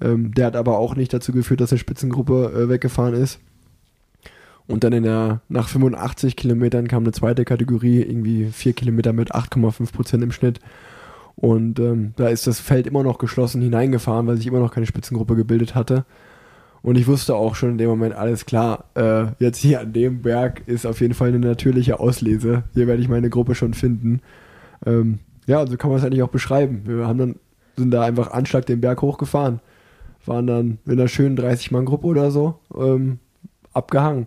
Ähm, 0.00 0.34
der 0.34 0.46
hat 0.46 0.56
aber 0.56 0.78
auch 0.78 0.96
nicht 0.96 1.12
dazu 1.12 1.32
geführt, 1.32 1.60
dass 1.60 1.72
eine 1.72 1.78
Spitzengruppe 1.78 2.52
äh, 2.54 2.68
weggefahren 2.68 3.14
ist. 3.14 3.40
Und 4.66 4.84
dann 4.84 4.92
in 4.92 5.02
der, 5.02 5.40
nach 5.48 5.68
85 5.68 6.36
Kilometern 6.36 6.88
kam 6.88 7.02
eine 7.02 7.12
zweite 7.12 7.44
Kategorie, 7.44 8.02
irgendwie 8.02 8.46
vier 8.46 8.74
Kilometer 8.74 9.12
mit 9.12 9.34
8,5 9.34 9.92
Prozent 9.92 10.22
im 10.22 10.32
Schnitt. 10.32 10.60
Und 11.36 11.78
ähm, 11.78 12.12
da 12.16 12.28
ist 12.28 12.46
das 12.46 12.60
Feld 12.60 12.86
immer 12.86 13.02
noch 13.02 13.18
geschlossen 13.18 13.62
hineingefahren, 13.62 14.26
weil 14.26 14.36
sich 14.36 14.46
immer 14.46 14.58
noch 14.58 14.72
keine 14.72 14.86
Spitzengruppe 14.86 15.36
gebildet 15.36 15.74
hatte. 15.74 16.04
Und 16.82 16.96
ich 16.96 17.06
wusste 17.06 17.34
auch 17.34 17.54
schon 17.54 17.70
in 17.70 17.78
dem 17.78 17.88
Moment, 17.88 18.14
alles 18.14 18.46
klar, 18.46 18.84
äh, 18.94 19.26
jetzt 19.38 19.58
hier 19.58 19.80
an 19.80 19.92
dem 19.92 20.22
Berg 20.22 20.62
ist 20.66 20.86
auf 20.86 21.00
jeden 21.00 21.14
Fall 21.14 21.28
eine 21.28 21.38
natürliche 21.40 21.98
Auslese. 22.00 22.64
Hier 22.74 22.86
werde 22.86 23.02
ich 23.02 23.08
meine 23.08 23.30
Gruppe 23.30 23.54
schon 23.54 23.74
finden. 23.74 24.20
Ähm, 24.86 25.18
ja, 25.46 25.66
so 25.66 25.76
kann 25.76 25.90
man 25.90 25.98
es 25.98 26.04
eigentlich 26.04 26.22
auch 26.22 26.28
beschreiben. 26.28 26.82
Wir 26.84 27.06
haben 27.06 27.18
dann, 27.18 27.36
sind 27.76 27.90
da 27.90 28.02
einfach 28.02 28.30
Anschlag 28.30 28.66
den 28.66 28.80
Berg 28.80 29.02
hochgefahren. 29.02 29.60
Waren 30.26 30.46
dann 30.46 30.78
in 30.84 30.92
einer 30.92 31.08
schönen 31.08 31.38
30-Mann-Gruppe 31.38 32.06
oder 32.06 32.30
so 32.30 32.58
ähm, 32.76 33.18
abgehangen. 33.72 34.26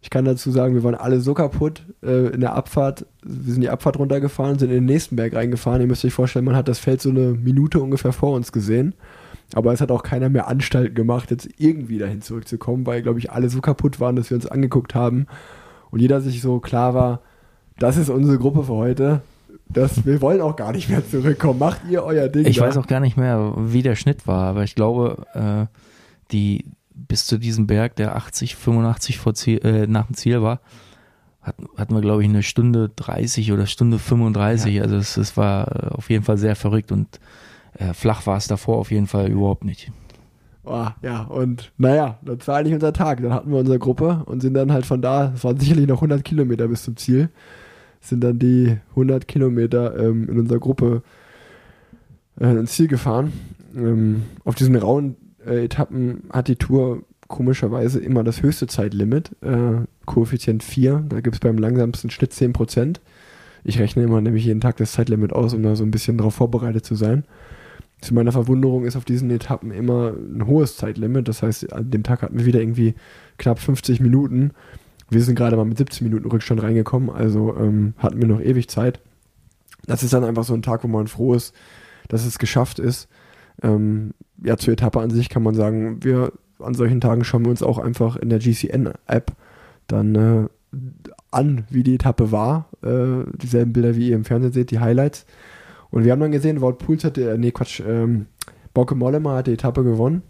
Ich 0.00 0.10
kann 0.10 0.26
dazu 0.26 0.50
sagen, 0.50 0.74
wir 0.74 0.84
waren 0.84 0.94
alle 0.94 1.20
so 1.20 1.32
kaputt 1.32 1.82
äh, 2.02 2.28
in 2.28 2.40
der 2.40 2.54
Abfahrt. 2.54 3.06
Wir 3.24 3.52
sind 3.54 3.62
die 3.62 3.70
Abfahrt 3.70 3.98
runtergefahren, 3.98 4.58
sind 4.58 4.68
in 4.68 4.76
den 4.76 4.84
nächsten 4.84 5.16
Berg 5.16 5.34
reingefahren. 5.34 5.80
Ihr 5.80 5.86
müsst 5.86 6.04
euch 6.04 6.12
vorstellen, 6.12 6.44
man 6.44 6.56
hat 6.56 6.68
das 6.68 6.78
Feld 6.78 7.00
so 7.00 7.08
eine 7.08 7.32
Minute 7.32 7.80
ungefähr 7.80 8.12
vor 8.12 8.36
uns 8.36 8.52
gesehen. 8.52 8.94
Aber 9.52 9.72
es 9.72 9.80
hat 9.80 9.90
auch 9.90 10.02
keiner 10.02 10.28
mehr 10.28 10.48
Anstalten 10.48 10.94
gemacht, 10.94 11.30
jetzt 11.30 11.48
irgendwie 11.58 11.98
dahin 11.98 12.22
zurückzukommen, 12.22 12.86
weil, 12.86 13.02
glaube 13.02 13.18
ich, 13.18 13.30
alle 13.30 13.50
so 13.50 13.60
kaputt 13.60 14.00
waren, 14.00 14.16
dass 14.16 14.30
wir 14.30 14.36
uns 14.36 14.46
angeguckt 14.46 14.94
haben. 14.94 15.26
Und 15.90 16.00
jeder 16.00 16.20
sich 16.20 16.40
so 16.40 16.58
klar 16.60 16.94
war, 16.94 17.20
das 17.78 17.96
ist 17.96 18.08
unsere 18.08 18.38
Gruppe 18.38 18.64
für 18.64 18.72
heute. 18.72 19.20
Das, 19.68 20.04
wir 20.04 20.20
wollen 20.20 20.40
auch 20.40 20.56
gar 20.56 20.72
nicht 20.72 20.88
mehr 20.88 21.08
zurückkommen. 21.08 21.58
Macht 21.58 21.82
ihr 21.88 22.02
euer 22.02 22.28
Ding. 22.28 22.46
Ich 22.46 22.56
da. 22.56 22.66
weiß 22.66 22.76
auch 22.76 22.86
gar 22.86 23.00
nicht 23.00 23.16
mehr, 23.16 23.54
wie 23.56 23.82
der 23.82 23.96
Schnitt 23.96 24.26
war, 24.26 24.48
aber 24.48 24.64
ich 24.64 24.74
glaube, 24.74 25.26
äh, 25.34 25.66
die 26.32 26.64
bis 26.94 27.26
zu 27.26 27.38
diesem 27.38 27.66
Berg, 27.66 27.96
der 27.96 28.16
80, 28.16 28.56
85 28.56 29.18
vor 29.18 29.34
Ziel, 29.34 29.58
äh, 29.64 29.86
nach 29.86 30.06
dem 30.06 30.14
Ziel 30.14 30.42
war, 30.42 30.60
hat, 31.42 31.56
hatten 31.76 31.94
wir, 31.94 32.00
glaube 32.00 32.22
ich, 32.22 32.28
eine 32.28 32.42
Stunde 32.42 32.90
30 32.94 33.52
oder 33.52 33.66
Stunde 33.66 33.98
35. 33.98 34.80
Also 34.80 34.96
es, 34.96 35.16
es 35.16 35.36
war 35.36 35.68
äh, 35.68 35.88
auf 35.88 36.10
jeden 36.10 36.24
Fall 36.24 36.38
sehr 36.38 36.56
verrückt 36.56 36.92
und 36.92 37.20
äh, 37.78 37.92
flach 37.92 38.26
war 38.26 38.36
es 38.36 38.46
davor 38.46 38.78
auf 38.78 38.90
jeden 38.90 39.06
Fall 39.06 39.30
überhaupt 39.30 39.64
nicht. 39.64 39.90
Oh, 40.64 40.86
ja, 41.02 41.22
und 41.24 41.72
naja, 41.76 42.18
das 42.22 42.48
war 42.48 42.56
eigentlich 42.56 42.74
unser 42.74 42.92
Tag. 42.92 43.20
Dann 43.22 43.34
hatten 43.34 43.50
wir 43.50 43.58
unsere 43.58 43.78
Gruppe 43.78 44.22
und 44.24 44.40
sind 44.40 44.54
dann 44.54 44.72
halt 44.72 44.86
von 44.86 45.02
da, 45.02 45.32
es 45.34 45.44
waren 45.44 45.58
sicherlich 45.60 45.86
noch 45.86 45.98
100 45.98 46.24
Kilometer 46.24 46.68
bis 46.68 46.84
zum 46.84 46.96
Ziel, 46.96 47.28
sind 48.00 48.24
dann 48.24 48.38
die 48.38 48.78
100 48.90 49.28
Kilometer 49.28 49.98
ähm, 49.98 50.28
in 50.28 50.38
unserer 50.38 50.60
Gruppe 50.60 51.02
äh, 52.40 52.50
ins 52.50 52.72
Ziel 52.72 52.88
gefahren. 52.88 53.32
Ähm, 53.76 54.22
auf 54.44 54.54
diesen 54.54 54.76
rauen 54.76 55.16
äh, 55.46 55.64
Etappen 55.64 56.24
hat 56.30 56.48
die 56.48 56.56
Tour 56.56 57.02
komischerweise 57.28 58.00
immer 58.00 58.24
das 58.24 58.42
höchste 58.42 58.66
Zeitlimit, 58.66 59.32
äh, 59.42 59.82
Koeffizient 60.06 60.62
4. 60.62 61.04
Da 61.08 61.20
gibt 61.20 61.36
es 61.36 61.40
beim 61.40 61.58
langsamsten 61.58 62.10
Schnitt 62.10 62.32
10%. 62.32 62.96
Ich 63.64 63.78
rechne 63.78 64.02
immer 64.02 64.20
nämlich 64.20 64.44
jeden 64.44 64.60
Tag 64.60 64.76
das 64.76 64.92
Zeitlimit 64.92 65.32
aus, 65.32 65.54
um 65.54 65.62
da 65.62 65.74
so 65.76 65.84
ein 65.84 65.90
bisschen 65.90 66.18
drauf 66.18 66.34
vorbereitet 66.34 66.84
zu 66.84 66.94
sein. 66.94 67.24
Zu 68.00 68.14
meiner 68.14 68.32
Verwunderung 68.32 68.84
ist 68.84 68.96
auf 68.96 69.04
diesen 69.04 69.30
Etappen 69.30 69.70
immer 69.70 70.12
ein 70.12 70.46
hohes 70.46 70.76
Zeitlimit. 70.76 71.26
Das 71.28 71.42
heißt, 71.42 71.72
an 71.72 71.90
dem 71.90 72.02
Tag 72.02 72.22
hatten 72.22 72.38
wir 72.38 72.46
wieder 72.46 72.60
irgendwie 72.60 72.94
knapp 73.38 73.58
50 73.58 74.00
Minuten. 74.00 74.52
Wir 75.10 75.22
sind 75.22 75.36
gerade 75.36 75.56
mal 75.56 75.64
mit 75.64 75.78
17 75.78 76.06
Minuten 76.06 76.28
Rückstand 76.28 76.62
reingekommen, 76.62 77.10
also 77.10 77.56
ähm, 77.56 77.94
hatten 77.98 78.20
wir 78.20 78.28
noch 78.28 78.40
ewig 78.40 78.68
Zeit. 78.68 79.00
Das 79.86 80.02
ist 80.02 80.12
dann 80.12 80.24
einfach 80.24 80.44
so 80.44 80.54
ein 80.54 80.62
Tag, 80.62 80.82
wo 80.82 80.88
man 80.88 81.08
froh 81.08 81.34
ist, 81.34 81.54
dass 82.08 82.24
es 82.24 82.38
geschafft 82.38 82.78
ist. 82.78 83.08
Ähm, 83.62 84.12
ja, 84.42 84.56
zur 84.56 84.72
Etappe 84.72 85.00
an 85.00 85.10
sich 85.10 85.28
kann 85.28 85.42
man 85.42 85.54
sagen, 85.54 86.02
wir 86.02 86.32
an 86.58 86.74
solchen 86.74 87.00
Tagen 87.00 87.24
schauen 87.24 87.44
wir 87.44 87.50
uns 87.50 87.62
auch 87.62 87.78
einfach 87.78 88.16
in 88.16 88.30
der 88.30 88.38
GCN-App 88.38 89.32
dann 89.86 90.14
äh, 90.14 90.48
an, 91.30 91.64
wie 91.70 91.82
die 91.82 91.94
Etappe 91.96 92.32
war. 92.32 92.68
Äh, 92.82 93.24
dieselben 93.36 93.72
Bilder, 93.72 93.96
wie 93.96 94.08
ihr 94.08 94.16
im 94.16 94.24
Fernsehen 94.24 94.52
seht, 94.52 94.70
die 94.70 94.80
Highlights. 94.80 95.26
Und 95.90 96.04
wir 96.04 96.12
haben 96.12 96.20
dann 96.20 96.32
gesehen, 96.32 96.60
Wout 96.60 96.72
Puls 96.74 97.04
hatte, 97.04 97.32
äh, 97.32 97.38
nee, 97.38 97.50
Quatsch, 97.52 97.80
ähm, 97.86 98.26
Bauke 98.72 98.94
Mollema 98.94 99.36
hat 99.36 99.46
die 99.46 99.52
Etappe 99.52 99.84
gewonnen. 99.84 100.22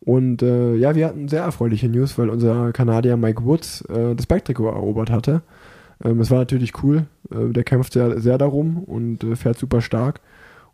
Und 0.00 0.42
äh, 0.42 0.74
ja, 0.76 0.94
wir 0.94 1.06
hatten 1.06 1.26
sehr 1.28 1.42
erfreuliche 1.42 1.88
News, 1.88 2.16
weil 2.16 2.30
unser 2.30 2.72
Kanadier 2.72 3.16
Mike 3.16 3.44
Woods 3.44 3.80
äh, 3.82 4.14
das 4.14 4.26
Bike-Trikot 4.26 4.66
erobert 4.68 5.10
hatte. 5.10 5.42
Ähm, 6.04 6.20
es 6.20 6.30
war 6.30 6.38
natürlich 6.38 6.82
cool. 6.84 7.06
Äh, 7.30 7.52
der 7.52 7.64
kämpft 7.64 7.94
sehr, 7.94 8.20
sehr 8.20 8.38
darum 8.38 8.84
und 8.84 9.24
äh, 9.24 9.34
fährt 9.34 9.58
super 9.58 9.80
stark. 9.80 10.20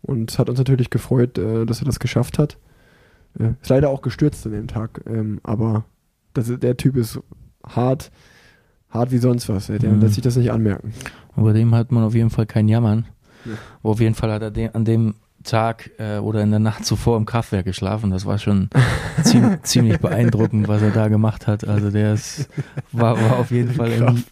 Und 0.03 0.37
hat 0.39 0.51
uns 0.51 0.59
natürlich 0.59 0.91
gefreut, 0.91 1.39
äh, 1.39 1.65
dass 1.65 1.81
er 1.81 1.87
das 1.87 2.01
geschafft 2.01 2.39
hat. 2.39 2.59
Äh, 3.39 3.53
ist 3.63 3.71
leider 3.71 3.89
auch 3.89 4.03
gestürzt 4.03 4.45
an 4.45 4.53
dem 4.53 4.67
Tag, 4.67 5.01
ähm, 5.07 5.41
aber 5.45 5.85
das, 6.35 6.53
der 6.59 6.77
Typ 6.77 6.97
ist 6.97 7.19
hart, 7.67 8.11
hart 8.91 9.13
wie 9.13 9.19
sonst 9.19 9.49
was. 9.49 9.69
Der 9.69 9.79
Mhm. 9.91 10.01
lässt 10.01 10.15
sich 10.15 10.25
das 10.25 10.37
nicht 10.37 10.51
anmerken. 10.53 10.93
Über 11.37 11.53
dem 11.55 11.75
hat 11.75 11.93
man 11.93 12.03
auf 12.05 12.15
jeden 12.15 12.31
Fall 12.31 12.45
kein 12.47 12.69
Jammern. 12.69 13.07
Ja. 13.45 13.53
Auf 13.83 14.01
jeden 14.01 14.15
Fall 14.15 14.33
hat 14.33 14.43
er 14.43 14.51
de 14.51 14.71
an 14.73 14.85
dem 14.85 15.15
Tag 15.43 15.91
äh, 15.99 16.19
oder 16.19 16.43
in 16.43 16.51
der 16.51 16.61
Nacht 16.61 16.85
zuvor 16.85 17.17
im 17.17 17.27
Kraftwerk 17.27 17.65
geschlafen. 17.65 18.11
Das 18.11 18.27
war 18.27 18.39
schon 18.39 18.71
ziem 19.23 19.59
ziemlich 19.63 19.99
beeindruckend, 19.99 20.69
was 20.69 20.83
er 20.83 20.91
da 20.91 21.09
gemacht 21.09 21.47
hat. 21.47 21.67
Also 21.67 21.91
der 21.91 22.15
ist, 22.15 22.49
war, 22.93 23.21
war 23.21 23.39
auf 23.39 23.51
jeden 23.51 23.73
Fall 23.73 23.93
in, 23.93 24.25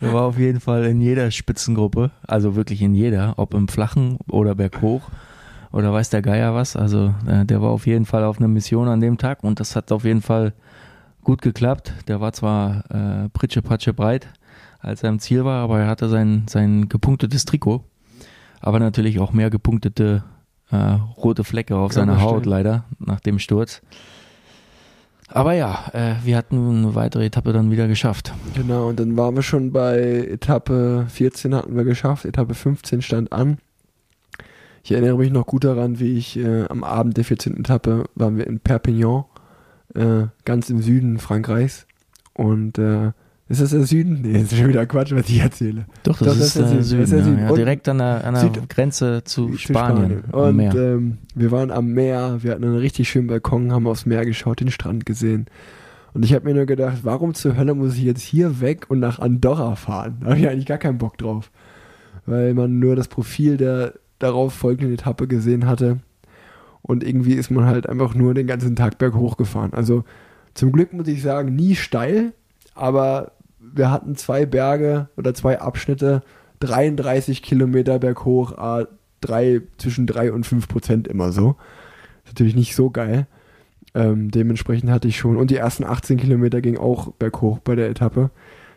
war 0.00 0.22
auf 0.22 0.38
jeden 0.38 0.60
Fall 0.60 0.84
in 0.86 1.00
jeder 1.00 1.30
Spitzengruppe, 1.30 2.10
also 2.26 2.56
wirklich 2.56 2.82
in 2.82 2.94
jeder, 2.94 3.34
ob 3.36 3.54
im 3.54 3.68
Flachen 3.68 4.18
oder 4.28 4.54
berghoch 4.54 5.10
oder 5.72 5.92
weiß 5.92 6.10
der 6.10 6.22
Geier 6.22 6.54
was. 6.54 6.76
Also 6.76 7.14
äh, 7.26 7.44
der 7.44 7.62
war 7.62 7.70
auf 7.70 7.86
jeden 7.86 8.06
Fall 8.06 8.24
auf 8.24 8.38
einer 8.38 8.48
Mission 8.48 8.88
an 8.88 9.00
dem 9.00 9.18
Tag 9.18 9.44
und 9.44 9.60
das 9.60 9.76
hat 9.76 9.92
auf 9.92 10.04
jeden 10.04 10.22
Fall 10.22 10.52
gut 11.22 11.42
geklappt. 11.42 11.92
Der 12.08 12.20
war 12.20 12.32
zwar 12.32 12.84
äh, 12.90 13.28
pritsche 13.28 13.62
patsche 13.62 13.92
breit, 13.92 14.28
als 14.80 15.02
er 15.02 15.10
im 15.10 15.18
Ziel 15.18 15.44
war, 15.44 15.62
aber 15.62 15.80
er 15.80 15.88
hatte 15.88 16.08
sein, 16.08 16.44
sein 16.48 16.88
gepunktetes 16.88 17.44
Trikot, 17.44 17.84
aber 18.60 18.78
natürlich 18.78 19.18
auch 19.18 19.32
mehr 19.32 19.50
gepunktete 19.50 20.22
äh, 20.70 20.76
rote 20.76 21.44
Flecke 21.44 21.76
auf 21.76 21.92
Kann 21.92 22.08
seiner 22.08 22.22
Haut 22.22 22.46
leider 22.46 22.84
nach 22.98 23.20
dem 23.20 23.38
Sturz. 23.38 23.82
Aber 25.32 25.52
ja, 25.52 25.90
äh, 25.92 26.14
wir 26.24 26.36
hatten 26.36 26.78
eine 26.78 26.94
weitere 26.94 27.26
Etappe 27.26 27.52
dann 27.52 27.70
wieder 27.70 27.86
geschafft. 27.86 28.32
Genau, 28.54 28.88
und 28.88 28.98
dann 28.98 29.16
waren 29.16 29.36
wir 29.36 29.42
schon 29.42 29.72
bei 29.72 30.26
Etappe 30.28 31.06
14 31.08 31.54
hatten 31.54 31.76
wir 31.76 31.84
geschafft, 31.84 32.24
Etappe 32.24 32.54
15 32.54 33.02
stand 33.02 33.32
an. 33.32 33.58
Ich 34.82 34.92
erinnere 34.92 35.18
mich 35.18 35.30
noch 35.30 35.46
gut 35.46 35.64
daran, 35.64 36.00
wie 36.00 36.16
ich 36.16 36.36
äh, 36.38 36.64
am 36.68 36.82
Abend 36.82 37.16
der 37.16 37.24
14. 37.24 37.58
Etappe 37.58 38.04
waren 38.14 38.38
wir 38.38 38.46
in 38.46 38.60
Perpignan, 38.60 39.24
äh, 39.94 40.26
ganz 40.44 40.70
im 40.70 40.80
Süden 40.80 41.18
Frankreichs. 41.18 41.86
Und 42.32 42.78
äh, 42.78 43.12
ist 43.50 43.60
das 43.60 43.70
der 43.70 43.82
Süden? 43.84 44.20
Nee, 44.22 44.34
das 44.34 44.52
ist 44.52 44.58
schon 44.58 44.68
wieder 44.68 44.86
Quatsch, 44.86 45.12
was 45.12 45.28
ich 45.28 45.40
erzähle. 45.40 45.84
Doch, 46.04 46.18
das, 46.18 46.38
Doch, 46.38 46.44
ist, 46.44 46.56
der 46.56 46.66
Süden, 46.66 46.76
das 46.78 46.86
ist 46.86 46.90
Süden, 46.90 47.10
der. 47.10 47.24
Süden. 47.24 47.38
Ja, 47.40 47.52
direkt 47.52 47.88
an 47.88 47.98
der, 47.98 48.24
an 48.24 48.34
der 48.34 48.42
Süd- 48.44 48.68
Grenze 48.68 49.22
zu, 49.24 49.48
Zu 49.50 49.58
Spanien. 49.58 50.22
am 50.32 50.40
Und 50.40 50.74
ähm, 50.74 51.18
wir 51.34 51.50
waren 51.50 51.70
am 51.70 51.88
Meer, 51.92 52.38
wir 52.40 52.52
hatten 52.52 52.64
einen 52.64 52.76
richtig 52.76 53.08
schönen 53.08 53.26
Balkon, 53.26 53.72
haben 53.72 53.86
aufs 53.86 54.06
Meer 54.06 54.24
geschaut, 54.24 54.60
den 54.60 54.70
Strand 54.70 55.04
gesehen. 55.04 55.46
Und 56.14 56.24
ich 56.24 56.32
habe 56.34 56.44
mir 56.48 56.54
nur 56.54 56.66
gedacht, 56.66 56.98
warum 57.02 57.34
zur 57.34 57.56
Hölle 57.56 57.74
muss 57.74 57.94
ich 57.96 58.02
jetzt 58.02 58.22
hier 58.22 58.60
weg 58.60 58.86
und 58.88 58.98
nach 59.00 59.18
Andorra 59.20 59.76
fahren? 59.76 60.18
Da 60.20 60.30
habe 60.30 60.38
ich 60.40 60.48
eigentlich 60.48 60.66
gar 60.66 60.78
keinen 60.78 60.98
Bock 60.98 61.18
drauf. 61.18 61.50
Weil 62.26 62.54
man 62.54 62.78
nur 62.78 62.96
das 62.96 63.08
Profil 63.08 63.56
der 63.56 63.94
darauf 64.18 64.52
folgenden 64.52 64.92
Etappe 64.94 65.26
gesehen 65.26 65.66
hatte. 65.66 65.98
Und 66.82 67.04
irgendwie 67.04 67.34
ist 67.34 67.50
man 67.50 67.64
halt 67.66 67.88
einfach 67.88 68.14
nur 68.14 68.34
den 68.34 68.46
ganzen 68.46 68.74
Tag 68.76 68.98
berghoch 68.98 69.36
gefahren. 69.36 69.70
Also 69.72 70.04
zum 70.54 70.72
Glück 70.72 70.92
muss 70.92 71.08
ich 71.08 71.22
sagen, 71.22 71.54
nie 71.54 71.74
steil, 71.74 72.32
aber 72.74 73.32
wir 73.60 73.90
hatten 73.90 74.16
zwei 74.16 74.46
Berge 74.46 75.08
oder 75.16 75.34
zwei 75.34 75.60
Abschnitte, 75.60 76.22
33 76.60 77.42
Kilometer 77.42 77.98
berghoch, 77.98 78.56
ah, 78.58 78.86
drei, 79.20 79.62
zwischen 79.78 80.06
3 80.06 80.32
und 80.32 80.44
5 80.44 80.68
Prozent 80.68 81.08
immer 81.08 81.32
so. 81.32 81.56
Ist 82.24 82.32
natürlich 82.32 82.56
nicht 82.56 82.74
so 82.74 82.90
geil. 82.90 83.26
Ähm, 83.94 84.30
dementsprechend 84.30 84.90
hatte 84.90 85.08
ich 85.08 85.18
schon, 85.18 85.36
und 85.36 85.50
die 85.50 85.56
ersten 85.56 85.84
18 85.84 86.16
Kilometer 86.16 86.60
ging 86.60 86.78
auch 86.78 87.12
berghoch 87.12 87.58
bei 87.58 87.74
der 87.74 87.90
Etappe. 87.90 88.30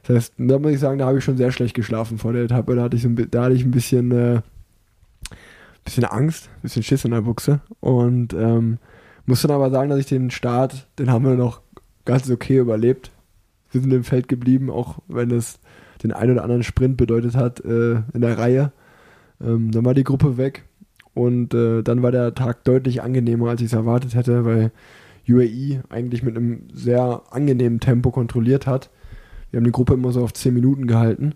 Das 0.03 0.15
heißt, 0.15 0.33
da 0.37 0.59
muss 0.59 0.71
ich 0.71 0.79
sagen, 0.79 0.97
da 0.97 1.05
habe 1.05 1.19
ich 1.19 1.23
schon 1.23 1.37
sehr 1.37 1.51
schlecht 1.51 1.75
geschlafen 1.75 2.17
vor 2.17 2.33
der 2.33 2.43
Etappe. 2.43 2.75
Da 2.75 2.83
hatte 2.83 2.97
ich, 2.97 3.03
so 3.03 3.09
ein, 3.09 3.27
da 3.31 3.43
hatte 3.43 3.55
ich 3.55 3.63
ein 3.63 3.71
bisschen, 3.71 4.11
äh, 4.11 4.41
bisschen 5.85 6.05
Angst, 6.05 6.49
ein 6.57 6.61
bisschen 6.63 6.83
Schiss 6.83 7.05
in 7.05 7.11
der 7.11 7.21
Buchse. 7.21 7.61
Und 7.79 8.33
ähm, 8.33 8.79
muss 9.25 9.41
dann 9.41 9.51
aber 9.51 9.69
sagen, 9.69 9.89
dass 9.89 9.99
ich 9.99 10.07
den 10.07 10.31
Start, 10.31 10.87
den 10.99 11.09
haben 11.09 11.25
wir 11.25 11.35
noch 11.35 11.61
ganz 12.05 12.29
okay 12.29 12.57
überlebt. 12.57 13.11
Wir 13.73 13.81
sind 13.81 13.91
im 13.91 14.03
Feld 14.03 14.27
geblieben, 14.27 14.69
auch 14.69 14.99
wenn 15.07 15.31
es 15.31 15.59
den 16.03 16.11
einen 16.11 16.33
oder 16.33 16.43
anderen 16.43 16.63
Sprint 16.63 16.97
bedeutet 16.97 17.35
hat 17.35 17.59
äh, 17.65 17.95
in 18.13 18.21
der 18.21 18.37
Reihe. 18.37 18.71
Ähm, 19.41 19.71
dann 19.71 19.85
war 19.85 19.93
die 19.93 20.03
Gruppe 20.03 20.37
weg 20.37 20.63
und 21.13 21.53
äh, 21.53 21.81
dann 21.81 22.01
war 22.03 22.11
der 22.11 22.35
Tag 22.35 22.63
deutlich 22.63 23.01
angenehmer, 23.01 23.49
als 23.49 23.61
ich 23.61 23.67
es 23.67 23.73
erwartet 23.73 24.15
hätte, 24.15 24.45
weil 24.45 24.71
UAE 25.27 25.83
eigentlich 25.89 26.23
mit 26.23 26.37
einem 26.37 26.67
sehr 26.73 27.23
angenehmen 27.31 27.79
Tempo 27.79 28.11
kontrolliert 28.11 28.67
hat. 28.67 28.89
Wir 29.51 29.57
haben 29.57 29.65
die 29.65 29.71
Gruppe 29.71 29.93
immer 29.93 30.11
so 30.11 30.23
auf 30.23 30.33
10 30.33 30.53
Minuten 30.53 30.87
gehalten 30.87 31.33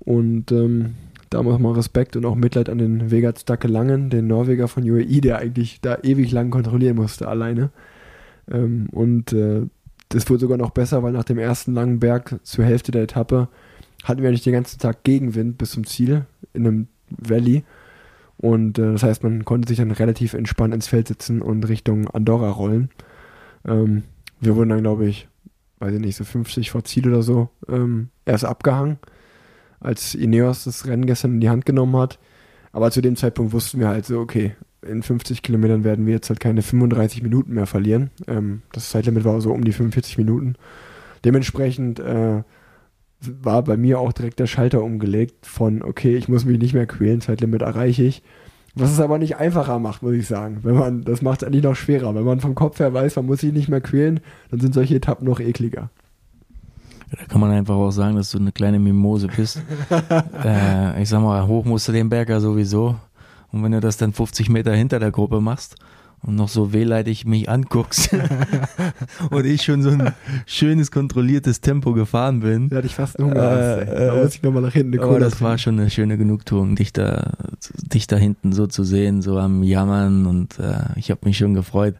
und 0.00 0.52
ähm, 0.52 0.94
da 1.30 1.42
nochmal 1.42 1.74
Respekt 1.74 2.16
und 2.16 2.24
auch 2.26 2.34
Mitleid 2.34 2.68
an 2.68 2.78
den 2.78 3.10
Vegard 3.10 3.38
Stacke 3.38 3.68
Langen, 3.68 4.10
den 4.10 4.26
Norweger 4.26 4.68
von 4.68 4.88
UAE, 4.88 5.20
der 5.20 5.38
eigentlich 5.38 5.80
da 5.80 5.98
ewig 6.02 6.30
lang 6.32 6.50
kontrollieren 6.50 6.96
musste 6.96 7.28
alleine. 7.28 7.70
Ähm, 8.50 8.88
und 8.90 9.32
äh, 9.32 9.62
das 10.12 10.28
wurde 10.28 10.40
sogar 10.40 10.58
noch 10.58 10.70
besser, 10.70 11.02
weil 11.02 11.12
nach 11.12 11.24
dem 11.24 11.38
ersten 11.38 11.72
langen 11.72 11.98
Berg 11.98 12.38
zur 12.42 12.64
Hälfte 12.64 12.92
der 12.92 13.02
Etappe 13.02 13.48
hatten 14.04 14.22
wir 14.22 14.28
eigentlich 14.28 14.42
den 14.42 14.52
ganzen 14.52 14.78
Tag 14.78 15.04
Gegenwind 15.04 15.58
bis 15.58 15.72
zum 15.72 15.86
Ziel 15.86 16.26
in 16.52 16.66
einem 16.66 16.88
Valley. 17.08 17.64
Und 18.36 18.78
äh, 18.78 18.92
das 18.92 19.02
heißt, 19.02 19.22
man 19.22 19.44
konnte 19.44 19.68
sich 19.68 19.78
dann 19.78 19.90
relativ 19.90 20.34
entspannt 20.34 20.74
ins 20.74 20.88
Feld 20.88 21.08
sitzen 21.08 21.40
und 21.40 21.68
Richtung 21.68 22.08
Andorra 22.08 22.50
rollen. 22.50 22.90
Ähm, 23.64 24.02
wir 24.40 24.56
wurden 24.56 24.70
dann, 24.70 24.82
glaube 24.82 25.06
ich, 25.06 25.28
weiß 25.78 25.94
ich 25.94 26.00
nicht, 26.00 26.16
so 26.16 26.24
50 26.24 26.70
vor 26.70 26.84
Ziel 26.84 27.08
oder 27.08 27.22
so, 27.22 27.48
ähm, 27.68 28.08
erst 28.24 28.44
abgehangen, 28.44 28.98
als 29.80 30.14
Ineos 30.14 30.64
das 30.64 30.86
Rennen 30.86 31.06
gestern 31.06 31.34
in 31.34 31.40
die 31.40 31.50
Hand 31.50 31.64
genommen 31.64 31.96
hat. 31.96 32.18
Aber 32.72 32.90
zu 32.90 33.00
dem 33.00 33.16
Zeitpunkt 33.16 33.52
wussten 33.52 33.80
wir 33.80 33.88
halt 33.88 34.04
so, 34.06 34.18
okay, 34.18 34.56
in 34.86 35.02
50 35.02 35.42
Kilometern 35.42 35.84
werden 35.84 36.06
wir 36.06 36.14
jetzt 36.14 36.28
halt 36.28 36.40
keine 36.40 36.62
35 36.62 37.22
Minuten 37.22 37.54
mehr 37.54 37.66
verlieren. 37.66 38.10
Ähm, 38.26 38.62
das 38.72 38.90
Zeitlimit 38.90 39.24
war 39.24 39.40
so 39.40 39.52
um 39.52 39.64
die 39.64 39.72
45 39.72 40.18
Minuten. 40.18 40.54
Dementsprechend 41.24 42.00
äh, 42.00 42.42
war 43.20 43.62
bei 43.62 43.76
mir 43.76 44.00
auch 44.00 44.12
direkt 44.12 44.40
der 44.40 44.46
Schalter 44.46 44.82
umgelegt 44.82 45.46
von, 45.46 45.82
okay, 45.82 46.16
ich 46.16 46.28
muss 46.28 46.44
mich 46.44 46.58
nicht 46.58 46.74
mehr 46.74 46.86
quälen, 46.86 47.20
Zeitlimit 47.20 47.62
erreiche 47.62 48.02
ich. 48.02 48.22
Was 48.74 48.90
es 48.90 49.00
aber 49.00 49.18
nicht 49.18 49.36
einfacher 49.36 49.78
macht, 49.78 50.02
muss 50.02 50.14
ich 50.14 50.26
sagen. 50.26 50.60
Wenn 50.62 50.74
man, 50.74 51.02
das 51.02 51.20
macht 51.20 51.42
es 51.42 51.46
eigentlich 51.46 51.62
noch 51.62 51.76
schwerer. 51.76 52.14
Wenn 52.14 52.24
man 52.24 52.40
vom 52.40 52.54
Kopf 52.54 52.78
her 52.78 52.94
weiß, 52.94 53.16
man 53.16 53.26
muss 53.26 53.40
sich 53.40 53.52
nicht 53.52 53.68
mehr 53.68 53.82
quälen, 53.82 54.20
dann 54.50 54.60
sind 54.60 54.72
solche 54.72 54.96
Etappen 54.96 55.26
noch 55.26 55.40
ekliger. 55.40 55.90
Da 57.10 57.24
kann 57.26 57.42
man 57.42 57.50
einfach 57.50 57.74
auch 57.74 57.90
sagen, 57.90 58.16
dass 58.16 58.30
du 58.30 58.38
eine 58.38 58.52
kleine 58.52 58.78
Mimose 58.78 59.28
bist. 59.28 59.62
äh, 60.44 61.02
ich 61.02 61.10
sag 61.10 61.20
mal, 61.20 61.46
hoch 61.46 61.66
musst 61.66 61.86
du 61.88 61.92
den 61.92 62.08
Berg 62.08 62.30
ja 62.30 62.40
sowieso. 62.40 62.96
Und 63.52 63.62
wenn 63.62 63.72
du 63.72 63.80
das 63.80 63.98
dann 63.98 64.12
50 64.12 64.48
Meter 64.48 64.74
hinter 64.74 64.98
der 64.98 65.10
Gruppe 65.10 65.40
machst 65.40 65.76
und 66.22 66.36
noch 66.36 66.48
so 66.48 66.72
wehleidig 66.72 67.26
mich 67.26 67.48
anguckst 67.48 68.10
und 69.30 69.44
ich 69.44 69.62
schon 69.62 69.82
so 69.82 69.90
ein 69.90 70.14
schönes, 70.46 70.90
kontrolliertes 70.90 71.60
Tempo 71.60 71.92
gefahren 71.92 72.40
bin. 72.40 72.68
Da 72.68 72.76
hatte 72.76 72.86
ich 72.86 72.94
fast 72.94 73.18
Hunger. 73.18 73.78
Äh, 73.82 73.86
da 73.86 74.16
äh, 74.16 74.22
muss 74.22 74.34
ich 74.36 74.42
nochmal 74.42 74.62
nach 74.62 74.72
hinten 74.72 74.98
Aber 74.98 75.08
Cola 75.08 75.20
das 75.20 75.40
war 75.40 75.58
schon 75.58 75.78
eine 75.78 75.90
schöne 75.90 76.16
Genugtuung, 76.16 76.76
dich 76.76 76.92
da, 76.92 77.32
dich 77.76 78.06
da 78.06 78.16
hinten 78.16 78.52
so 78.52 78.66
zu 78.66 78.84
sehen, 78.84 79.20
so 79.20 79.38
am 79.38 79.62
Jammern 79.62 80.26
und 80.26 80.58
äh, 80.58 80.84
ich 80.96 81.10
habe 81.10 81.20
mich 81.24 81.36
schon 81.36 81.54
gefreut, 81.54 81.96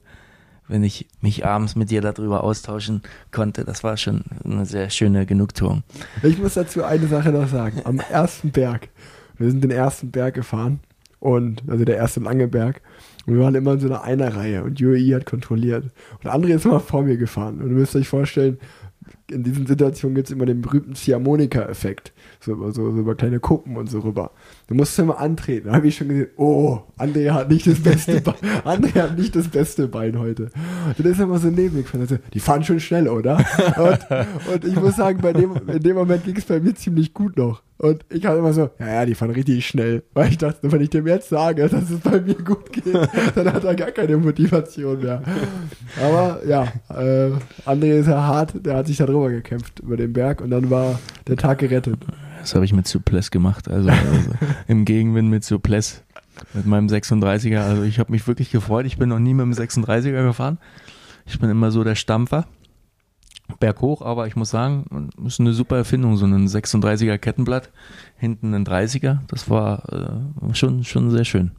wenn 0.68 0.84
ich 0.84 1.08
mich 1.20 1.44
abends 1.44 1.74
mit 1.76 1.90
dir 1.90 2.00
darüber 2.00 2.44
austauschen 2.44 3.02
konnte. 3.32 3.64
Das 3.64 3.84
war 3.84 3.96
schon 3.96 4.22
eine 4.44 4.64
sehr 4.64 4.88
schöne 4.88 5.26
Genugtuung. 5.26 5.82
Ich 6.22 6.38
muss 6.38 6.54
dazu 6.54 6.84
eine 6.84 7.08
Sache 7.08 7.30
noch 7.30 7.48
sagen. 7.48 7.82
Am 7.84 7.98
ersten 7.98 8.52
Berg, 8.52 8.88
wir 9.36 9.50
sind 9.50 9.62
den 9.64 9.72
ersten 9.72 10.10
Berg 10.12 10.34
gefahren 10.34 10.80
und, 11.22 11.62
also 11.68 11.84
der 11.84 11.96
erste 11.96 12.20
lange 12.20 12.48
Berg. 12.48 12.82
Und 13.26 13.34
wir 13.34 13.42
waren 13.42 13.54
immer 13.54 13.74
in 13.74 13.80
so 13.80 13.86
einer 13.86 14.02
Einerreihe 14.02 14.64
und 14.64 14.82
UAE 14.82 15.14
hat 15.14 15.26
kontrolliert. 15.26 15.84
Und 16.22 16.30
André 16.30 16.56
ist 16.56 16.64
immer 16.64 16.80
vor 16.80 17.02
mir 17.02 17.16
gefahren. 17.16 17.60
Und 17.60 17.70
ihr 17.70 17.76
müsst 17.76 17.94
euch 17.94 18.08
vorstellen, 18.08 18.58
in 19.30 19.44
diesen 19.44 19.66
Situationen 19.66 20.14
gibt 20.14 20.28
es 20.28 20.32
immer 20.32 20.46
den 20.46 20.60
berühmten 20.60 20.94
Ziehharmonika-Effekt. 20.94 22.12
So 22.40 22.52
über, 22.52 22.72
so, 22.72 22.90
so 22.90 22.98
über 22.98 23.14
kleine 23.14 23.38
Kuppen 23.38 23.76
und 23.76 23.88
so 23.88 24.00
rüber. 24.00 24.32
Du 24.66 24.74
musst 24.74 24.98
immer 24.98 25.18
antreten. 25.18 25.68
Da 25.68 25.74
habe 25.74 25.86
ich 25.86 25.96
schon 25.96 26.08
gesehen, 26.08 26.28
oh, 26.36 26.80
André 26.98 27.30
hat 27.30 27.48
nicht 27.48 27.66
das 27.66 27.80
beste 27.80 28.20
Bein. 28.20 28.34
André 28.64 29.00
hat 29.00 29.16
nicht 29.16 29.36
das 29.36 29.48
beste 29.48 29.86
Bein 29.86 30.18
heute. 30.18 30.50
Und 30.86 30.98
dann 30.98 31.12
ist 31.12 31.18
er 31.18 31.24
immer 31.24 31.38
so 31.38 31.48
neben 31.48 31.76
mir 31.76 31.82
gefahren. 31.82 32.02
Also, 32.02 32.18
die 32.34 32.40
fahren 32.40 32.64
schon 32.64 32.80
schnell, 32.80 33.08
oder? 33.08 33.44
Und, 33.76 34.52
und 34.52 34.64
ich 34.64 34.74
muss 34.74 34.96
sagen, 34.96 35.20
bei 35.22 35.32
dem, 35.32 35.56
in 35.68 35.80
dem 35.80 35.96
Moment 35.96 36.24
ging 36.24 36.36
es 36.36 36.44
bei 36.44 36.58
mir 36.58 36.74
ziemlich 36.74 37.14
gut 37.14 37.36
noch. 37.36 37.62
Und 37.82 38.04
ich 38.10 38.24
hatte 38.24 38.38
immer 38.38 38.52
so, 38.52 38.70
ja, 38.78 38.86
ja, 38.86 39.06
die 39.06 39.16
fahren 39.16 39.32
richtig 39.32 39.66
schnell. 39.66 40.04
Weil 40.14 40.28
ich 40.28 40.38
dachte, 40.38 40.70
wenn 40.70 40.80
ich 40.80 40.90
dem 40.90 41.04
jetzt 41.08 41.28
sage, 41.28 41.68
dass 41.68 41.90
es 41.90 41.98
bei 41.98 42.20
mir 42.20 42.36
gut 42.36 42.72
geht, 42.72 42.94
dann 43.34 43.52
hat 43.52 43.64
er 43.64 43.74
gar 43.74 43.90
keine 43.90 44.16
Motivation 44.18 45.00
mehr. 45.00 45.20
Aber 46.00 46.46
ja, 46.46 46.62
äh, 46.90 47.32
André 47.66 47.98
ist 47.98 48.06
ja 48.06 48.22
hart, 48.22 48.64
der 48.64 48.76
hat 48.76 48.86
sich 48.86 48.98
da 48.98 49.06
drüber 49.06 49.30
gekämpft 49.30 49.80
über 49.80 49.96
den 49.96 50.12
Berg 50.12 50.40
und 50.42 50.50
dann 50.50 50.70
war 50.70 51.00
der 51.26 51.36
Tag 51.36 51.58
gerettet. 51.58 51.98
Das 52.38 52.54
habe 52.54 52.64
ich 52.64 52.72
mit 52.72 52.86
Suples 52.86 53.32
gemacht, 53.32 53.68
also, 53.68 53.88
also 53.88 54.30
im 54.68 54.84
Gegenwind 54.84 55.28
mit 55.28 55.42
Suples, 55.42 56.04
mit 56.54 56.66
meinem 56.66 56.86
36er. 56.86 57.62
Also 57.62 57.82
ich 57.82 57.98
habe 57.98 58.12
mich 58.12 58.28
wirklich 58.28 58.52
gefreut. 58.52 58.86
Ich 58.86 58.96
bin 58.96 59.08
noch 59.08 59.18
nie 59.18 59.34
mit 59.34 59.44
dem 59.44 59.52
36er 59.54 60.22
gefahren. 60.22 60.58
Ich 61.26 61.40
bin 61.40 61.50
immer 61.50 61.72
so 61.72 61.82
der 61.82 61.96
Stampfer. 61.96 62.46
Berghoch, 63.58 64.02
aber 64.02 64.26
ich 64.26 64.36
muss 64.36 64.50
sagen, 64.50 65.10
ist 65.24 65.40
eine 65.40 65.52
super 65.52 65.76
Erfindung, 65.76 66.16
so 66.16 66.26
ein 66.26 66.46
36er 66.46 67.18
Kettenblatt, 67.18 67.70
hinten 68.16 68.54
ein 68.54 68.66
30er. 68.66 69.18
Das 69.28 69.50
war 69.50 69.82
äh, 69.92 70.54
schon, 70.54 70.84
schon 70.84 71.10
sehr 71.10 71.24
schön. 71.24 71.52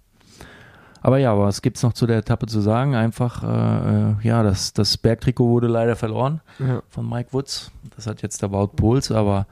Aber 1.01 1.17
ja, 1.17 1.37
was 1.37 1.61
gibt's 1.61 1.83
noch 1.83 1.91
zu 1.91 2.07
der 2.07 2.19
Etappe 2.19 2.45
zu 2.45 2.61
sagen? 2.61 2.95
Einfach, 2.95 3.43
äh, 3.43 4.11
äh 4.11 4.15
ja, 4.23 4.41
das, 4.41 4.71
das 4.71 4.97
Bergtrikot 4.97 5.49
wurde 5.49 5.67
leider 5.67 5.97
verloren 5.97 6.39
ja. 6.59 6.81
von 6.87 7.07
Mike 7.07 7.33
Woods. 7.33 7.71
Das 7.95 8.07
hat 8.07 8.21
jetzt 8.21 8.41
der 8.41 8.51
Wout 8.51 8.69
Pols, 8.77 9.11
aber 9.11 9.45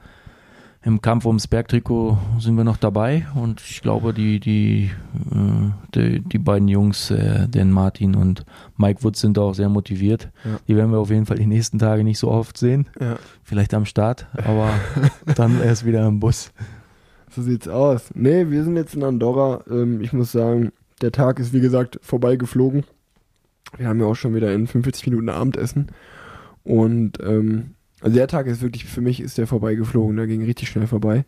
im 0.84 1.00
Kampf 1.00 1.26
ums 1.26 1.46
Bergtrikot 1.46 2.18
sind 2.40 2.56
wir 2.56 2.64
noch 2.64 2.76
dabei 2.76 3.26
und 3.36 3.60
ich 3.60 3.82
glaube, 3.82 4.12
die, 4.12 4.40
die, 4.40 4.90
äh, 5.30 5.70
die, 5.94 6.20
die, 6.20 6.38
beiden 6.38 6.66
Jungs, 6.66 7.10
äh, 7.10 7.48
den 7.48 7.70
Martin 7.70 8.16
und 8.16 8.44
Mike 8.76 9.04
Woods, 9.04 9.20
sind 9.20 9.38
auch 9.38 9.54
sehr 9.54 9.68
motiviert. 9.68 10.30
Ja. 10.44 10.58
Die 10.66 10.76
werden 10.76 10.90
wir 10.90 10.98
auf 10.98 11.10
jeden 11.10 11.26
Fall 11.26 11.36
die 11.36 11.46
nächsten 11.46 11.78
Tage 11.78 12.02
nicht 12.02 12.18
so 12.18 12.30
oft 12.30 12.58
sehen. 12.58 12.88
Ja. 13.00 13.16
Vielleicht 13.44 13.74
am 13.74 13.84
Start, 13.84 14.26
aber 14.44 14.70
dann 15.36 15.62
erst 15.62 15.86
wieder 15.86 16.06
im 16.06 16.18
Bus. 16.18 16.52
So 17.30 17.42
sieht's 17.42 17.68
aus. 17.68 18.10
Nee, 18.14 18.50
wir 18.50 18.64
sind 18.64 18.76
jetzt 18.76 18.94
in 18.94 19.04
Andorra. 19.04 19.62
Ähm, 19.70 20.00
ich 20.00 20.12
muss 20.12 20.32
sagen, 20.32 20.72
der 21.00 21.12
Tag 21.12 21.38
ist 21.38 21.52
wie 21.52 21.60
gesagt 21.60 21.98
vorbeigeflogen. 22.02 22.84
Wir 23.78 23.88
haben 23.88 24.00
ja 24.00 24.06
auch 24.06 24.16
schon 24.16 24.34
wieder 24.34 24.52
in 24.52 24.66
45 24.66 25.06
Minuten 25.06 25.28
Abendessen. 25.28 25.92
Und 26.64 27.18
ähm, 27.22 27.74
also 28.02 28.16
der 28.16 28.28
Tag 28.28 28.46
ist 28.46 28.62
wirklich, 28.62 28.84
für 28.84 29.00
mich 29.00 29.20
ist 29.20 29.38
der 29.38 29.46
vorbeigeflogen, 29.46 30.16
der 30.16 30.26
ging 30.26 30.44
richtig 30.44 30.68
schnell 30.68 30.86
vorbei. 30.86 31.24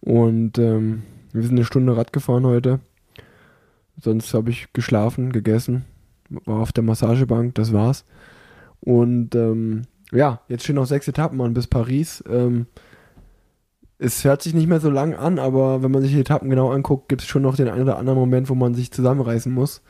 Und 0.00 0.58
ähm, 0.58 1.02
wir 1.32 1.42
sind 1.42 1.52
eine 1.52 1.64
Stunde 1.64 1.96
Rad 1.96 2.12
gefahren 2.12 2.46
heute. 2.46 2.80
Sonst 4.00 4.32
habe 4.34 4.50
ich 4.50 4.72
geschlafen, 4.72 5.32
gegessen, 5.32 5.84
war 6.28 6.60
auf 6.60 6.72
der 6.72 6.84
Massagebank, 6.84 7.54
das 7.54 7.72
war's. 7.72 8.04
Und 8.80 9.34
ähm, 9.34 9.82
ja, 10.12 10.40
jetzt 10.48 10.64
stehen 10.64 10.76
noch 10.76 10.86
sechs 10.86 11.08
Etappen 11.08 11.40
an 11.40 11.54
bis 11.54 11.66
Paris. 11.66 12.22
Ähm, 12.28 12.66
es 13.98 14.24
hört 14.24 14.42
sich 14.42 14.54
nicht 14.54 14.68
mehr 14.68 14.80
so 14.80 14.90
lang 14.90 15.14
an, 15.14 15.38
aber 15.38 15.82
wenn 15.82 15.90
man 15.90 16.02
sich 16.02 16.12
die 16.12 16.20
Etappen 16.20 16.50
genau 16.50 16.70
anguckt, 16.70 17.08
gibt 17.08 17.22
es 17.22 17.28
schon 17.28 17.42
noch 17.42 17.56
den 17.56 17.68
einen 17.68 17.82
oder 17.82 17.98
anderen 17.98 18.18
Moment, 18.18 18.48
wo 18.48 18.54
man 18.54 18.74
sich 18.74 18.92
zusammenreißen 18.92 19.52
muss. 19.52 19.82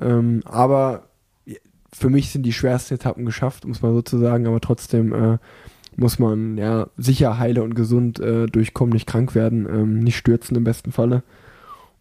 Ähm, 0.00 0.42
aber 0.46 1.10
für 1.96 2.10
mich 2.10 2.30
sind 2.30 2.42
die 2.42 2.52
schwersten 2.52 2.94
Etappen 2.94 3.24
geschafft, 3.24 3.66
muss 3.66 3.80
man 3.80 3.94
sozusagen, 3.94 4.46
aber 4.46 4.60
trotzdem 4.60 5.12
äh, 5.12 5.38
muss 5.96 6.18
man 6.18 6.58
ja 6.58 6.88
sicher 6.96 7.38
heile 7.38 7.62
und 7.62 7.74
gesund 7.74 8.18
äh, 8.18 8.46
durchkommen, 8.46 8.92
nicht 8.92 9.06
krank 9.06 9.34
werden, 9.34 9.66
ähm, 9.68 10.00
nicht 10.00 10.16
stürzen 10.16 10.56
im 10.56 10.64
besten 10.64 10.90
Falle. 10.90 11.22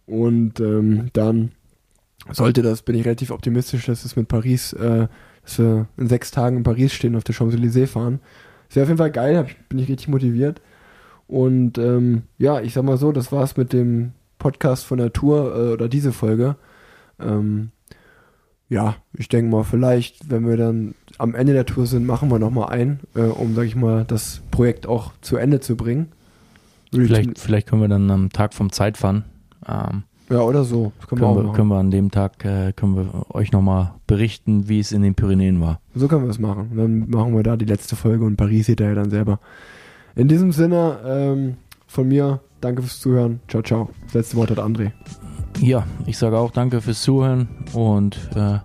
Und 0.07 0.59
ähm, 0.59 1.09
dann 1.13 1.51
sollte 2.31 2.63
das, 2.63 2.81
bin 2.81 2.95
ich 2.95 3.05
relativ 3.05 3.29
optimistisch, 3.29 3.85
dass 3.85 4.03
es 4.03 4.15
mit 4.15 4.27
Paris, 4.27 4.73
äh, 4.73 5.07
dass 5.43 5.59
wir 5.59 5.87
in 5.97 6.09
sechs 6.09 6.31
Tagen 6.31 6.57
in 6.57 6.63
Paris 6.63 6.91
stehen, 6.93 7.15
auf 7.15 7.23
der 7.23 7.35
Champs-Élysées 7.35 7.87
fahren. 7.87 8.19
Das 8.67 8.77
wäre 8.77 8.85
auf 8.85 8.89
jeden 8.89 8.97
Fall 8.97 9.11
geil, 9.11 9.45
bin 9.69 9.77
ich 9.77 9.89
richtig 9.89 10.07
motiviert. 10.07 10.59
Und 11.27 11.77
ähm, 11.77 12.23
ja, 12.39 12.61
ich 12.61 12.73
sag 12.73 12.83
mal 12.83 12.97
so, 12.97 13.11
das 13.11 13.31
war's 13.31 13.57
mit 13.57 13.73
dem 13.73 14.13
Podcast 14.39 14.85
von 14.85 14.97
der 14.97 15.13
Tour 15.13 15.55
äh, 15.55 15.73
oder 15.73 15.87
diese 15.87 16.11
Folge. 16.11 16.55
Ähm, 17.19 17.69
ja, 18.73 18.95
ich 19.13 19.29
denke 19.29 19.51
mal, 19.51 19.63
vielleicht, 19.63 20.31
wenn 20.31 20.47
wir 20.47 20.57
dann 20.57 20.95
am 21.19 21.35
Ende 21.35 21.53
der 21.53 21.65
Tour 21.65 21.85
sind, 21.85 22.07
machen 22.07 22.29
wir 22.31 22.39
nochmal 22.39 22.69
ein, 22.69 22.99
äh, 23.15 23.21
um, 23.21 23.53
sag 23.53 23.65
ich 23.65 23.75
mal, 23.75 24.03
das 24.03 24.41
Projekt 24.49 24.87
auch 24.87 25.11
zu 25.21 25.37
Ende 25.37 25.59
zu 25.59 25.77
bringen. 25.77 26.07
Vielleicht, 26.91 27.37
vielleicht 27.37 27.67
können 27.67 27.81
wir 27.81 27.87
dann 27.87 28.09
am 28.09 28.31
Tag 28.31 28.53
vom 28.53 28.71
Zeitfahren. 28.71 29.25
Ähm, 29.67 30.03
ja, 30.29 30.41
oder 30.41 30.63
so. 30.63 30.91
können, 31.07 31.21
können, 31.21 31.35
wir, 31.35 31.43
wir 31.45 31.53
können 31.53 31.67
wir 31.69 31.77
an 31.77 31.91
dem 31.91 32.09
Tag 32.09 32.43
äh, 32.45 32.73
können 32.73 32.95
wir 32.95 33.35
euch 33.35 33.51
nochmal 33.51 33.93
berichten, 34.07 34.67
wie 34.67 34.79
es 34.79 34.91
in 34.91 35.03
den 35.03 35.13
Pyrenäen 35.13 35.61
war. 35.61 35.79
So 35.93 36.07
können 36.07 36.23
wir 36.23 36.31
es 36.31 36.39
machen. 36.39 36.71
dann 36.75 37.09
machen 37.09 37.35
wir 37.35 37.43
da 37.43 37.57
die 37.57 37.65
letzte 37.65 37.95
Folge 37.95 38.25
und 38.25 38.37
Paris 38.37 38.65
seht 38.65 38.81
ihr 38.81 38.87
ja 38.87 38.95
dann 38.95 39.11
selber. 39.11 39.39
In 40.15 40.27
diesem 40.27 40.51
Sinne, 40.51 40.99
ähm, 41.05 41.57
von 41.87 42.07
mir, 42.07 42.39
danke 42.61 42.81
fürs 42.81 42.99
Zuhören. 42.99 43.39
Ciao, 43.47 43.61
ciao. 43.61 43.89
Das 44.05 44.13
letzte 44.15 44.37
Wort 44.37 44.49
hat 44.49 44.59
André. 44.59 44.91
Ja, 45.59 45.85
ich 46.05 46.17
sage 46.17 46.37
auch 46.37 46.51
danke 46.51 46.81
fürs 46.81 47.01
Zuhören 47.01 47.47
und 47.73 48.17
äh, 48.35 48.59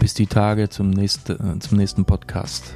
bis 0.00 0.14
die 0.14 0.26
Tage 0.26 0.68
zum, 0.68 0.90
nächsten, 0.90 1.56
äh, 1.56 1.58
zum 1.58 1.78
nächsten 1.78 2.04
Podcast. 2.04 2.74